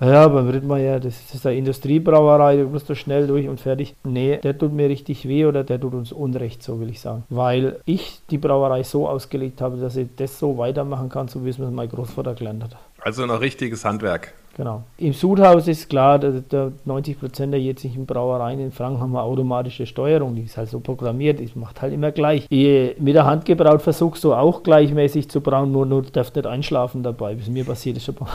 ja, 0.00 0.28
beim 0.28 0.48
Rittmeier, 0.48 1.00
das 1.00 1.34
ist 1.34 1.44
eine 1.44 1.58
Industriebrauerei, 1.58 2.56
du 2.58 2.68
musst 2.68 2.88
da 2.88 2.94
schnell 2.94 3.26
durch 3.26 3.48
und 3.48 3.60
fertig. 3.60 3.96
Nee, 4.04 4.36
der 4.36 4.56
tut 4.56 4.72
mir 4.72 4.88
richtig 4.88 5.26
weh 5.26 5.44
oder 5.44 5.64
der 5.64 5.80
tut 5.80 5.92
uns 5.92 6.12
Unrecht, 6.12 6.62
so 6.62 6.78
will 6.78 6.88
ich 6.88 7.00
sagen. 7.00 7.24
Weil 7.30 7.80
ich 7.84 8.20
die 8.30 8.38
Brauerei 8.38 8.84
so 8.84 9.08
ausgelegt 9.08 9.60
habe, 9.60 9.76
dass 9.76 9.96
ich 9.96 10.06
das 10.16 10.38
so 10.38 10.56
weitermachen 10.56 11.08
kann, 11.08 11.26
so 11.26 11.44
wie 11.44 11.48
es 11.48 11.58
mir 11.58 11.68
mein 11.72 11.88
Großvater 11.88 12.34
gelernt 12.34 12.62
hat. 12.62 12.76
Also 13.00 13.26
noch 13.26 13.40
richtiges 13.40 13.84
Handwerk. 13.84 14.34
Genau. 14.58 14.82
Im 14.96 15.12
Sudhaus 15.12 15.68
ist 15.68 15.88
klar, 15.88 16.18
der 16.18 16.72
90 16.84 17.20
Prozent 17.20 17.52
der 17.52 17.60
jetzigen 17.60 18.06
Brauereien 18.06 18.58
in 18.58 18.72
Franken 18.72 19.00
haben 19.00 19.14
eine 19.14 19.22
automatische 19.22 19.86
Steuerung. 19.86 20.34
Die 20.34 20.42
ist 20.42 20.56
halt 20.56 20.68
so 20.68 20.80
programmiert, 20.80 21.38
die 21.38 21.48
macht 21.54 21.80
halt 21.80 21.94
immer 21.94 22.10
gleich. 22.10 22.48
Mit 22.50 23.14
der 23.14 23.24
Hand 23.24 23.44
gebraut 23.44 23.82
versuchst 23.82 24.24
du 24.24 24.34
auch 24.34 24.64
gleichmäßig 24.64 25.30
zu 25.30 25.40
brauen, 25.40 25.70
nur, 25.70 25.86
nur 25.86 26.02
darfst 26.02 26.34
nicht 26.34 26.48
einschlafen 26.48 27.04
dabei. 27.04 27.36
Bis 27.36 27.48
mir 27.48 27.64
passiert 27.64 27.98
ist 27.98 28.06
schon. 28.06 28.16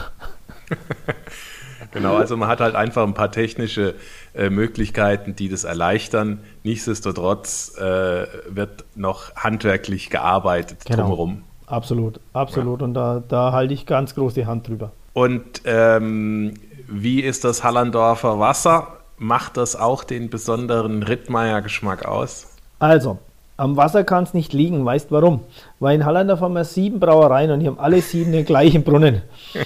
Genau, 1.91 2.16
also 2.16 2.36
man 2.38 2.49
hat 2.49 2.59
halt 2.59 2.74
einfach 2.74 3.03
ein 3.03 3.14
paar 3.14 3.32
technische 3.32 3.93
äh, 4.34 4.49
Möglichkeiten, 4.49 5.36
die 5.36 5.47
das 5.47 5.64
erleichtern. 5.64 6.39
Nichtsdestotrotz 6.64 7.78
äh, 7.78 8.26
wird 8.49 8.86
noch 8.95 9.36
handwerklich 9.36 10.09
gearbeitet 10.09 10.80
genau. 10.86 11.03
drumherum. 11.03 11.43
Absolut, 11.68 12.20
absolut. 12.34 12.82
Ja. 12.82 12.86
Und 12.86 12.93
da, 12.93 13.24
da 13.28 13.51
halte 13.51 13.74
ich 13.74 13.86
ganz 13.86 14.16
groß 14.16 14.34
die 14.34 14.45
Hand 14.45 14.68
drüber. 14.68 14.91
Und 15.14 15.61
ähm, 15.66 16.55
wie 16.88 17.22
ist 17.22 17.43
das 17.43 17.64
Hallandorfer 17.64 18.39
Wasser? 18.39 18.88
Macht 19.18 19.57
das 19.57 19.76
auch 19.76 20.03
den 20.03 20.30
besonderen 20.30 21.03
Rittmeier-Geschmack 21.03 22.05
aus? 22.05 22.47
Also, 22.80 23.20
am 23.57 23.78
Wasser 23.78 24.03
kann 24.03 24.24
es 24.24 24.34
nicht 24.34 24.53
liegen. 24.53 24.84
Weißt 24.84 25.11
warum? 25.11 25.41
Weil 25.80 25.95
in 25.95 26.05
Hallandorf 26.05 26.41
haben 26.41 26.55
wir 26.55 26.66
sieben 26.66 26.99
Brauereien 26.99 27.51
und 27.51 27.59
die 27.59 27.68
haben 27.68 27.80
alle 27.80 28.01
sieben 28.01 28.32
den 28.32 28.45
gleichen 28.45 28.84
Brunnen. 28.84 29.22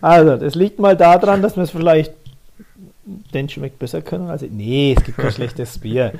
Also, 0.00 0.36
das 0.36 0.54
liegt 0.54 0.78
mal 0.78 0.96
daran, 0.96 1.40
dass 1.40 1.56
wir 1.56 1.62
es 1.62 1.70
vielleicht 1.70 2.12
den 3.32 3.48
schmeckt 3.48 3.78
besser 3.78 4.02
können 4.02 4.28
als 4.28 4.42
ich. 4.42 4.50
Nee, 4.50 4.94
es 4.96 5.04
gibt 5.04 5.18
kein 5.18 5.30
schlechtes 5.32 5.78
Bier. 5.78 6.12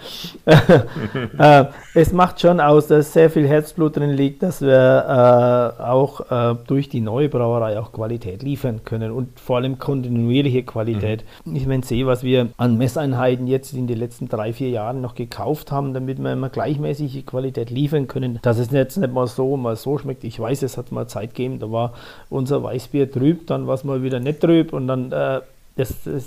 äh, 0.47 1.65
es 1.95 2.13
macht 2.13 2.41
schon 2.41 2.61
aus, 2.61 2.87
dass 2.87 3.13
sehr 3.13 3.31
viel 3.31 3.47
Herzblut 3.47 3.97
drin 3.97 4.11
liegt, 4.11 4.43
dass 4.43 4.61
wir 4.61 5.77
äh, 5.79 5.83
auch 5.83 6.31
äh, 6.31 6.57
durch 6.67 6.89
die 6.89 7.01
neue 7.01 7.29
Brauerei 7.29 7.79
auch 7.79 7.93
Qualität 7.93 8.43
liefern 8.43 8.81
können 8.85 9.13
und 9.13 9.39
vor 9.39 9.57
allem 9.57 9.79
kontinuierliche 9.79 10.63
Qualität. 10.63 11.25
Mhm. 11.45 11.57
Ich 11.57 11.67
meine, 11.67 11.85
sehe, 11.85 12.07
was 12.07 12.23
wir 12.23 12.49
an 12.57 12.79
Messeinheiten 12.79 13.47
jetzt 13.47 13.73
in 13.75 13.87
den 13.87 13.99
letzten 13.99 14.29
drei, 14.29 14.53
vier 14.53 14.71
Jahren 14.71 15.01
noch 15.01 15.15
gekauft 15.15 15.71
haben, 15.71 15.95
damit 15.95 16.23
wir 16.23 16.33
immer 16.33 16.49
gleichmäßige 16.49 17.25
Qualität 17.27 17.71
liefern 17.71 18.09
können. 18.09 18.39
Dass 18.43 18.59
es 18.59 18.71
jetzt 18.71 18.97
nicht 18.97 19.13
mal 19.13 19.27
so, 19.27 19.57
mal 19.57 19.77
so 19.77 19.99
schmeckt. 19.99 20.25
Ich 20.25 20.41
weiß, 20.41 20.63
es 20.63 20.77
hat 20.79 20.93
mal 20.93 21.07
Zeit 21.07 21.35
gegeben, 21.35 21.59
da 21.59 21.71
war 21.71 21.93
unser 22.31 22.63
Weißbier 22.63 23.11
trüb, 23.11 23.47
dann 23.47 23.67
war 23.67 23.75
es 23.75 23.85
mal 23.85 24.03
wieder 24.03 24.21
nicht 24.21 24.41
trüb 24.41 24.73
und 24.73 24.89
dann 24.89 25.13
äh, 25.13 25.41
das, 25.79 25.95
das, 26.03 26.25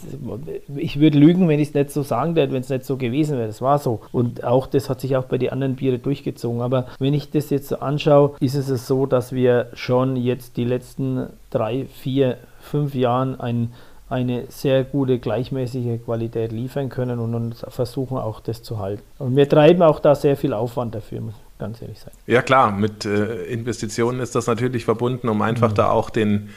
ich 0.78 1.02
würde 1.02 1.20
lügen, 1.20 1.50
wenn 1.50 1.60
ich 1.60 1.70
es 1.70 1.74
nicht 1.74 1.92
so 1.92 2.04
sagen 2.04 2.38
würde, 2.38 2.54
wenn 2.54 2.62
es 2.62 2.70
nicht 2.70 2.86
so 2.86 2.96
gewesen 2.96 3.38
wäre. 3.38 3.48
Das 3.48 3.62
war 3.62 3.80
so. 3.80 4.00
Und 4.14 4.46
auch 4.46 4.66
das 4.66 4.90
hat 4.90 5.02
sich 5.02 5.18
auch 5.18 5.26
bei 5.26 5.38
den 5.38 5.50
anderen 5.50 5.76
Biere 5.76 6.00
durchgezogen. 6.00 6.62
Aber 6.62 6.88
wenn 7.00 7.14
ich 7.14 7.32
das 7.32 7.50
jetzt 7.50 7.68
so 7.68 7.80
anschaue, 7.80 8.36
ist 8.40 8.56
es 8.56 8.88
so, 8.88 9.06
dass 9.06 9.34
wir 9.34 9.68
schon 9.74 10.16
jetzt 10.16 10.56
die 10.56 10.64
letzten 10.64 11.28
drei, 11.50 11.86
vier, 11.86 12.38
fünf 12.62 12.96
Jahren 12.96 13.38
ein, 13.42 13.74
eine 14.10 14.46
sehr 14.48 14.86
gute 14.86 15.20
gleichmäßige 15.20 16.00
Qualität 16.06 16.54
liefern 16.54 16.88
können 16.88 17.20
und, 17.20 17.36
und 17.36 17.56
versuchen 17.68 18.18
auch 18.18 18.40
das 18.40 18.64
zu 18.64 18.80
halten. 18.80 19.04
Und 19.20 19.36
wir 19.36 19.50
treiben 19.50 19.82
auch 19.82 20.00
da 20.00 20.16
sehr 20.16 20.38
viel 20.38 20.54
Aufwand 20.54 20.96
dafür, 20.96 21.20
muss 21.20 21.34
ich 21.34 21.60
ganz 21.60 21.82
ehrlich 21.82 22.00
sein. 22.00 22.14
Ja 22.26 22.42
klar, 22.42 22.72
mit 22.72 23.04
äh, 23.04 23.44
Investitionen 23.48 24.22
ist 24.22 24.34
das 24.34 24.48
natürlich 24.48 24.86
verbunden, 24.86 25.28
um 25.28 25.42
einfach 25.42 25.72
mhm. 25.72 25.76
da 25.76 25.92
auch 25.92 26.10
den 26.10 26.52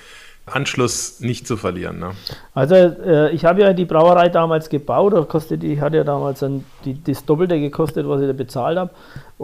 Anschluss 0.46 1.20
nicht 1.20 1.46
zu 1.46 1.56
verlieren. 1.56 1.98
Ne? 1.98 2.10
Also 2.52 2.74
äh, 2.74 3.30
ich 3.30 3.44
habe 3.44 3.62
ja 3.62 3.72
die 3.72 3.86
Brauerei 3.86 4.28
damals 4.28 4.68
gebaut, 4.68 5.28
kostet, 5.28 5.62
die 5.62 5.80
hat 5.80 5.94
ja 5.94 6.04
damals 6.04 6.42
ein, 6.42 6.64
die, 6.84 7.02
das 7.02 7.24
Doppelte 7.24 7.58
gekostet, 7.58 8.06
was 8.06 8.20
ich 8.20 8.26
da 8.26 8.34
bezahlt 8.34 8.78
habe 8.78 8.90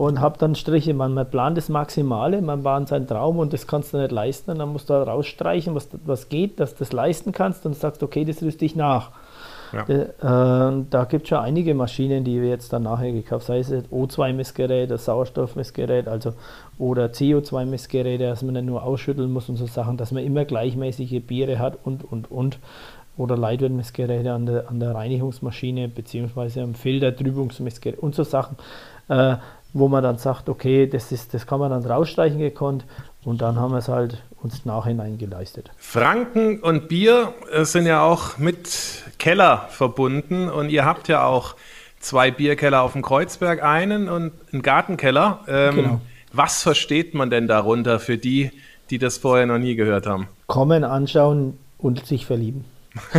und 0.00 0.18
habe 0.18 0.38
dann 0.38 0.54
Striche, 0.54 0.94
man, 0.94 1.12
man 1.12 1.28
plant 1.28 1.58
das 1.58 1.68
Maximale, 1.68 2.40
man 2.40 2.62
bahnt 2.62 2.88
seinen 2.88 3.06
Traum 3.06 3.38
und 3.38 3.52
das 3.52 3.66
kannst 3.66 3.92
du 3.92 3.98
nicht 3.98 4.12
leisten, 4.12 4.58
dann 4.58 4.72
musst 4.72 4.88
du 4.88 4.94
rausstreichen, 4.94 5.74
was, 5.74 5.88
was 6.06 6.30
geht, 6.30 6.58
dass 6.58 6.72
du 6.72 6.78
das 6.78 6.92
leisten 6.94 7.32
kannst. 7.32 7.66
Und 7.66 7.76
sagst, 7.76 8.02
okay, 8.02 8.24
das 8.24 8.42
rüste 8.42 8.64
ich 8.64 8.74
nach. 8.74 9.10
Ja. 9.74 9.82
Äh, 9.82 10.84
da 10.88 11.04
gibt 11.04 11.24
es 11.24 11.28
schon 11.28 11.40
einige 11.40 11.74
Maschinen, 11.74 12.24
die 12.24 12.40
wir 12.40 12.48
jetzt 12.48 12.72
dann 12.72 12.84
nachher 12.84 13.12
gekauft 13.12 13.50
haben, 13.50 13.62
sei 13.62 13.76
es 13.76 13.84
O2-Messgerät, 13.92 14.90
das 14.90 15.04
Sauerstoffmessgerät, 15.04 16.08
also 16.08 16.32
oder 16.78 17.08
CO2-Messgeräte, 17.08 18.26
dass 18.26 18.42
man 18.42 18.54
nicht 18.54 18.64
nur 18.64 18.82
ausschütteln 18.82 19.30
muss 19.30 19.50
und 19.50 19.56
so 19.56 19.66
Sachen, 19.66 19.98
dass 19.98 20.12
man 20.12 20.24
immer 20.24 20.46
gleichmäßige 20.46 21.20
Biere 21.26 21.58
hat 21.58 21.76
und 21.84 22.10
und 22.10 22.30
und. 22.30 22.58
Oder 23.18 23.36
Leitwertmessgeräte 23.36 24.32
an 24.32 24.46
der, 24.46 24.70
an 24.70 24.80
der 24.80 24.94
Reinigungsmaschine 24.94 25.88
beziehungsweise 25.88 26.62
am 26.62 26.74
Filter, 26.74 27.14
Trübungsmessgerät 27.14 27.98
und 27.98 28.14
so 28.14 28.24
Sachen, 28.24 28.56
äh, 29.08 29.36
wo 29.72 29.88
man 29.88 30.02
dann 30.02 30.18
sagt, 30.18 30.48
okay, 30.48 30.86
das, 30.86 31.12
ist, 31.12 31.34
das 31.34 31.46
kann 31.46 31.60
man 31.60 31.70
dann 31.70 31.84
rausstreichen 31.84 32.38
gekonnt 32.38 32.84
und 33.24 33.42
dann 33.42 33.58
haben 33.58 33.72
wir 33.72 33.78
es 33.78 33.88
halt 33.88 34.22
uns 34.42 34.64
nachhinein 34.64 35.18
geleistet. 35.18 35.70
Franken 35.76 36.60
und 36.60 36.88
Bier 36.88 37.34
äh, 37.52 37.64
sind 37.64 37.86
ja 37.86 38.02
auch 38.02 38.38
mit 38.38 39.04
Keller 39.18 39.66
verbunden 39.68 40.48
und 40.48 40.70
ihr 40.70 40.84
habt 40.84 41.08
ja 41.08 41.24
auch 41.24 41.54
zwei 42.00 42.30
Bierkeller 42.30 42.82
auf 42.82 42.92
dem 42.92 43.02
Kreuzberg, 43.02 43.62
einen 43.62 44.08
und 44.08 44.32
einen 44.52 44.62
Gartenkeller. 44.62 45.40
Ähm, 45.46 45.76
genau. 45.76 46.00
Was 46.32 46.62
versteht 46.62 47.14
man 47.14 47.28
denn 47.28 47.48
darunter 47.48 48.00
für 48.00 48.16
die, 48.16 48.50
die 48.88 48.98
das 48.98 49.18
vorher 49.18 49.46
noch 49.46 49.58
nie 49.58 49.74
gehört 49.74 50.06
haben? 50.06 50.28
Kommen, 50.46 50.84
anschauen 50.84 51.58
und 51.78 52.06
sich 52.06 52.26
verlieben. 52.26 52.64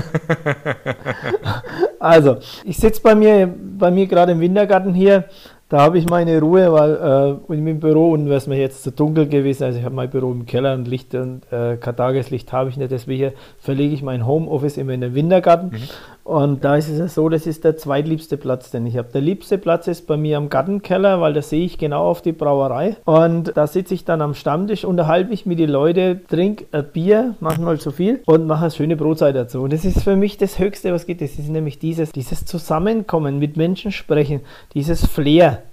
also, 1.99 2.37
ich 2.63 2.77
sitze 2.77 3.01
bei 3.01 3.15
mir, 3.15 3.47
bei 3.47 3.91
mir 3.91 4.07
gerade 4.07 4.33
im 4.33 4.39
Wintergarten 4.39 4.93
hier 4.93 5.25
da 5.71 5.79
habe 5.79 5.97
ich 5.97 6.09
meine 6.09 6.37
Ruhe, 6.41 6.73
weil 6.73 7.39
äh, 7.49 7.53
im 7.53 7.79
Büro 7.79 8.11
und 8.11 8.25
wäre 8.25 8.35
es 8.35 8.45
mir 8.45 8.57
jetzt 8.57 8.83
zu 8.83 8.91
dunkel 8.91 9.29
gewesen. 9.29 9.63
Also 9.63 9.79
ich 9.79 9.85
habe 9.85 9.95
mein 9.95 10.09
Büro 10.09 10.29
im 10.29 10.45
Keller 10.45 10.73
und 10.73 10.85
Licht 10.85 11.15
und 11.15 11.49
äh, 11.49 11.77
Tageslicht 11.77 12.51
habe 12.51 12.69
ich 12.69 12.75
nicht. 12.75 12.91
Deswegen 12.91 13.31
verlege 13.57 13.93
ich 13.93 14.03
mein 14.03 14.27
Homeoffice 14.27 14.75
immer 14.75 14.91
in 14.91 14.99
den 14.99 15.15
Wintergarten. 15.15 15.69
Mhm. 15.69 15.89
Und 16.23 16.63
da 16.63 16.75
ist 16.75 16.89
es 16.89 16.99
ja 16.99 17.07
so, 17.07 17.29
das 17.29 17.47
ist 17.47 17.63
der 17.63 17.77
zweitliebste 17.77 18.37
Platz, 18.37 18.71
den 18.71 18.85
ich 18.85 18.97
habe. 18.97 19.09
Der 19.13 19.21
liebste 19.21 19.57
Platz 19.57 19.87
ist 19.87 20.07
bei 20.07 20.17
mir 20.17 20.37
am 20.37 20.49
Gartenkeller, 20.49 21.19
weil 21.19 21.33
da 21.33 21.41
sehe 21.41 21.65
ich 21.65 21.77
genau 21.77 22.05
auf 22.05 22.21
die 22.21 22.31
Brauerei. 22.31 22.95
Und 23.05 23.55
da 23.55 23.67
sitze 23.67 23.93
ich 23.93 24.05
dann 24.05 24.21
am 24.21 24.33
Stammtisch, 24.33 24.85
unterhalte 24.85 25.29
mich 25.29 25.45
mit 25.45 25.59
den 25.59 25.69
Leuten, 25.69 26.21
trinke 26.29 26.65
ein 26.71 26.85
Bier, 26.93 27.35
manchmal 27.39 27.79
zu 27.79 27.91
viel 27.91 28.21
und 28.25 28.45
mache 28.45 28.61
eine 28.61 28.71
schöne 28.71 28.95
Brotzeit 28.95 29.35
dazu. 29.35 29.61
Und 29.61 29.73
das 29.73 29.85
ist 29.85 30.03
für 30.03 30.15
mich 30.15 30.37
das 30.37 30.59
Höchste, 30.59 30.93
was 30.93 31.05
geht. 31.05 31.21
Das 31.21 31.39
ist 31.39 31.49
nämlich 31.49 31.79
dieses, 31.79 32.11
dieses 32.11 32.45
Zusammenkommen, 32.45 33.39
mit 33.39 33.57
Menschen 33.57 33.91
sprechen, 33.91 34.41
dieses 34.73 35.05
Flair 35.05 35.63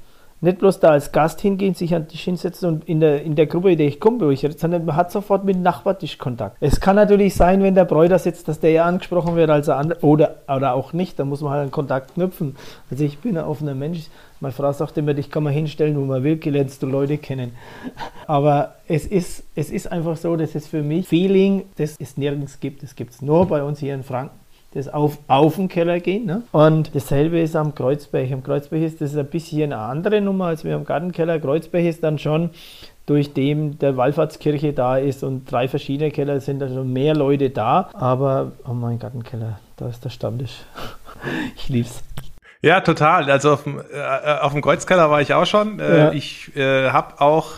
nicht 0.40 0.58
bloß 0.58 0.80
da 0.80 0.90
als 0.90 1.12
Gast 1.12 1.40
hingehen, 1.40 1.74
sich 1.74 1.94
an 1.94 2.02
den 2.02 2.08
Tisch 2.08 2.24
hinsetzen 2.24 2.68
und 2.68 2.88
in 2.88 3.00
der, 3.00 3.22
in 3.22 3.34
der 3.34 3.46
Gruppe, 3.46 3.72
in 3.72 3.78
der 3.78 3.88
ich 3.88 4.00
komme, 4.00 4.36
sondern 4.36 4.84
man 4.84 4.96
hat 4.96 5.10
sofort 5.10 5.44
mit 5.44 5.56
dem 5.56 5.62
Nachbartisch 5.62 6.18
Kontakt. 6.18 6.56
Es 6.60 6.80
kann 6.80 6.96
natürlich 6.96 7.34
sein, 7.34 7.62
wenn 7.62 7.74
der 7.74 7.84
Bräuter 7.84 8.18
sitzt, 8.18 8.48
dass 8.48 8.60
der 8.60 8.70
eher 8.70 8.84
angesprochen 8.84 9.36
wird 9.36 9.50
als 9.50 9.66
der 9.66 9.76
andere, 9.76 10.00
oder, 10.04 10.36
oder 10.48 10.74
auch 10.74 10.92
nicht, 10.92 11.18
da 11.18 11.24
muss 11.24 11.40
man 11.40 11.52
halt 11.52 11.62
einen 11.62 11.70
Kontakt 11.70 12.14
knüpfen. 12.14 12.56
Also 12.90 13.04
ich 13.04 13.18
bin 13.18 13.36
ein 13.36 13.44
offener 13.44 13.74
Mensch. 13.74 14.06
Meine 14.40 14.52
Frau 14.52 14.70
sagt 14.70 14.96
immer, 14.96 15.14
dich 15.14 15.30
kann 15.30 15.42
man 15.42 15.52
hinstellen, 15.52 15.96
wo 15.96 16.04
man 16.04 16.22
will, 16.22 16.38
lernst 16.44 16.82
du 16.82 16.86
Leute 16.86 17.18
kennen. 17.18 17.52
Aber 18.26 18.76
es 18.86 19.06
ist, 19.06 19.42
es 19.56 19.70
ist 19.70 19.90
einfach 19.90 20.16
so, 20.16 20.36
dass 20.36 20.54
es 20.54 20.68
für 20.68 20.82
mich 20.82 21.08
Feeling, 21.08 21.64
das 21.76 21.96
es 21.98 22.16
nirgends 22.16 22.60
gibt. 22.60 22.84
Das 22.84 22.94
gibt 22.94 23.14
es 23.14 23.22
nur 23.22 23.46
bei 23.46 23.62
uns 23.62 23.80
hier 23.80 23.94
in 23.94 24.04
Franken 24.04 24.38
das 24.78 24.88
auf, 24.88 25.18
auf 25.26 25.56
den 25.56 25.68
Keller 25.68 26.00
gehen. 26.00 26.26
Ne? 26.26 26.42
Und 26.52 26.94
dasselbe 26.94 27.40
ist 27.40 27.56
am 27.56 27.74
Kreuzberg. 27.74 28.32
Am 28.32 28.42
Kreuzberg 28.42 28.82
ist 28.82 29.00
das 29.00 29.16
ein 29.16 29.26
bisschen 29.26 29.72
eine 29.72 29.82
andere 29.82 30.20
Nummer 30.20 30.46
als 30.46 30.64
wir 30.64 30.74
am 30.74 30.84
Gartenkeller. 30.84 31.38
Kreuzberg 31.38 31.84
ist 31.84 32.02
dann 32.02 32.18
schon 32.18 32.50
durch 33.06 33.32
dem 33.32 33.78
der 33.78 33.96
Wallfahrtskirche 33.96 34.72
da 34.72 34.98
ist 34.98 35.24
und 35.24 35.50
drei 35.50 35.66
verschiedene 35.66 36.10
Keller 36.10 36.40
sind 36.40 36.60
da 36.60 36.68
schon 36.68 36.92
mehr 36.92 37.14
Leute 37.14 37.50
da. 37.50 37.90
Aber 37.94 38.52
oh 38.68 38.74
mein 38.74 38.98
Gartenkeller, 38.98 39.58
da 39.76 39.88
ist 39.88 40.04
der 40.04 40.10
Stammtisch. 40.10 40.60
ich 41.56 41.68
lieb's. 41.68 42.02
Ja, 42.60 42.80
total. 42.80 43.30
Also 43.30 43.52
auf 43.52 43.62
dem, 43.62 43.80
äh, 43.80 44.38
auf 44.40 44.52
dem 44.52 44.62
Kreuzkeller 44.62 45.10
war 45.10 45.20
ich 45.20 45.32
auch 45.32 45.46
schon. 45.46 45.80
Äh, 45.80 45.98
ja. 45.98 46.12
Ich 46.12 46.54
äh, 46.56 46.90
habe 46.90 47.20
auch 47.20 47.52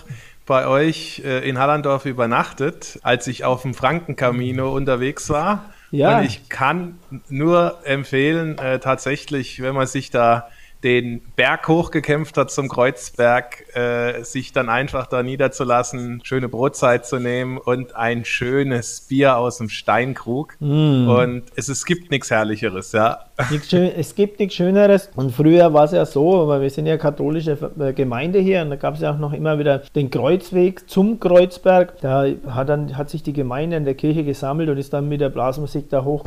bei 0.46 0.66
euch 0.66 1.22
äh, 1.24 1.48
in 1.48 1.58
Hallandorf 1.58 2.06
übernachtet, 2.06 2.98
als 3.02 3.26
ich 3.26 3.44
auf 3.44 3.62
dem 3.62 3.74
Frankencamino 3.74 4.70
unterwegs 4.72 5.30
war. 5.30 5.64
Ja. 5.90 6.18
Und 6.18 6.24
ich 6.24 6.48
kann 6.48 6.98
nur 7.28 7.78
empfehlen, 7.84 8.58
äh, 8.58 8.78
tatsächlich, 8.78 9.60
wenn 9.62 9.74
man 9.74 9.86
sich 9.86 10.10
da 10.10 10.48
den 10.82 11.20
Berg 11.36 11.68
hochgekämpft 11.68 12.36
hat 12.36 12.50
zum 12.50 12.68
Kreuzberg, 12.68 13.76
äh, 13.76 14.22
sich 14.22 14.52
dann 14.52 14.68
einfach 14.68 15.06
da 15.06 15.22
niederzulassen, 15.22 16.20
schöne 16.24 16.48
Brotzeit 16.48 17.06
zu 17.06 17.18
nehmen 17.18 17.58
und 17.58 17.94
ein 17.96 18.24
schönes 18.24 19.02
Bier 19.02 19.36
aus 19.36 19.58
dem 19.58 19.68
Steinkrug. 19.68 20.56
Mm. 20.60 21.08
Und 21.08 21.42
es, 21.54 21.68
es 21.68 21.84
gibt 21.84 22.10
nichts 22.10 22.30
Herrlicheres, 22.30 22.92
ja. 22.92 23.26
Schön, 23.68 23.90
es 23.96 24.14
gibt 24.14 24.38
nichts 24.38 24.54
Schöneres. 24.54 25.10
Und 25.16 25.32
früher 25.32 25.72
war 25.74 25.84
es 25.84 25.92
ja 25.92 26.06
so, 26.06 26.48
weil 26.48 26.62
wir 26.62 26.70
sind 26.70 26.86
ja 26.86 26.96
katholische 26.96 27.58
äh, 27.78 27.92
Gemeinde 27.92 28.38
hier 28.38 28.62
und 28.62 28.70
da 28.70 28.76
gab 28.76 28.94
es 28.94 29.00
ja 29.00 29.12
auch 29.12 29.18
noch 29.18 29.32
immer 29.32 29.58
wieder 29.58 29.82
den 29.94 30.10
Kreuzweg 30.10 30.88
zum 30.88 31.20
Kreuzberg. 31.20 32.00
Da 32.00 32.26
hat, 32.48 32.68
dann, 32.68 32.96
hat 32.96 33.10
sich 33.10 33.22
die 33.22 33.34
Gemeinde 33.34 33.76
in 33.76 33.84
der 33.84 33.94
Kirche 33.94 34.24
gesammelt 34.24 34.70
und 34.70 34.78
ist 34.78 34.92
dann 34.92 35.08
mit 35.08 35.20
der 35.20 35.28
Blasmusik 35.28 35.90
da 35.90 36.04
hoch 36.04 36.24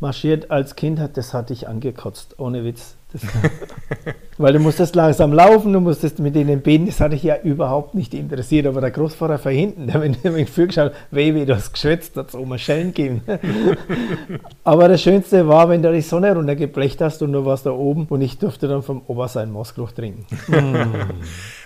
marschiert 0.00 0.50
als 0.50 0.76
Kind, 0.76 1.00
hat, 1.00 1.16
das 1.16 1.32
hat 1.32 1.50
dich 1.50 1.68
angekotzt, 1.68 2.38
ohne 2.38 2.64
Witz. 2.64 2.96
Das, 3.12 3.22
weil 4.38 4.52
du 4.52 4.58
musstest 4.58 4.94
langsam 4.96 5.32
laufen, 5.32 5.72
du 5.72 5.80
musstest 5.80 6.18
mit 6.18 6.34
denen 6.34 6.60
beten, 6.60 6.86
das 6.86 7.00
hatte 7.00 7.14
ich 7.14 7.22
ja 7.22 7.36
überhaupt 7.40 7.94
nicht 7.94 8.12
interessiert, 8.12 8.66
aber 8.66 8.80
der 8.80 8.90
Großvater 8.90 9.38
von 9.38 9.52
hinten, 9.52 9.86
der 9.86 10.02
hat 10.02 10.24
mich 10.24 10.50
vorgeschaut, 10.50 10.92
weh, 11.10 11.34
wie 11.34 11.46
du 11.46 11.54
hast 11.54 11.72
geschwätzt, 11.72 12.16
hat 12.16 12.30
es 12.30 12.34
oben 12.34 12.58
Schellen 12.58 12.92
geben. 12.92 13.22
aber 14.64 14.88
das 14.88 15.02
Schönste 15.02 15.48
war, 15.48 15.68
wenn 15.68 15.82
du 15.82 15.92
die 15.92 16.02
Sonne 16.02 16.34
runtergeblecht 16.34 17.00
hast 17.00 17.22
und 17.22 17.32
du 17.32 17.44
warst 17.44 17.64
da 17.64 17.70
oben 17.70 18.06
und 18.10 18.20
ich 18.20 18.38
durfte 18.38 18.68
dann 18.68 18.82
vom 18.82 19.02
Obersein 19.06 19.50
Moskluch 19.50 19.92
trinken. 19.92 20.26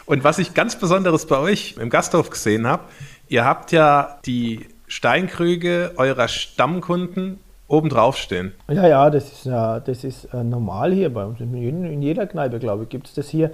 und 0.06 0.22
was 0.22 0.38
ich 0.38 0.54
ganz 0.54 0.78
Besonderes 0.78 1.26
bei 1.26 1.38
euch 1.38 1.76
im 1.80 1.90
Gasthof 1.90 2.30
gesehen 2.30 2.66
habe, 2.66 2.84
ihr 3.28 3.44
habt 3.44 3.72
ja 3.72 4.18
die 4.24 4.68
Steinkrüge 4.86 5.92
eurer 5.96 6.28
Stammkunden 6.28 7.38
oben 7.70 7.88
drauf 7.88 8.16
stehen. 8.16 8.52
Ja, 8.68 8.86
ja, 8.86 9.10
das 9.10 9.30
ist, 9.30 9.46
ja, 9.46 9.80
das 9.80 10.04
ist 10.04 10.24
äh, 10.34 10.42
normal 10.42 10.92
hier 10.92 11.12
bei 11.12 11.24
uns. 11.24 11.40
In, 11.40 12.02
jeder 12.02 12.26
Kneipe, 12.26 12.58
glaube 12.58 12.82
ich, 12.82 12.88
gibt 12.88 13.06
es 13.06 13.14
das 13.14 13.28
hier, 13.28 13.52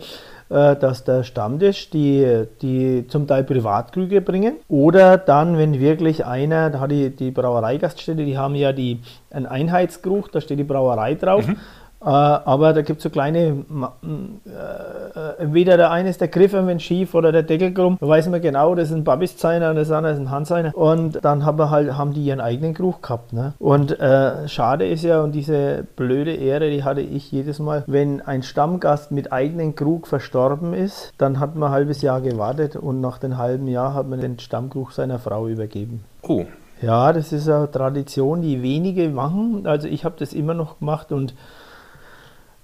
äh, 0.49 0.75
dass 0.75 1.05
der 1.05 1.23
Stammtisch 1.23 1.91
die, 1.91 2.45
die 2.63 3.07
zum 3.09 3.27
Teil 3.27 3.45
Privatkrüge 3.45 4.23
bringen. 4.23 4.57
Oder 4.69 5.19
dann, 5.19 5.59
wenn 5.59 5.79
wirklich 5.79 6.25
einer, 6.25 6.71
da 6.71 6.81
hat 6.81 6.91
die, 6.91 7.11
die 7.11 7.31
Brauereigaststätte, 7.31 8.25
die 8.25 8.39
haben 8.39 8.55
ja 8.55 8.73
die, 8.73 9.01
einen 9.31 9.47
Einheitskrug, 9.47 10.33
da 10.33 10.41
steht 10.41 10.59
die 10.59 10.65
Brauerei 10.65 11.15
drauf. 11.15 11.47
Mhm. 11.47 11.57
Äh, 12.01 12.09
aber 12.09 12.73
da 12.73 12.83
gibt 12.83 12.99
es 12.99 13.05
so 13.05 13.11
kleine, 13.11 13.39
äh, 13.39 14.49
äh, 14.49 15.43
entweder 15.43 15.77
der 15.77 15.91
eine 15.91 16.11
ist 16.11 16.21
der 16.21 16.29
Griff 16.29 16.53
wenn 16.53 16.81
schief 16.81 17.15
oder 17.15 17.33
der 17.33 17.43
Deckel 17.43 17.73
krumm. 17.73 17.97
Da 18.01 18.09
weiß 18.09 18.29
man 18.29 18.41
genau, 18.41 18.75
das 18.75 18.91
ist 18.91 18.95
ein 18.95 19.05
Babiszeiner 19.05 19.71
und 19.71 19.77
das 19.77 19.91
andere 19.91 20.13
ist 20.13 20.19
ein 20.19 20.31
Handseiner. 20.31 20.77
Und 20.77 21.25
dann 21.25 21.45
haben, 21.45 21.59
wir 21.59 21.71
halt, 21.71 21.97
haben 21.97 22.13
die 22.13 22.25
ihren 22.25 22.41
eigenen 22.41 22.75
Krug 22.75 23.03
gehabt. 23.03 23.33
Ne? 23.33 23.55
Und 23.59 23.99
äh, 23.99 24.49
schade 24.49 24.87
ist 24.87 25.03
ja, 25.05 25.21
und 25.23 25.33
diese 25.33 25.85
blöde 25.97 26.35
Ehre, 26.35 26.71
die 26.71 26.85
hatte 26.85 27.01
ich 27.01 27.33
jedes 27.33 27.59
Mal, 27.59 27.85
wenn 27.87 28.21
ein 28.21 28.43
Stammgast 28.43 29.11
mit 29.11 29.33
eigenen 29.33 29.75
Krug 29.75 30.07
verstorben 30.07 30.75
ist, 30.75 31.13
dann 31.19 31.41
hat 31.41 31.57
man 31.57 31.71
ein 31.71 31.75
halbes 31.75 32.03
Jahr 32.03 32.21
gewartet 32.21 32.77
und 32.77 33.01
nach 33.01 33.19
dem 33.19 33.39
halben 33.39 33.69
Jahr 33.69 33.95
hat 33.95 34.09
man 34.09 34.21
den 34.21 34.39
Stammkrug 34.39 34.93
seiner 34.93 35.19
Frau 35.19 35.49
übergeben. 35.49 36.05
Oh. 36.23 36.45
Ja, 36.83 37.13
das 37.13 37.33
ist 37.33 37.49
eine 37.49 37.71
Tradition, 37.71 38.43
die 38.43 38.63
wenige 38.63 39.09
machen. 39.09 39.67
Also 39.67 39.89
ich 39.89 40.05
habe 40.05 40.17
das 40.19 40.35
immer 40.35 40.53
noch 40.53 40.79
gemacht 40.79 41.11
und 41.11 41.35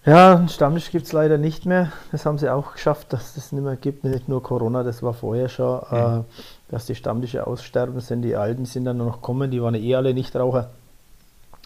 ja, 0.04 0.34
einen 0.34 0.48
Stammtisch 0.48 0.90
gibt 0.90 1.06
es 1.06 1.12
leider 1.12 1.38
nicht 1.38 1.64
mehr. 1.64 1.92
Das 2.10 2.26
haben 2.26 2.38
sie 2.38 2.52
auch 2.52 2.72
geschafft, 2.72 3.12
dass 3.12 3.28
es 3.28 3.34
das 3.34 3.52
nicht 3.52 3.62
mehr 3.62 3.76
gibt. 3.76 4.04
Nicht 4.04 4.28
nur 4.28 4.42
Corona, 4.42 4.82
das 4.82 5.02
war 5.02 5.14
vorher 5.14 5.48
schon, 5.48 5.80
mhm. 5.90 6.20
äh, 6.20 6.22
dass 6.70 6.86
die 6.86 6.94
Stammtische 6.94 7.46
aussterben 7.46 8.00
sind. 8.00 8.22
Die 8.22 8.34
Alten 8.34 8.64
sind 8.64 8.84
dann 8.84 8.98
noch 8.98 9.22
kommen, 9.22 9.50
die 9.50 9.62
waren 9.62 9.74
eh 9.74 9.94
alle 9.94 10.12
Nichtraucher. 10.12 10.70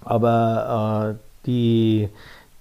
Aber 0.04 1.16
äh, 1.16 1.46
die, 1.46 2.10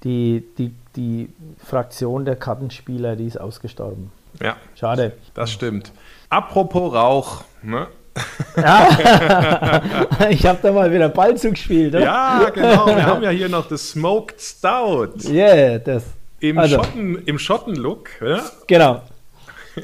die, 0.03 0.45
die, 0.57 0.73
die 0.95 1.33
Fraktion 1.63 2.23
der 2.23 2.37
Kartenspieler, 2.37 3.15
die 3.15 3.25
ist 3.25 3.39
ausgestorben. 3.39 4.11
Ja. 4.41 4.55
Schade. 4.75 5.13
Das 5.33 5.51
stimmt. 5.51 5.91
Apropos 6.29 6.93
Rauch, 6.93 7.43
ne? 7.61 7.87
Ja. 8.55 9.81
ich 10.29 10.45
habe 10.45 10.59
da 10.61 10.71
mal 10.71 10.91
wieder 10.91 11.09
Ball 11.09 11.35
zugespielt. 11.37 11.95
Oder? 11.95 12.03
Ja, 12.03 12.49
genau. 12.53 12.87
Wir 12.87 13.05
haben 13.05 13.23
ja 13.23 13.29
hier 13.29 13.49
noch 13.49 13.67
das 13.67 13.89
Smoked 13.89 14.39
Stout. 14.39 15.29
Yeah, 15.29 15.79
das. 15.79 16.03
Im 16.39 16.57
also. 16.57 16.77
Schotten, 16.77 17.23
im 17.25 17.39
Schottenlook. 17.39 18.09
Ja? 18.21 18.41
Genau. 18.67 19.01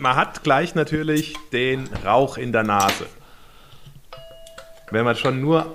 Man 0.00 0.16
hat 0.16 0.42
gleich 0.42 0.74
natürlich 0.74 1.34
den 1.52 1.88
Rauch 2.04 2.38
in 2.38 2.52
der 2.52 2.62
Nase. 2.62 3.06
Wenn 4.90 5.04
man 5.04 5.16
schon 5.16 5.40
nur 5.40 5.74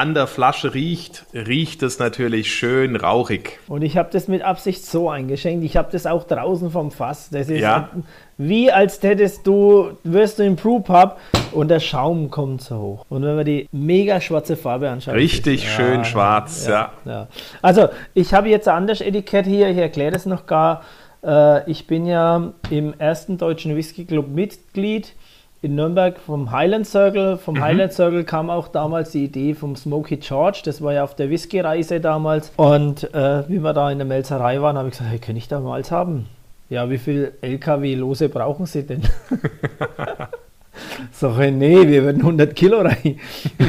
an 0.00 0.14
der 0.14 0.26
Flasche 0.26 0.72
riecht, 0.72 1.26
riecht 1.34 1.82
es 1.82 1.98
natürlich 1.98 2.54
schön 2.54 2.96
rauchig. 2.96 3.58
Und 3.68 3.82
ich 3.82 3.98
habe 3.98 4.08
das 4.10 4.28
mit 4.28 4.40
Absicht 4.40 4.86
so 4.86 5.10
eingeschenkt. 5.10 5.62
Ich 5.62 5.76
habe 5.76 5.90
das 5.92 6.06
auch 6.06 6.24
draußen 6.24 6.70
vom 6.70 6.90
Fass. 6.90 7.28
Das 7.28 7.50
ist 7.50 7.60
ja. 7.60 7.90
wie 8.38 8.72
als 8.72 9.02
hättest 9.02 9.46
du, 9.46 9.98
wirst 10.02 10.38
du 10.38 10.44
im 10.44 10.56
Brewpub 10.56 11.18
und 11.52 11.68
der 11.68 11.80
Schaum 11.80 12.30
kommt 12.30 12.62
so 12.62 12.78
hoch. 12.78 13.06
Und 13.10 13.24
wenn 13.24 13.36
man 13.36 13.44
die 13.44 13.68
mega 13.72 14.22
schwarze 14.22 14.56
Farbe 14.56 14.88
anschaut. 14.88 15.16
Richtig 15.16 15.66
ist, 15.66 15.70
schön 15.70 15.98
ja, 15.98 16.04
schwarz, 16.04 16.66
ja, 16.66 16.92
ja, 17.04 17.28
Also, 17.60 17.88
ich 18.14 18.32
habe 18.32 18.48
jetzt 18.48 18.68
ein 18.68 18.76
anderes 18.76 19.02
Etikett 19.02 19.44
hier. 19.44 19.68
Ich 19.68 19.76
erkläre 19.76 20.12
das 20.12 20.24
noch 20.24 20.46
gar. 20.46 20.82
Äh, 21.22 21.70
ich 21.70 21.86
bin 21.86 22.06
ja 22.06 22.54
im 22.70 22.94
ersten 22.98 23.36
deutschen 23.36 23.76
Whisky 23.76 24.06
Club 24.06 24.28
Mitglied 24.28 25.12
in 25.62 25.74
Nürnberg 25.74 26.18
vom 26.18 26.50
Highland 26.50 26.86
Circle. 26.86 27.36
Vom 27.36 27.56
mhm. 27.56 27.60
Highland 27.60 27.92
Circle 27.92 28.24
kam 28.24 28.50
auch 28.50 28.68
damals 28.68 29.10
die 29.10 29.24
Idee 29.24 29.54
vom 29.54 29.76
Smoky 29.76 30.16
George. 30.16 30.62
Das 30.64 30.82
war 30.82 30.92
ja 30.92 31.04
auf 31.04 31.14
der 31.14 31.30
Whisky-Reise 31.30 32.00
damals. 32.00 32.52
Und 32.56 33.12
äh, 33.14 33.48
wie 33.48 33.58
wir 33.58 33.72
da 33.72 33.90
in 33.90 33.98
der 33.98 34.06
Melzerei 34.06 34.60
waren, 34.62 34.76
habe 34.76 34.88
ich 34.88 34.92
gesagt, 34.92 35.10
hey, 35.10 35.18
kann 35.18 35.36
ich 35.36 35.48
da 35.48 35.60
mal 35.60 35.82
haben? 35.90 36.26
Ja, 36.68 36.88
wie 36.88 36.98
viel 36.98 37.32
LKW-Lose 37.40 38.28
brauchen 38.28 38.66
Sie 38.66 38.86
denn? 38.86 39.02
Ich, 41.12 41.52
nee, 41.52 41.88
wir 41.88 42.04
würden 42.04 42.20
100 42.20 42.54
Kilo 42.54 42.80
rein. 42.80 43.18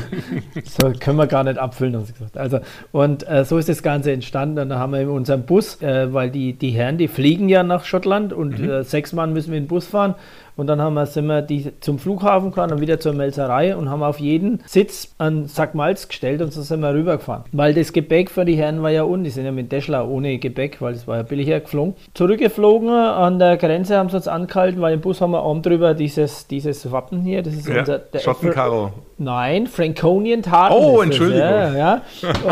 so 0.63 0.91
können 0.99 1.17
wir 1.17 1.27
gar 1.27 1.43
nicht 1.43 1.57
abfüllen, 1.57 1.95
haben 1.95 2.05
sie 2.05 2.13
gesagt. 2.13 2.37
Also, 2.37 2.59
und 2.91 3.27
äh, 3.27 3.43
so 3.43 3.57
ist 3.57 3.69
das 3.69 3.83
Ganze 3.83 4.11
entstanden. 4.11 4.59
Und 4.59 4.69
dann 4.69 4.79
haben 4.79 4.93
wir 4.93 5.01
in 5.01 5.09
unserem 5.09 5.43
Bus, 5.43 5.81
äh, 5.81 6.13
weil 6.13 6.29
die, 6.29 6.53
die 6.53 6.69
Herren, 6.69 6.97
die 6.97 7.07
fliegen 7.07 7.49
ja 7.49 7.63
nach 7.63 7.83
Schottland 7.83 8.33
und 8.33 8.59
mhm. 8.59 8.69
äh, 8.69 8.83
sechs 8.83 9.13
Mann 9.13 9.33
müssen 9.33 9.51
wir 9.51 9.57
in 9.57 9.65
den 9.65 9.69
Bus 9.69 9.87
fahren. 9.87 10.15
Und 10.61 10.67
dann 10.67 10.79
haben 10.79 10.93
wir, 10.93 11.07
sind 11.07 11.25
wir 11.25 11.41
die 11.41 11.71
zum 11.79 11.97
Flughafen 11.97 12.51
gefahren 12.51 12.71
und 12.71 12.81
wieder 12.81 12.99
zur 12.99 13.13
Melzerei 13.13 13.75
und 13.75 13.89
haben 13.89 14.03
auf 14.03 14.19
jeden 14.19 14.61
Sitz 14.67 15.15
einen 15.17 15.47
Sack 15.47 15.73
Malz 15.73 16.07
gestellt 16.07 16.39
und 16.39 16.53
so 16.53 16.61
sind 16.61 16.81
wir 16.81 16.93
rübergefahren. 16.93 17.45
Weil 17.51 17.73
das 17.73 17.93
Gepäck 17.93 18.29
für 18.29 18.45
die 18.45 18.53
Herren 18.53 18.83
war 18.83 18.91
ja 18.91 19.03
un, 19.03 19.23
die 19.23 19.31
sind 19.31 19.45
ja 19.45 19.51
mit 19.51 19.71
Deschler 19.71 20.07
ohne 20.07 20.37
Gepäck, 20.37 20.79
weil 20.79 20.93
es 20.93 21.07
war 21.07 21.17
ja 21.17 21.23
billiger 21.23 21.61
geflogen. 21.61 21.95
Zurückgeflogen 22.13 22.89
an 22.89 23.39
der 23.39 23.57
Grenze 23.57 23.97
haben 23.97 24.09
sie 24.09 24.17
uns 24.17 24.27
angehalten, 24.27 24.79
weil 24.81 24.93
im 24.93 25.01
Bus 25.01 25.19
haben 25.19 25.31
wir 25.31 25.43
oben 25.43 25.63
drüber 25.63 25.95
dieses, 25.95 26.45
dieses 26.45 26.91
Wappen 26.91 27.23
hier. 27.23 27.41
Das 27.41 27.55
ist 27.55 27.67
ja, 27.67 27.79
unser. 27.79 28.01
Schottenkaro. 28.19 28.91
Nein, 29.17 29.65
Franconian 29.65 30.43
Taten. 30.43 30.75
Oh, 30.75 31.01
Entschuldigung. 31.01 31.39
ja, 31.39 31.75
ja. 31.75 32.01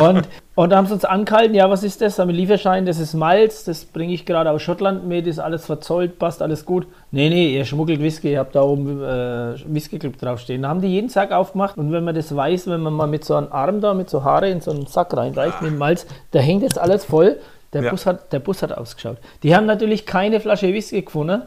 Und 0.02 0.28
und 0.60 0.72
da 0.72 0.76
haben 0.76 0.88
sie 0.88 0.94
uns 0.94 1.06
angehalten, 1.06 1.56
ja, 1.56 1.70
was 1.70 1.84
ist 1.84 2.02
das? 2.02 2.20
Haben 2.20 2.28
wir 2.28 2.36
Lieferschein, 2.36 2.86
das 2.86 3.00
ist 3.00 3.14
Malz, 3.14 3.64
das 3.64 3.86
bringe 3.86 4.14
ich 4.14 4.26
gerade 4.26 4.52
aus 4.52 4.62
Schottland 4.62 5.08
mit, 5.08 5.26
ist 5.26 5.40
alles 5.40 5.66
verzollt, 5.66 6.20
passt 6.20 6.42
alles 6.42 6.66
gut. 6.66 6.86
Nee, 7.12 7.30
nee, 7.30 7.56
ihr 7.56 7.64
schmuggelt 7.64 8.02
Whisky, 8.02 8.34
ihr 8.34 8.40
habt 8.40 8.56
da 8.56 8.64
oben 8.64 9.02
äh, 9.02 9.54
Whisky 9.68 10.00
Club 10.00 10.18
draufstehen. 10.20 10.64
Da 10.64 10.68
haben 10.68 10.82
die 10.82 10.90
jeden 10.90 11.08
Sack 11.08 11.32
aufgemacht 11.32 11.78
und 11.78 11.94
wenn 11.94 12.04
man 12.04 12.14
das 12.14 12.36
weiß, 12.36 12.68
wenn 12.68 12.82
man 12.82 12.92
mal 12.92 13.08
mit 13.08 13.24
so 13.24 13.36
einem 13.36 13.54
Arm 13.54 13.80
da, 13.80 13.94
mit 13.94 14.10
so 14.10 14.26
Haare 14.26 14.50
in 14.50 14.60
so 14.60 14.72
einen 14.72 14.86
Sack 14.86 15.16
reinreicht 15.16 15.62
mit 15.62 15.78
Malz, 15.78 16.06
da 16.32 16.40
hängt 16.40 16.64
jetzt 16.64 16.78
alles 16.78 17.06
voll. 17.06 17.38
Der, 17.72 17.84
ja. 17.84 17.92
Bus 17.92 18.06
hat, 18.06 18.34
der 18.34 18.40
Bus 18.40 18.62
hat 18.62 18.78
ausgeschaut. 18.78 19.16
Die 19.44 19.56
haben 19.56 19.66
natürlich 19.66 20.06
keine 20.06 20.42
Flasche 20.42 20.74
Whisky 20.74 21.04
gefunden. 21.04 21.44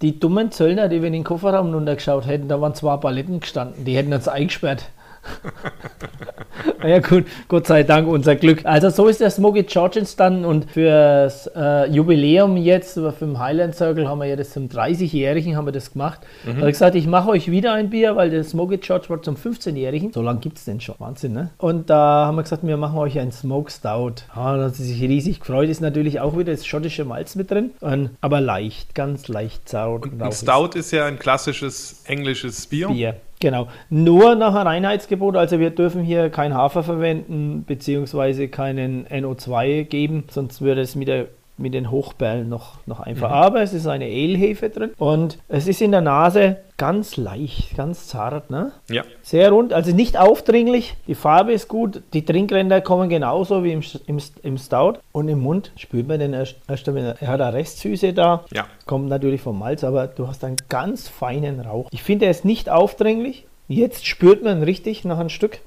Die 0.00 0.20
dummen 0.20 0.52
Zöllner, 0.52 0.88
die 0.88 1.00
wir 1.00 1.08
in 1.08 1.14
den 1.14 1.24
Kofferraum 1.24 1.74
runtergeschaut 1.74 2.28
hätten, 2.28 2.46
da 2.46 2.60
waren 2.60 2.76
zwei 2.76 2.96
Paletten 2.98 3.40
gestanden, 3.40 3.84
die 3.84 3.96
hätten 3.96 4.12
uns 4.12 4.28
eingesperrt. 4.28 4.84
ja 6.86 6.98
gut, 6.98 7.26
Gott 7.48 7.66
sei 7.66 7.82
Dank 7.82 8.08
unser 8.08 8.36
Glück. 8.36 8.64
Also 8.64 8.90
so 8.90 9.06
ist 9.06 9.20
der 9.20 9.30
Smoky 9.30 9.62
George 9.64 10.00
entstanden 10.00 10.44
und 10.44 10.70
fürs 10.70 11.48
äh, 11.54 11.88
Jubiläum 11.90 12.56
jetzt, 12.56 12.94
für 12.94 13.12
den 13.20 13.38
Highland 13.38 13.74
Circle 13.74 14.08
haben 14.08 14.18
wir 14.18 14.26
ja 14.26 14.36
das 14.36 14.50
zum 14.50 14.68
30-Jährigen 14.68 15.56
haben 15.56 15.66
wir 15.66 15.72
das 15.72 15.92
gemacht. 15.92 16.20
Mhm. 16.44 16.48
Da 16.48 16.56
habe 16.56 16.70
ich 16.70 16.74
gesagt, 16.74 16.94
ich 16.94 17.06
mache 17.06 17.30
euch 17.30 17.50
wieder 17.50 17.72
ein 17.72 17.90
Bier, 17.90 18.16
weil 18.16 18.30
der 18.30 18.44
Smoky 18.44 18.78
George 18.78 19.08
war 19.08 19.22
zum 19.22 19.36
15-Jährigen. 19.36 20.12
So 20.12 20.22
lange 20.22 20.40
gibt 20.40 20.58
es 20.58 20.64
den 20.64 20.80
schon. 20.80 20.94
Wahnsinn, 20.98 21.32
ne? 21.32 21.50
Und 21.58 21.90
da 21.90 22.26
haben 22.26 22.36
wir 22.36 22.42
gesagt, 22.42 22.66
wir 22.66 22.76
machen 22.76 22.98
euch 22.98 23.18
ein 23.18 23.32
Smoke 23.32 23.70
Stout. 23.70 24.24
Ah, 24.34 24.56
da 24.56 24.64
hat 24.64 24.74
sie 24.74 24.84
sich 24.84 25.00
riesig 25.02 25.40
gefreut. 25.40 25.68
Ist 25.68 25.80
natürlich 25.80 26.20
auch 26.20 26.36
wieder 26.36 26.52
das 26.52 26.66
schottische 26.66 27.04
Malz 27.04 27.34
mit 27.34 27.50
drin, 27.50 27.70
und, 27.80 28.10
aber 28.20 28.40
leicht, 28.40 28.94
ganz 28.94 29.28
leicht 29.28 29.68
sauer. 29.68 30.02
Und 30.02 30.22
ein 30.22 30.32
Stout 30.32 30.70
ist 30.74 30.90
ja 30.90 31.06
ein 31.06 31.18
klassisches 31.18 32.02
englisches 32.04 32.66
Bier. 32.66 32.88
Bier. 32.88 33.16
Genau. 33.42 33.66
Nur 33.90 34.36
nach 34.36 34.54
einem 34.54 34.68
Reinheitsgebot, 34.68 35.34
also 35.34 35.58
wir 35.58 35.70
dürfen 35.70 36.04
hier 36.04 36.30
kein 36.30 36.54
Hafer 36.54 36.84
verwenden, 36.84 37.64
beziehungsweise 37.66 38.46
keinen 38.46 39.04
NO2 39.08 39.82
geben, 39.82 40.22
sonst 40.30 40.60
würde 40.60 40.80
es 40.80 40.94
mit 40.94 41.08
der 41.08 41.26
mit 41.56 41.74
den 41.74 41.90
Hochperlen 41.90 42.48
noch, 42.48 42.78
noch 42.86 43.00
einfach. 43.00 43.28
Mhm. 43.28 43.34
Aber 43.34 43.62
es 43.62 43.72
ist 43.72 43.86
eine 43.86 44.06
Ale-Hefe 44.06 44.70
drin 44.70 44.90
und 44.98 45.38
es 45.48 45.68
ist 45.68 45.80
in 45.80 45.92
der 45.92 46.00
Nase 46.00 46.58
ganz 46.76 47.16
leicht, 47.16 47.76
ganz 47.76 48.08
zart. 48.08 48.50
Ne? 48.50 48.72
Ja. 48.90 49.04
Sehr 49.22 49.50
rund, 49.52 49.72
also 49.72 49.94
nicht 49.94 50.18
aufdringlich. 50.18 50.96
Die 51.06 51.14
Farbe 51.14 51.52
ist 51.52 51.68
gut, 51.68 52.02
die 52.12 52.24
Trinkränder 52.24 52.80
kommen 52.80 53.08
genauso 53.08 53.62
wie 53.62 53.72
im, 53.72 53.82
im, 54.06 54.18
im 54.42 54.58
Stout. 54.58 54.94
Und 55.12 55.28
im 55.28 55.40
Mund 55.40 55.72
spürt 55.76 56.08
man 56.08 56.18
den 56.18 56.32
erst, 56.32 56.56
erst 56.68 56.88
er 56.88 57.16
hat 57.20 57.40
eine 57.40 57.52
Restsüße 57.52 58.12
da, 58.12 58.44
ja. 58.52 58.66
kommt 58.86 59.08
natürlich 59.08 59.40
vom 59.40 59.58
Malz, 59.58 59.84
aber 59.84 60.08
du 60.08 60.26
hast 60.26 60.42
einen 60.44 60.56
ganz 60.68 61.08
feinen 61.08 61.60
Rauch. 61.60 61.88
Ich 61.92 62.02
finde, 62.02 62.24
er 62.24 62.30
ist 62.30 62.44
nicht 62.44 62.68
aufdringlich. 62.68 63.46
Jetzt 63.68 64.06
spürt 64.06 64.42
man 64.42 64.62
richtig 64.62 65.04
nach 65.04 65.18
einem 65.18 65.28
Stück 65.28 65.60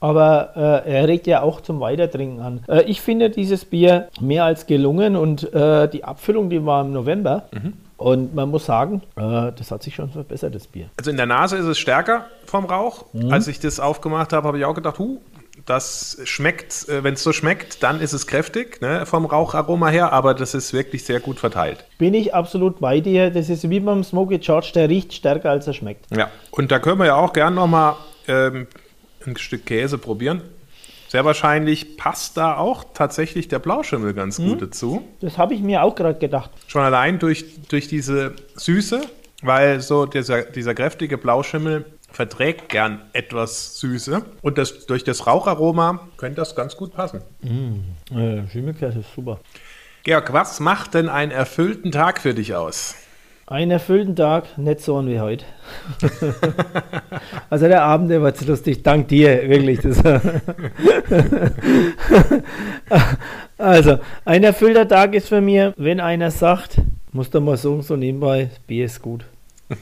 aber 0.00 0.84
äh, 0.84 0.92
er 0.92 1.08
regt 1.08 1.26
ja 1.26 1.42
auch 1.42 1.60
zum 1.60 1.80
Weitertrinken 1.80 2.40
an. 2.40 2.64
Äh, 2.68 2.82
ich 2.82 3.00
finde 3.00 3.30
dieses 3.30 3.64
Bier 3.64 4.08
mehr 4.20 4.44
als 4.44 4.66
gelungen 4.66 5.16
und 5.16 5.52
äh, 5.52 5.88
die 5.88 6.04
Abfüllung, 6.04 6.50
die 6.50 6.64
war 6.64 6.84
im 6.84 6.92
November. 6.92 7.44
Mhm. 7.52 7.72
Und 7.96 8.34
man 8.34 8.50
muss 8.50 8.66
sagen, 8.66 9.00
äh, 9.16 9.52
das 9.56 9.70
hat 9.70 9.82
sich 9.82 9.94
schon 9.94 10.10
verbessert, 10.10 10.54
das 10.54 10.66
Bier. 10.66 10.90
Also 10.98 11.10
in 11.10 11.16
der 11.16 11.26
Nase 11.26 11.56
ist 11.56 11.64
es 11.64 11.78
stärker 11.78 12.26
vom 12.44 12.66
Rauch. 12.66 13.06
Mhm. 13.14 13.32
Als 13.32 13.48
ich 13.48 13.58
das 13.58 13.80
aufgemacht 13.80 14.34
habe, 14.34 14.46
habe 14.46 14.58
ich 14.58 14.66
auch 14.66 14.74
gedacht, 14.74 14.98
huh, 14.98 15.18
das 15.64 16.18
schmeckt, 16.24 16.88
äh, 16.88 17.02
wenn 17.02 17.14
es 17.14 17.22
so 17.22 17.32
schmeckt, 17.32 17.82
dann 17.82 18.00
ist 18.00 18.12
es 18.12 18.26
kräftig 18.26 18.82
ne, 18.82 19.06
vom 19.06 19.24
Raucharoma 19.24 19.88
her, 19.88 20.12
aber 20.12 20.34
das 20.34 20.54
ist 20.54 20.74
wirklich 20.74 21.04
sehr 21.04 21.20
gut 21.20 21.40
verteilt. 21.40 21.86
Bin 21.96 22.12
ich 22.12 22.34
absolut 22.34 22.80
bei 22.80 23.00
dir. 23.00 23.30
Das 23.30 23.48
ist 23.48 23.68
wie 23.70 23.80
beim 23.80 24.04
Smoky 24.04 24.38
George, 24.38 24.72
der 24.74 24.90
riecht 24.90 25.14
stärker 25.14 25.50
als 25.50 25.66
er 25.66 25.72
schmeckt. 25.72 26.06
Ja, 26.14 26.30
und 26.50 26.70
da 26.70 26.78
können 26.78 26.98
wir 26.98 27.06
ja 27.06 27.16
auch 27.16 27.32
gern 27.32 27.54
nochmal 27.54 27.94
ähm, 28.28 28.66
ein 29.26 29.36
Stück 29.36 29.66
Käse 29.66 29.98
probieren. 29.98 30.42
Sehr 31.08 31.24
wahrscheinlich 31.24 31.96
passt 31.96 32.36
da 32.36 32.56
auch 32.56 32.84
tatsächlich 32.92 33.48
der 33.48 33.60
Blauschimmel 33.60 34.12
ganz 34.12 34.38
gut 34.38 34.60
dazu. 34.60 35.06
Das 35.20 35.38
habe 35.38 35.54
ich 35.54 35.60
mir 35.60 35.82
auch 35.82 35.94
gerade 35.94 36.18
gedacht. 36.18 36.50
Schon 36.66 36.82
allein 36.82 37.18
durch, 37.18 37.44
durch 37.68 37.86
diese 37.86 38.34
Süße, 38.56 39.02
weil 39.42 39.80
so 39.80 40.06
dieser, 40.06 40.42
dieser 40.42 40.74
kräftige 40.74 41.16
Blauschimmel 41.16 41.84
verträgt 42.10 42.70
gern 42.70 43.02
etwas 43.12 43.78
Süße. 43.78 44.22
Und 44.42 44.58
das, 44.58 44.86
durch 44.86 45.04
das 45.04 45.26
Raucharoma 45.26 46.08
könnte 46.16 46.36
das 46.36 46.56
ganz 46.56 46.76
gut 46.76 46.92
passen. 46.92 47.22
Äh, 48.10 48.48
Schimmelkäse 48.50 49.00
ist 49.00 49.14
super. 49.14 49.40
Georg, 50.02 50.32
was 50.32 50.60
macht 50.60 50.94
denn 50.94 51.08
einen 51.08 51.32
erfüllten 51.32 51.92
Tag 51.92 52.20
für 52.20 52.34
dich 52.34 52.54
aus? 52.54 52.94
Einen 53.48 53.70
erfüllten 53.70 54.16
Tag, 54.16 54.58
nicht 54.58 54.80
so 54.80 55.06
wie 55.06 55.20
heute. 55.20 55.44
also 57.50 57.68
der 57.68 57.84
Abend, 57.84 58.10
der 58.10 58.20
war 58.20 58.34
zu 58.34 58.44
lustig. 58.44 58.82
Dank 58.82 59.06
dir, 59.06 59.48
wirklich. 59.48 59.78
Das 59.78 60.02
also, 63.56 63.98
ein 64.24 64.42
erfüllter 64.42 64.88
Tag 64.88 65.14
ist 65.14 65.28
für 65.28 65.40
mich, 65.40 65.72
wenn 65.76 66.00
einer 66.00 66.32
sagt, 66.32 66.80
muss 67.12 67.30
doch 67.30 67.40
mal 67.40 67.56
sagen, 67.56 67.82
so 67.82 67.94
nebenbei, 67.94 68.50
Bier 68.66 68.86
ist 68.86 69.00
gut. 69.00 69.24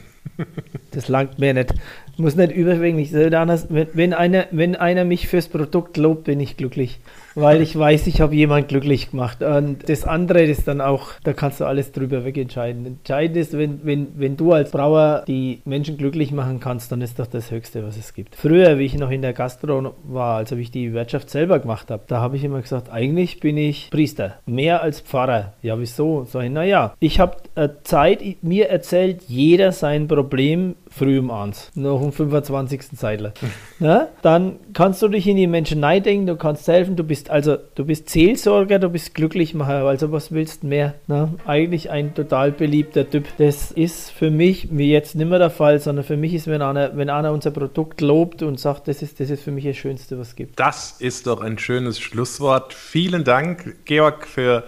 Das 0.91 1.07
langt 1.07 1.39
mir 1.39 1.53
nicht. 1.53 1.73
Muss 2.17 2.35
nicht 2.35 2.51
überschwänglich 2.51 3.11
sein. 3.11 3.31
Wenn, 3.69 4.13
einer, 4.13 4.45
wenn 4.51 4.75
einer 4.75 5.05
mich 5.05 5.27
fürs 5.27 5.47
Produkt 5.47 5.97
lobt, 5.97 6.25
bin 6.25 6.39
ich 6.39 6.57
glücklich. 6.57 6.99
Weil 7.35 7.61
ich 7.61 7.77
weiß, 7.77 8.07
ich 8.07 8.21
habe 8.21 8.33
jemanden 8.33 8.69
glücklich 8.69 9.11
gemacht. 9.11 9.43
Und 9.43 9.89
das 9.89 10.05
andere 10.05 10.43
ist 10.43 10.69
dann 10.69 10.79
auch, 10.79 11.09
da 11.23 11.33
kannst 11.33 11.59
du 11.59 11.65
alles 11.65 11.91
drüber 11.91 12.23
wegentscheiden. 12.23 12.85
Entscheidend 12.85 13.35
ist, 13.35 13.57
wenn, 13.57 13.81
wenn, 13.83 14.07
wenn 14.15 14.37
du 14.37 14.53
als 14.53 14.71
Brauer 14.71 15.23
die 15.27 15.61
Menschen 15.65 15.97
glücklich 15.97 16.31
machen 16.31 16.61
kannst, 16.61 16.93
dann 16.93 17.01
ist 17.01 17.19
doch 17.19 17.27
das 17.27 17.51
Höchste, 17.51 17.85
was 17.85 17.97
es 17.97 18.13
gibt. 18.13 18.35
Früher, 18.35 18.79
wie 18.79 18.85
ich 18.85 18.97
noch 18.97 19.11
in 19.11 19.21
der 19.21 19.33
Gastro 19.33 19.93
war, 20.05 20.37
also 20.37 20.57
wie 20.57 20.61
ich 20.61 20.71
die 20.71 20.93
Wirtschaft 20.93 21.29
selber 21.29 21.59
gemacht 21.59 21.91
habe, 21.91 22.03
da 22.07 22.21
habe 22.21 22.37
ich 22.37 22.43
immer 22.45 22.61
gesagt, 22.61 22.89
eigentlich 22.89 23.41
bin 23.41 23.57
ich 23.57 23.89
Priester. 23.89 24.35
Mehr 24.45 24.81
als 24.81 25.01
Pfarrer. 25.01 25.53
Ja, 25.61 25.77
wieso? 25.77 26.25
Ich, 26.25 26.49
naja, 26.49 26.93
ich 27.01 27.19
habe 27.19 27.35
äh, 27.55 27.69
Zeit, 27.83 28.21
mir 28.41 28.69
erzählt 28.69 29.23
jeder 29.27 29.73
sein 29.73 30.07
Problem 30.07 30.75
früh 30.97 31.19
um 31.19 31.29
eins, 31.29 31.71
noch 31.75 32.01
um 32.01 32.11
25. 32.11 32.97
Zeitler. 32.97 33.33
ja? 33.79 34.07
Dann 34.21 34.57
kannst 34.73 35.01
du 35.01 35.07
dich 35.07 35.27
in 35.27 35.35
die 35.35 35.47
Menschen 35.47 35.79
neidenken, 35.79 36.27
du 36.27 36.35
kannst 36.35 36.67
helfen, 36.67 36.95
du 36.95 37.03
bist 37.03 37.29
also, 37.29 37.57
du 37.75 37.85
bist 37.85 38.09
Seelsorger, 38.09 38.79
du 38.79 38.89
bist 38.89 39.13
Glücklichmacher, 39.13 39.85
also 39.85 40.11
was 40.11 40.31
willst 40.31 40.63
du 40.63 40.67
mehr? 40.67 40.95
Ne? 41.07 41.33
Eigentlich 41.45 41.89
ein 41.89 42.13
total 42.13 42.51
beliebter 42.51 43.09
Typ. 43.09 43.25
Das 43.37 43.71
ist 43.71 44.11
für 44.11 44.31
mich, 44.31 44.69
wie 44.71 44.91
jetzt 44.91 45.15
nicht 45.15 45.29
mehr 45.29 45.39
der 45.39 45.49
Fall, 45.49 45.79
sondern 45.79 46.05
für 46.05 46.17
mich 46.17 46.33
ist, 46.33 46.47
wenn 46.47 46.61
einer, 46.61 46.95
wenn 46.95 47.09
einer 47.09 47.31
unser 47.31 47.51
Produkt 47.51 48.01
lobt 48.01 48.41
und 48.41 48.59
sagt, 48.59 48.87
das 48.87 49.01
ist, 49.01 49.19
das 49.19 49.29
ist 49.29 49.43
für 49.43 49.51
mich 49.51 49.65
das 49.65 49.77
Schönste, 49.77 50.17
was 50.17 50.29
es 50.29 50.35
gibt. 50.35 50.59
Das 50.59 50.95
ist 50.99 51.27
doch 51.27 51.41
ein 51.41 51.57
schönes 51.57 51.99
Schlusswort. 51.99 52.73
Vielen 52.73 53.23
Dank, 53.23 53.75
Georg, 53.85 54.27
für 54.27 54.63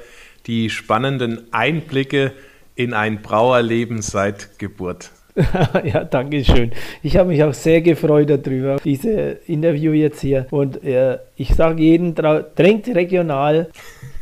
die 0.46 0.70
spannenden 0.70 1.54
Einblicke 1.54 2.34
in 2.76 2.94
ein 2.94 3.22
Brauerleben 3.22 4.02
seit 4.02 4.60
Geburt. 4.60 5.12
ja, 5.84 6.04
danke 6.04 6.44
schön. 6.44 6.72
Ich 7.04 7.18
habe 7.18 7.30
mich 7.30 7.44
auch 7.44 7.54
sehr 7.54 7.82
gefreut 7.82 8.30
darüber, 8.30 8.78
dieses 8.84 9.38
Interview 9.48 9.92
jetzt 9.94 10.22
hier. 10.22 10.48
Und 10.52 10.84
äh, 10.84 11.20
ich 11.36 11.54
sage 11.54 11.82
jedem, 11.82 12.16
trinkt 12.16 12.88
regional. 12.88 13.70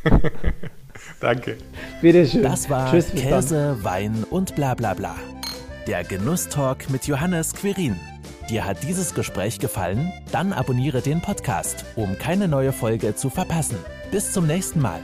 danke. 1.22 1.58
Bitte 2.02 2.26
schön. 2.26 2.44
Das 2.44 2.70
war 2.70 2.92
Tschüss, 2.92 3.12
Käse, 3.14 3.78
Wein 3.82 4.26
und 4.30 4.56
bla 4.56 4.74
bla 4.74 4.94
bla. 4.94 5.16
Der 5.88 6.04
Genusstalk 6.04 6.90
mit 6.90 7.08
Johannes 7.08 7.54
Quirin. 7.54 7.96
Dir 8.50 8.66
hat 8.66 8.84
dieses 8.84 9.14
Gespräch 9.14 9.60
gefallen? 9.60 10.12
Dann 10.32 10.54
abonniere 10.54 11.02
den 11.02 11.22
Podcast, 11.22 11.86
um 11.96 12.18
keine 12.20 12.48
neue 12.48 12.74
Folge 12.74 13.16
zu 13.16 13.30
verpassen. 13.30 13.78
Bis 14.12 14.34
zum 14.34 14.46
nächsten 14.46 14.82
Mal. 14.82 15.00